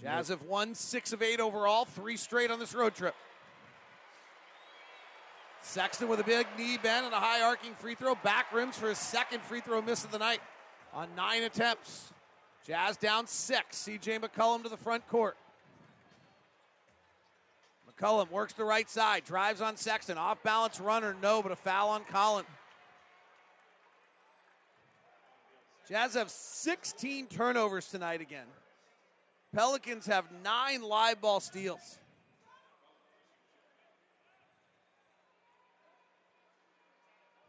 [0.00, 3.14] Jazz have won six of eight overall, three straight on this road trip.
[5.62, 8.14] Sexton with a big knee bend and a high arcing free throw.
[8.16, 10.40] Back rims for his second free throw miss of the night
[10.92, 12.12] on nine attempts.
[12.66, 13.82] Jazz down six.
[13.88, 15.36] CJ McCollum to the front court.
[17.98, 20.18] McCollum works the right side, drives on Sexton.
[20.18, 22.44] Off balance runner, no, but a foul on Collin.
[25.88, 28.46] Jazz have 16 turnovers tonight again.
[29.54, 31.98] Pelicans have nine live ball steals.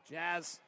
[0.09, 0.59] Jazz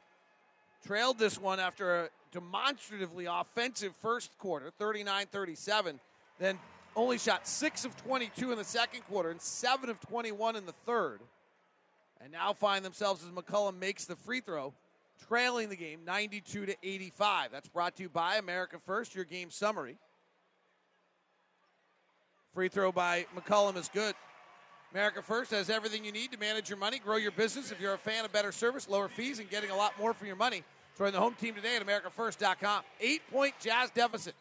[0.86, 6.00] trailed this one after a demonstratively offensive first quarter, 39 37.
[6.40, 6.58] Then
[6.98, 10.74] only shot 6 of 22 in the second quarter and 7 of 21 in the
[10.86, 11.22] third.
[12.20, 14.74] And now find themselves as McCollum makes the free throw,
[15.28, 17.52] trailing the game 92 to 85.
[17.52, 19.98] That's brought to you by America First, your game summary.
[22.56, 24.16] Free throw by McCollum is good.
[24.92, 27.72] America First has everything you need to manage your money, grow your business.
[27.72, 30.26] If you're a fan of better service, lower fees, and getting a lot more for
[30.26, 30.64] your money,
[30.98, 32.82] join the home team today at AmericaFirst.com.
[33.00, 34.34] Eight point Jazz deficit.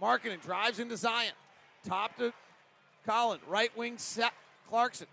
[0.00, 1.32] Markkanen drives into Zion.
[1.84, 2.32] Top to
[3.06, 3.40] Collin.
[3.48, 4.32] Right wing set
[4.68, 5.06] Clarkson.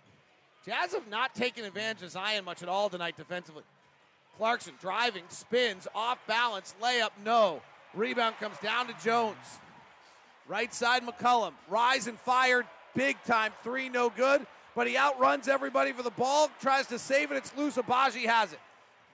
[0.65, 3.63] Jazz have not taken advantage of Zion much at all tonight defensively.
[4.37, 7.61] Clarkson driving, spins, off balance, layup, no.
[7.93, 9.37] Rebound comes down to Jones.
[10.47, 11.53] Right side McCollum.
[11.69, 12.65] Rise and fire,
[12.95, 14.45] big time three, no good.
[14.75, 17.37] But he outruns everybody for the ball, tries to save it.
[17.37, 17.77] It's loose.
[17.77, 18.59] Agbaji has it.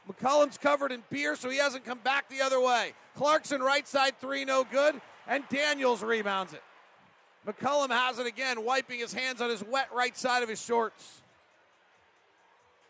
[0.10, 2.94] McCollum's covered in beer, so he hasn't come back the other way.
[3.16, 5.00] Clarkson right side three, no good.
[5.28, 6.64] And Daniels rebounds it.
[7.48, 11.22] McCollum has it again, wiping his hands on his wet right side of his shorts.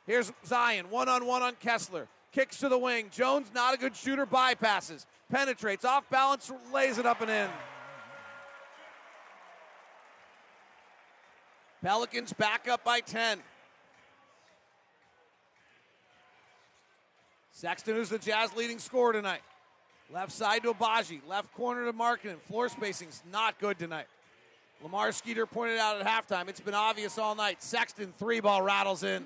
[0.06, 2.07] Here's Zion, one on one on Kessler.
[2.32, 3.10] Kicks to the wing.
[3.11, 5.06] Jones, not a good shooter, bypasses.
[5.30, 7.49] Penetrates, off balance, lays it up and in.
[11.82, 13.40] Pelicans back up by 10.
[17.52, 19.41] Sexton, who's the Jazz leading scorer tonight.
[20.11, 21.22] Left side to Agbaji.
[21.28, 22.40] Left corner to Markkanen.
[22.48, 24.07] Floor spacing's not good tonight.
[24.83, 26.49] Lamar Skeeter pointed out at halftime.
[26.49, 27.61] It's been obvious all night.
[27.61, 29.25] Sexton three ball rattles in.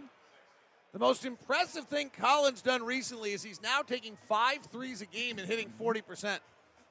[0.93, 5.37] The most impressive thing Collin's done recently is he's now taking five threes a game
[5.37, 6.39] and hitting 40%.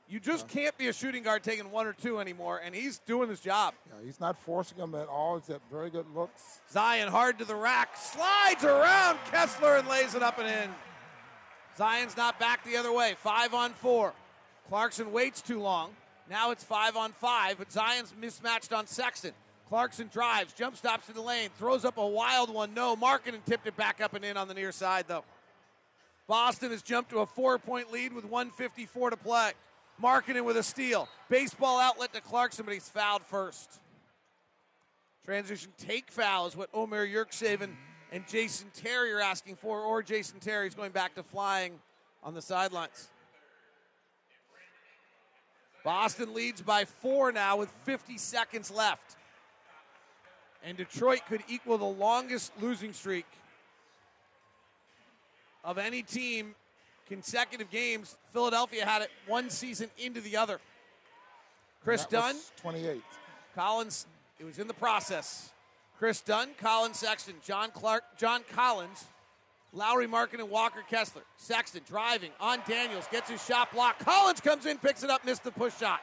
[0.09, 3.31] You just can't be a shooting guard taking one or two anymore, and he's doing
[3.31, 3.73] his job.
[3.87, 5.39] Yeah, he's not forcing them at all.
[5.39, 6.61] Got very good looks.
[6.71, 10.71] Zion hard to the rack, slides around Kessler and lays it up and in.
[11.79, 13.15] Zion's not back the other way.
[13.19, 14.13] Five on four.
[14.69, 15.91] Clarkson waits too long.
[16.29, 19.33] Now it's five on five, but Zion's mismatched on Sexton.
[19.69, 22.75] Clarkson drives, jump stops to the lane, throws up a wild one.
[22.75, 25.25] No, Markkanen tipped it back up and in on the near side, though.
[26.27, 29.53] Boston has jumped to a four point lead with 154 to play.
[30.03, 31.09] Markkanen with a steal.
[31.29, 33.81] Baseball outlet to Clarkson, but he's fouled first.
[35.25, 37.71] Transition take foul is what Omer Yurtseven
[38.13, 41.79] and Jason Terry are asking for, or Jason Terry's going back to flying
[42.23, 43.09] on the sidelines.
[45.85, 49.17] Boston leads by four now with 50 seconds left.
[50.65, 53.27] And Detroit could equal the longest losing streak
[55.63, 56.55] of any team
[57.07, 58.17] consecutive games.
[58.33, 60.59] Philadelphia had it one season into the other.
[61.85, 63.03] Kris Dunn, 28.
[63.55, 64.07] Collins,
[64.39, 65.53] it was in the process.
[65.99, 69.05] Kris Dunn, Collin Sexton, John Clark, John Collins,
[69.75, 71.23] Lauri Markkanen, and Walker Kessler.
[71.37, 74.05] Sexton driving on Daniels, gets his shot blocked.
[74.05, 76.01] Collins comes in, picks it up, missed the push shot.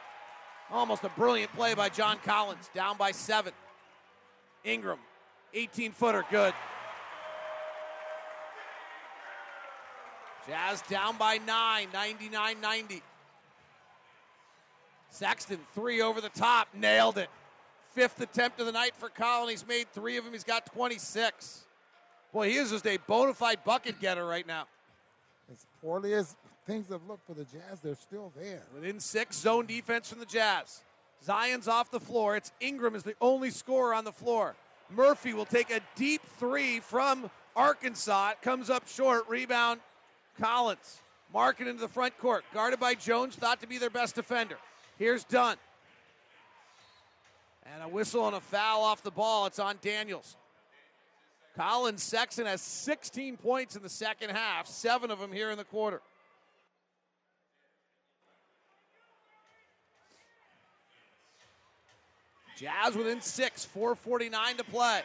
[0.69, 3.53] Almost a brilliant play by John Collins, down by seven.
[4.63, 4.99] Ingram,
[5.53, 6.53] 18 footer, good.
[10.47, 13.01] Jazz down by nine, 99 90.
[15.09, 17.29] Sexton, three over the top, nailed it.
[17.93, 19.49] Fifth attempt of the night for Collin.
[19.49, 20.33] He's made three of them.
[20.33, 21.65] He's got 26.
[22.33, 24.65] Boy, he is just a bona fide bucket getter right now.
[25.51, 26.35] As poorly as
[26.65, 28.61] things have looked for the Jazz, they're still there.
[28.73, 30.81] Within six, zone defense from the Jazz.
[31.23, 32.35] Zion's off the floor.
[32.37, 34.55] It's Ingram is the only scorer on the floor.
[34.89, 38.31] Murphy will take a deep three from Arkansas.
[38.31, 39.27] It comes up short.
[39.27, 39.79] Rebound,
[40.39, 40.99] Collins.
[41.33, 42.43] Marking into the front court.
[42.53, 44.57] Guarded by Jones, thought to be their best defender.
[44.97, 45.57] Here's Dunn.
[47.73, 49.45] And a whistle and a foul off the ball.
[49.45, 50.35] It's on Daniels.
[51.55, 55.63] Collins Sexton has 16 points in the second half, seven of them here in the
[55.65, 56.01] quarter.
[62.55, 65.01] Jazz within six, 449 to play.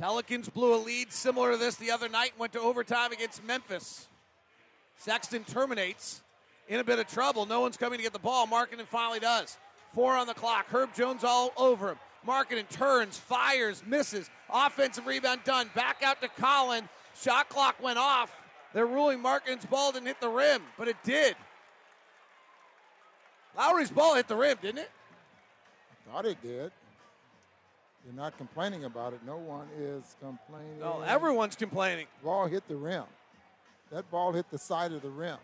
[0.00, 4.08] Pelicans blew a lead similar to this the other night, went to overtime against Memphis.
[4.96, 6.22] Sexton terminates
[6.68, 7.46] in a bit of trouble.
[7.46, 8.46] No one's coming to get the ball.
[8.46, 9.56] Markkanen finally does.
[9.94, 10.66] Four on the clock.
[10.68, 11.98] Herb Jones all over him.
[12.26, 14.30] Markkanen turns, fires, misses.
[14.52, 15.70] Offensive rebound done.
[15.74, 16.88] Back out to Collin.
[17.20, 18.34] Shot clock went off.
[18.72, 21.36] They're ruling Markkanen's ball didn't hit the rim, but it did.
[23.56, 24.90] Lauri's ball hit the rim, didn't it?
[25.92, 26.72] I thought it did.
[28.04, 29.20] You're not complaining about it.
[29.24, 30.78] No one is complaining.
[30.80, 32.06] No, everyone's complaining.
[32.22, 33.04] Ball hit the rim.
[33.90, 35.38] That ball hit the side of the rim.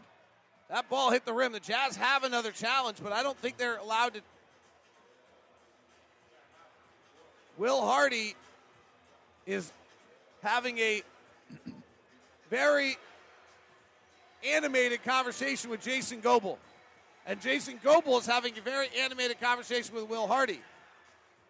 [0.68, 1.52] That ball hit the rim.
[1.52, 4.20] The Jazz have another challenge, but I don't think they're allowed to.
[7.60, 8.34] Will Hardy
[9.44, 9.70] is
[10.42, 11.02] having a
[12.48, 12.96] very
[14.48, 16.58] animated conversation with Jason Goble.
[17.26, 20.60] And Jason Goble is having a very animated conversation with Will Hardy.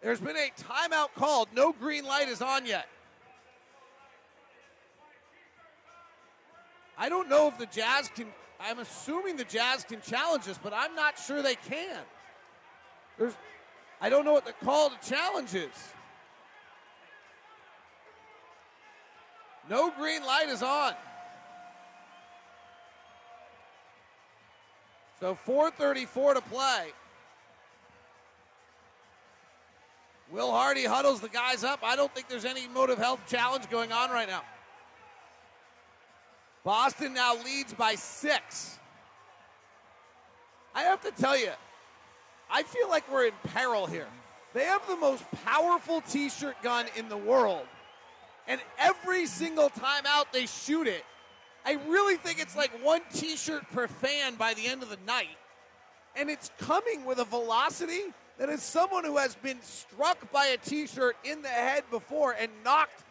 [0.01, 1.47] There's been a timeout called.
[1.55, 2.89] No green light is on yet.
[6.97, 8.27] I don't know if the Jazz can.
[8.59, 12.01] I'm assuming the Jazz can challenge this, but I'm not sure they can.
[13.17, 13.33] There's,
[14.01, 15.69] I don't know what the call to challenge is.
[19.69, 20.93] No green light is on.
[25.19, 26.91] So 4:34 to play.
[30.31, 31.79] Will Hardy huddles the guys up.
[31.83, 34.43] I don't think there's any motive health challenge going on right now.
[36.63, 38.79] Boston now leads by six.
[40.73, 41.51] I have to tell you,
[42.49, 44.07] I feel like we're in peril here.
[44.53, 47.67] They have the most powerful t shirt gun in the world.
[48.47, 51.05] And every single time out they shoot it,
[51.65, 54.97] I really think it's like one t shirt per fan by the end of the
[55.05, 55.37] night.
[56.15, 60.57] And it's coming with a velocity that is someone who has been struck by a
[60.57, 63.03] t shirt in the head before and knocked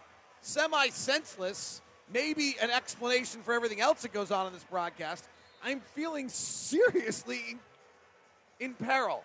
[0.43, 1.81] semi senseless.
[2.12, 5.28] Maybe an explanation for everything else that goes on in this broadcast.
[5.62, 7.57] I'm feeling seriously
[8.59, 9.23] in peril.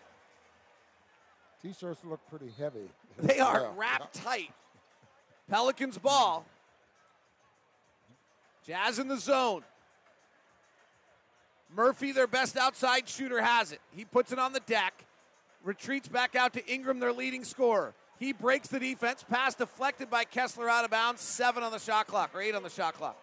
[1.63, 2.89] T-shirts look pretty heavy.
[3.17, 3.71] They are Yeah.
[3.75, 4.51] wrapped tight.
[5.49, 6.45] Pelicans ball.
[8.65, 9.63] Jazz in the zone.
[11.75, 13.79] Murphy, their best outside shooter, has it.
[13.95, 14.93] He puts it on the deck,
[15.63, 17.93] retreats back out to Ingram, their leading scorer.
[18.17, 19.25] He breaks the defense.
[19.29, 21.21] Pass deflected by Kessler out of bounds.
[21.21, 23.17] Seven on the shot clock, or eight on the shot clock.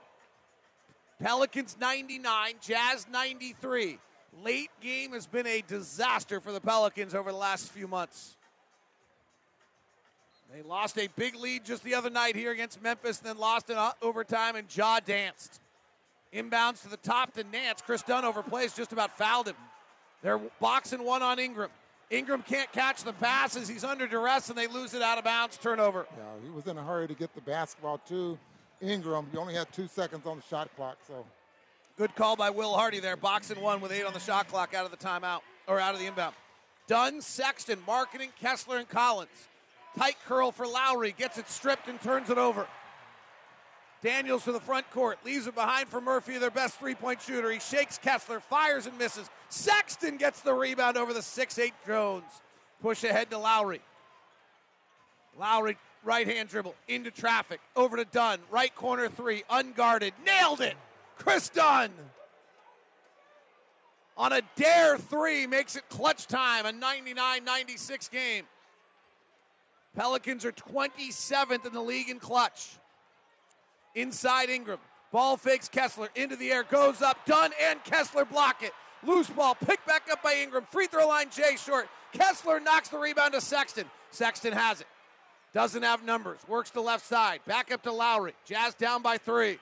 [1.18, 3.98] Pelicans 99, Jazz 93.
[4.42, 8.36] Late game has been a disaster for the Pelicans over the last few months.
[10.52, 13.70] They lost a big lead just the other night here against Memphis, and then lost
[13.70, 15.60] in uh, overtime, and Jaw danced.
[16.32, 17.80] Inbounds to the top to Nance.
[17.80, 19.56] Kris Dunn overplays, just about fouled him.
[20.22, 21.70] They're boxing one on Ingram.
[22.10, 23.66] Ingram can't catch the passes.
[23.66, 25.56] He's under duress, and they lose it out of bounds.
[25.56, 26.06] Turnover.
[26.16, 28.38] Yeah, he was in a hurry to get the basketball to
[28.82, 29.28] Ingram.
[29.32, 31.24] He only had two seconds on the shot clock, so
[31.96, 33.16] Good call by Will Hardy there.
[33.16, 36.00] Boxing one with eight on the shot clock out of the timeout, or out of
[36.00, 36.34] the inbound.
[36.88, 39.48] Dunn, Sexton, Markkanen, Kessler, and Collins.
[39.98, 41.14] Tight curl for Lauri.
[41.16, 42.66] Gets it stripped and turns it over.
[44.02, 45.18] Daniels to the front court.
[45.24, 47.50] Leaves it behind for Murphy, their best three point shooter.
[47.50, 49.30] He shakes Kessler, fires and misses.
[49.48, 52.24] Sexton gets the rebound over the 6'8 Jones.
[52.80, 53.80] Push ahead to Lauri.
[55.38, 58.40] Lauri, right hand dribble, into traffic, over to Dunn.
[58.50, 60.12] Right corner three, unguarded.
[60.26, 60.74] Nailed it!
[61.16, 61.90] Kris Dunn!
[64.16, 68.44] On a dare three, makes it clutch time, a 99 96 game.
[69.96, 72.70] Pelicans are 27th in the league in clutch.
[73.94, 74.78] Inside Ingram.
[75.10, 77.26] Ball fakes Kessler into the air, goes up.
[77.26, 78.72] Dunn and Kessler block it.
[79.04, 80.64] Loose ball picked back up by Ingram.
[80.70, 81.88] Free throw line, Jay short.
[82.12, 83.84] Kessler knocks the rebound to Sexton.
[84.10, 84.86] Sexton has it.
[85.52, 86.38] Doesn't have numbers.
[86.48, 87.40] Works the left side.
[87.46, 88.32] Back up to Lauri.
[88.46, 89.58] Jazz down by three.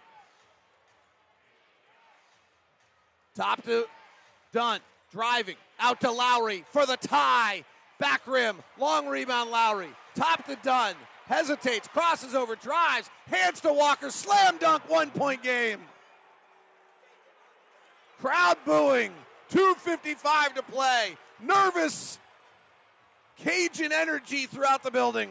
[3.34, 3.86] Top to
[4.52, 4.80] Dunn.
[5.10, 5.56] Driving.
[5.80, 7.64] Out to Lauri for the tie.
[8.00, 8.56] Back rim.
[8.78, 9.90] Long rebound, Lauri.
[10.16, 10.94] Top to Dunn.
[11.26, 11.86] Hesitates.
[11.86, 12.56] Crosses over.
[12.56, 13.08] Drives.
[13.28, 14.10] Hands to Walker.
[14.10, 14.88] Slam dunk.
[14.88, 15.78] One point game.
[18.18, 19.12] Crowd booing.
[19.52, 21.16] 2.55 to play.
[21.40, 22.18] Nervous.
[23.36, 25.30] Cajun energy throughout the building.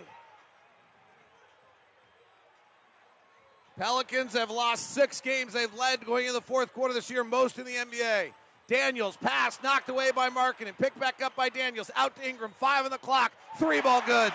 [3.77, 5.53] Pelicans have lost six games.
[5.53, 8.31] They've led going into the fourth quarter this year, most in the NBA.
[8.69, 11.89] Daniels pass knocked away by Markkanen and picked back up by Daniels.
[11.95, 12.51] Out to Ingram.
[12.59, 13.31] Five on the clock.
[13.57, 14.31] Three ball good.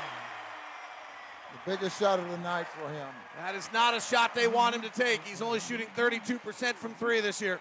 [1.52, 3.06] the biggest shot of the night for him.
[3.38, 5.22] That is not a shot they want him to take.
[5.24, 7.60] He's only shooting 32% from three this year.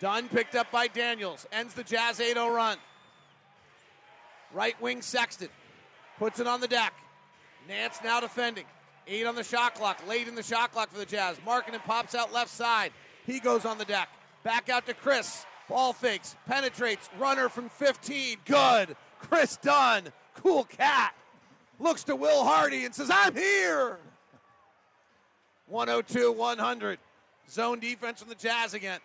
[0.00, 1.46] Dunn picked up by Daniels.
[1.52, 2.76] Ends the Jazz 8 0 run.
[4.52, 5.50] Right wing Sexton.
[6.18, 6.94] Puts it on the deck.
[7.68, 8.64] Nance now defending.
[9.06, 10.04] Eight on the shot clock.
[10.08, 11.38] Late in the shot clock for the Jazz.
[11.46, 12.92] Markkanen pops out left side.
[13.24, 14.08] He goes on the deck.
[14.42, 15.44] Back out to Kris.
[15.68, 16.36] Ball fakes.
[16.46, 17.08] Penetrates.
[17.18, 18.38] Runner from 15.
[18.44, 18.96] Good.
[19.18, 20.04] Kris Dunn.
[20.34, 21.14] Cool cat.
[21.78, 23.98] Looks to Will Hardy and says, I'm here.
[25.66, 26.98] 102 100.
[27.48, 29.00] Zone defense from the Jazz again.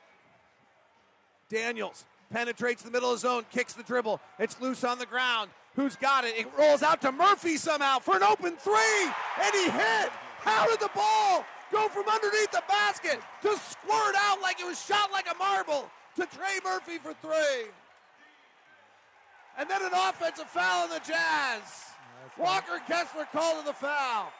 [1.49, 4.19] Daniels penetrates the middle of the zone, kicks the dribble.
[4.39, 5.51] It's loose on the ground.
[5.75, 6.35] Who's got it?
[6.37, 10.09] It rolls out to Murphy somehow for an open three, and he hit.
[10.39, 14.83] How did the ball go from underneath the basket to squirt out like it was
[14.83, 17.69] shot like a marble to Trey Murphy for three?
[19.57, 21.61] And then an offensive foul on the Jazz.
[22.37, 24.31] Walker Kessler called the foul.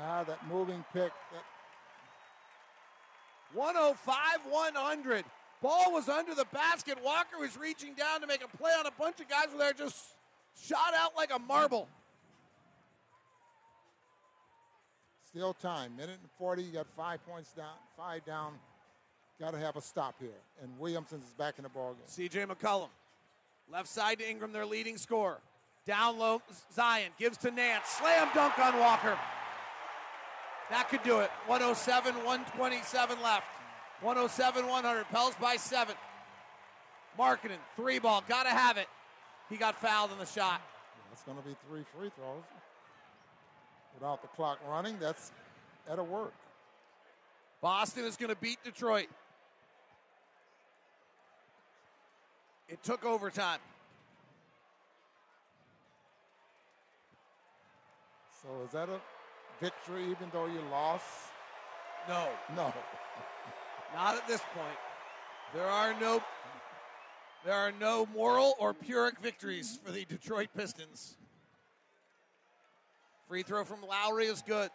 [0.00, 1.12] Ah, that moving pick.
[1.32, 1.44] That
[3.54, 4.16] 105
[4.48, 5.24] 100.
[5.60, 6.98] Ball was under the basket.
[7.02, 9.72] Walker was reaching down to make a play on a bunch of guys were there
[9.72, 10.14] just
[10.62, 11.88] shot out like a marble.
[15.28, 15.94] Still time.
[15.94, 16.62] Minute and 40.
[16.62, 18.54] You got five points down, five down.
[19.38, 20.30] Got to have a stop here.
[20.62, 22.08] And Williamson is back in the ballgame.
[22.08, 22.88] CJ McCollum.
[23.70, 25.38] Left side to Ingram, their leading scorer.
[25.86, 26.40] Down low,
[26.74, 27.86] Zion gives to Nance.
[27.86, 29.18] Slam dunk on Walker.
[30.70, 31.30] That could do it.
[31.46, 33.46] 107, 127 left.
[34.00, 35.04] 107, 100.
[35.08, 35.94] Pels by seven.
[37.18, 38.24] Markkanen, three ball.
[38.28, 38.86] Got to have it.
[39.50, 40.62] He got fouled in the shot.
[41.10, 42.44] That's going to be three free throws.
[43.98, 45.32] Without the clock running, that's
[45.90, 46.32] at a work.
[47.60, 49.08] Boston is going to beat Detroit.
[52.68, 53.58] It took overtime.
[58.40, 59.00] So is that a
[59.60, 61.04] victory even though you lost?
[62.08, 62.28] No.
[62.54, 62.72] No.
[63.94, 64.78] Not at this point.
[65.52, 66.22] There are no
[67.44, 71.16] there are no moral or pyrrhic victories for the Detroit Pistons.
[73.28, 74.70] Free throw from Lauri is good.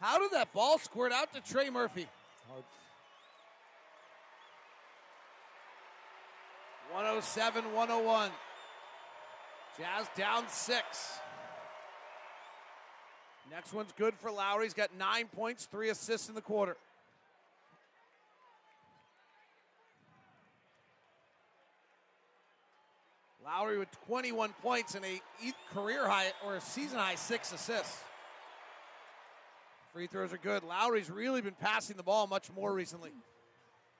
[0.00, 2.06] How did that ball squirt out to Trey Murphy?
[6.92, 8.30] 107 101.
[9.78, 11.18] Jazz down six.
[13.50, 14.66] Next one's good for Lauri.
[14.66, 16.76] He's got nine points, three assists in the quarter.
[23.48, 25.22] Lauri with 21 points and a
[25.72, 28.02] career high or a season high six assists.
[29.94, 30.62] Free throws are good.
[30.64, 33.10] Lauri's really been passing the ball much more recently.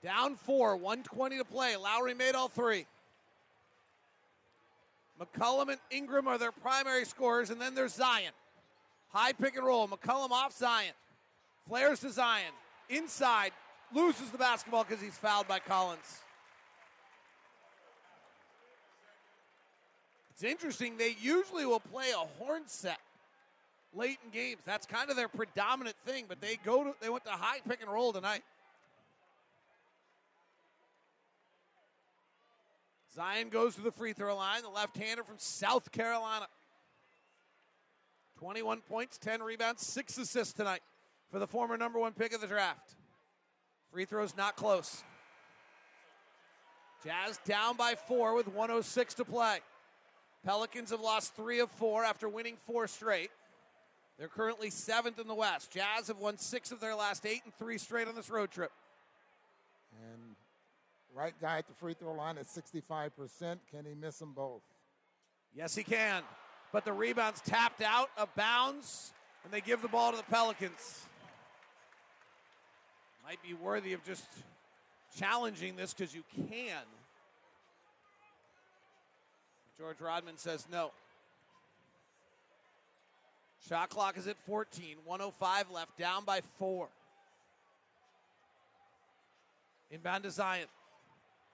[0.03, 1.75] Down four, 120 to play.
[1.75, 2.85] Lowry made all three.
[5.19, 8.31] McCollum and Ingram are their primary scorers, and then there's Zion.
[9.09, 9.87] High pick and roll.
[9.87, 10.93] McCollum off Zion.
[11.67, 12.53] Flares to Zion.
[12.87, 13.51] Inside.
[13.93, 16.21] Loses the basketball because he's fouled by Collins.
[20.39, 20.95] It's interesting.
[20.95, 22.99] They usually will play a horn set
[23.93, 24.61] late in games.
[24.65, 27.81] That's kind of their predominant thing, but they go to they went to high pick
[27.81, 28.41] and roll tonight.
[33.13, 36.47] Zion goes to the free throw line, the left-hander from South Carolina.
[38.37, 40.79] 21 points, 10 rebounds, 6 assists tonight
[41.29, 42.95] for the former number 1 pick of the draft.
[43.91, 45.03] Free throws not close.
[47.03, 49.59] Jazz down by 4 with 106 to play.
[50.45, 53.31] Pelicans have lost 3 of 4 after winning 4 straight.
[54.19, 55.71] They're currently seventh in the West.
[55.71, 58.71] Jazz have won six of their last eight and three straight on this road trip.
[60.11, 60.35] And
[61.15, 63.11] right guy at the free throw line at 65%.
[63.71, 64.61] Can he miss them both?
[65.55, 66.23] Yes, he can.
[66.73, 69.13] But the rebound's tapped out of bounds,
[69.45, 71.05] and they give the ball to the Pelicans.
[73.23, 74.25] Might be worthy of just
[75.17, 76.83] challenging this because you can.
[79.79, 80.91] George Rodman says no.
[83.69, 84.97] Shot clock is at 14.
[85.05, 86.89] 105 left, down by four.
[89.89, 90.67] Inbound to Zion.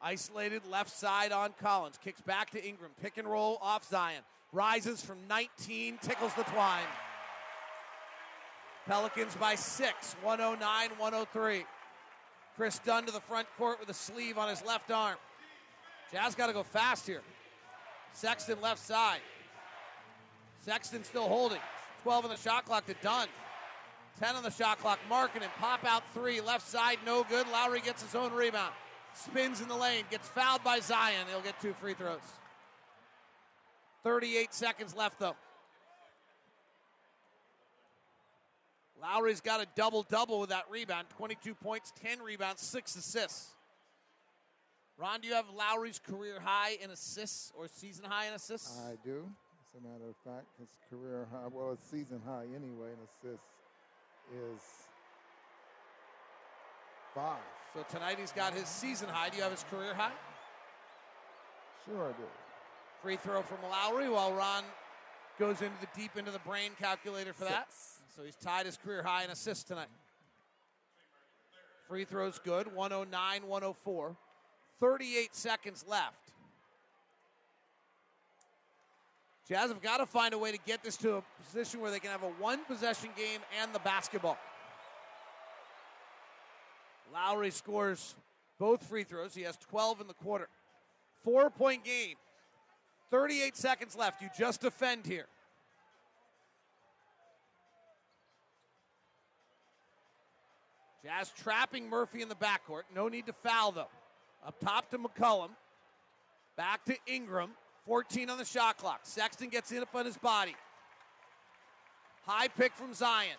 [0.01, 1.99] Isolated left side on Collins.
[2.03, 2.89] Kicks back to Ingram.
[2.99, 4.21] Pick and roll off Zion.
[4.51, 6.81] Rises from 19, tickles the twine.
[8.87, 11.65] Pelicans by six, 109 103.
[12.55, 15.17] Kris Dunn to the front court with a sleeve on his left arm.
[16.11, 17.21] Jazz got to go fast here.
[18.15, 19.19] Sexton left side.
[20.61, 21.59] Sexton still holding.
[22.03, 23.27] 12 on the shot clock to Dunn.
[24.19, 24.99] 10 on the shot clock.
[25.11, 26.39] Markkanen pop out three.
[26.39, 27.45] Left side, no good.
[27.51, 28.73] Lauri gets his own rebound.
[29.13, 30.05] Spins in the lane.
[30.09, 31.27] Gets fouled by Zion.
[31.29, 32.19] He'll get two free throws.
[34.03, 35.35] 38 seconds left, though.
[39.01, 43.54] Lauri's got a double double with that rebound 22 points, 10 rebounds, 6 assists.
[44.97, 48.79] Ron, do you have Lauri's career high in assists or season high in assists?
[48.87, 49.25] I do.
[49.67, 53.45] As a matter of fact, his career high, well, his season high anyway in assists
[54.33, 54.61] is
[57.13, 57.41] five.
[57.73, 59.29] So tonight he's got his season high.
[59.29, 60.13] Do you have his career high?
[61.85, 62.23] Sure, I do.
[63.01, 64.63] Free throw from Lowry while Ron
[65.37, 67.67] goes into the deep into the brain calculator for that.
[68.15, 69.89] So he's tied his career high in assists tonight.
[71.89, 74.15] Free throws good, 109 104.
[74.79, 76.25] 38 seconds left.
[79.47, 81.99] Jazz have got to find a way to get this to a position where they
[81.99, 84.37] can have a one possession game and the basketball.
[87.13, 88.15] Lauri scores
[88.59, 89.35] both free throws.
[89.35, 90.49] He has 12 in the quarter.
[91.23, 92.15] Four point game.
[93.11, 94.21] 38 seconds left.
[94.21, 95.27] You just defend here.
[101.03, 102.83] Jazz trapping Murphy in the backcourt.
[102.95, 103.87] No need to foul, though.
[104.45, 105.49] Up top to McCollum.
[106.55, 107.51] Back to Ingram.
[107.87, 108.99] 14 on the shot clock.
[109.03, 110.55] Sexton gets in up on his body.
[112.25, 113.37] High pick from Zion.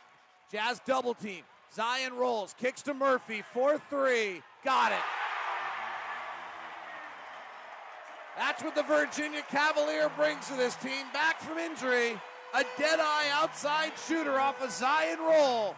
[0.51, 1.43] Jazz double team.
[1.75, 3.43] Zion rolls, kicks to Murphy.
[3.53, 4.43] 4 3.
[4.65, 4.99] Got it.
[8.37, 11.07] That's what the Virginia Cavalier brings to this team.
[11.13, 12.21] Back from injury.
[12.55, 15.75] A dead eye outside shooter off a Zion roll.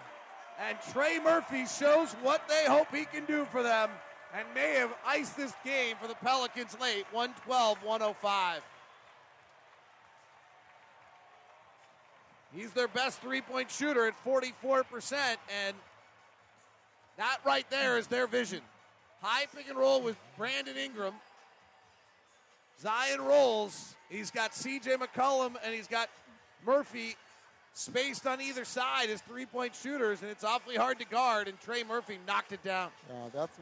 [0.61, 3.91] And Trey Murphy shows what they hope he can do for them
[4.35, 8.63] and may have iced this game for the Pelicans late 112 105.
[12.55, 15.37] He's their best three point shooter at 44%,
[15.67, 15.77] and
[17.17, 18.61] that right there is their vision.
[19.21, 21.15] High pick and roll with Brandon Ingram.
[22.81, 23.97] Zion rolls.
[24.09, 26.09] He's got CJ McCollum and he's got
[26.65, 27.17] Murphy
[27.75, 31.61] spaced on either side as three point shooters, and it's awfully hard to guard, and
[31.61, 32.91] Trey Murphy knocked it down.
[33.09, 33.59] Yeah, that's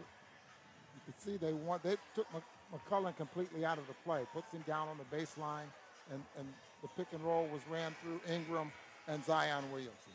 [1.06, 2.26] you see they want they took
[2.74, 5.68] McCollum completely out of the play, puts him down on the baseline,
[6.10, 6.46] and, and
[6.82, 8.72] the pick and roll was ran through Ingram
[9.08, 10.12] and Zion Williamson.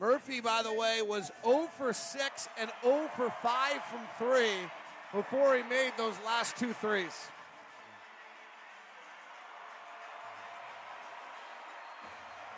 [0.00, 4.46] Murphy, by the way, was 0 for 6 and 0 for 5 from 3
[5.12, 7.12] before he made those last two threes.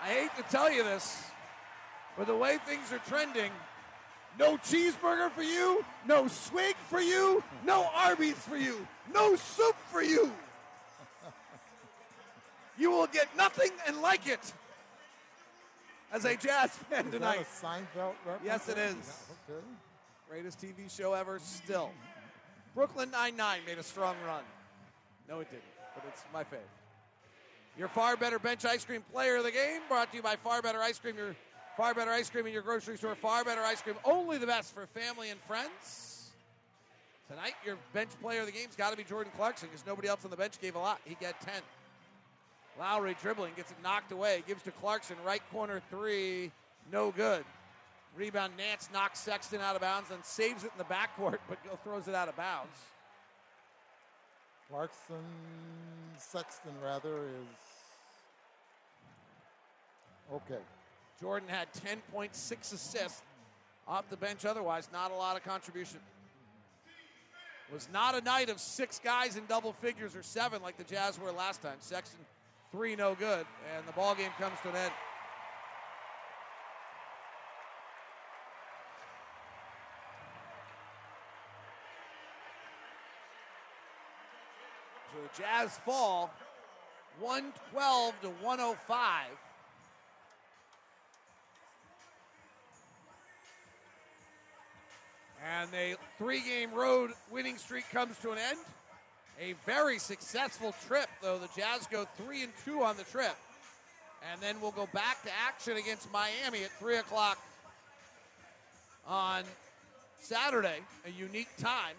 [0.03, 1.25] I hate to tell you this,
[2.17, 3.51] but the way things are trending,
[4.39, 10.03] no cheeseburger for you, no swig for you, no Arby's for you, no soup for
[10.03, 10.31] you.
[12.77, 14.53] You will get nothing and like it
[16.13, 17.39] as a Jazz fan Is tonight.
[17.39, 17.67] that a
[17.99, 18.45] Seinfeld reference?
[18.45, 18.95] Yes, it is.
[19.49, 19.61] Okay.
[20.29, 21.93] Greatest TV show ever still.
[22.75, 24.43] Brooklyn Nine-Nine made a strong run.
[25.29, 25.63] No, it didn't,
[25.95, 26.59] but it's my fave.
[27.79, 30.61] Your Farr Better Bench Ice Cream Player of the Game brought to you by Farr
[30.61, 31.17] Better Ice Cream.
[31.17, 31.37] Your
[31.77, 33.15] Farr Better Ice Cream in your grocery store.
[33.15, 36.31] Farr Better Ice Cream, only the best for family and friends.
[37.29, 40.25] Tonight, your bench player of the game's got to be Jordan Clarkson because nobody else
[40.25, 41.01] on the bench gave a lot.
[41.05, 41.55] He got 10.
[42.79, 46.51] Lauri dribbling, gets it knocked away, gives to Clarkson, right corner three,
[46.93, 47.45] no good.
[48.17, 52.09] Rebound, Nance knocks Sexton out of bounds, then saves it in the backcourt, but throws
[52.09, 52.77] it out of bounds.
[54.71, 55.25] Clarkson,
[56.19, 57.59] Sexton, rather, is.
[60.33, 60.61] Okay.
[61.21, 63.23] Jordan had 10.6 assists
[63.87, 66.01] off the bench, otherwise, not a lot of contribution.
[67.73, 71.19] Was not a night of six guys in double figures or seven like the Jazz
[71.19, 71.77] were last time.
[71.81, 72.21] Sexton,
[72.71, 74.93] three no good, and the ball game comes to an end.
[85.13, 86.31] So the Jazz fall
[87.21, 89.27] 112 to 105.
[95.45, 98.59] And the three game road winning streak comes to an end.
[99.41, 101.39] A very successful trip, though.
[101.39, 103.37] The Jazz go three and two on the trip.
[104.33, 107.39] And then we'll go back to action against Miami at three o'clock
[109.07, 109.45] on
[110.21, 111.95] Saturday, a unique time.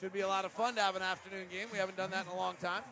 [0.00, 1.68] Should be a lot of fun to have an afternoon game.
[1.70, 2.82] We haven't done that in a long time.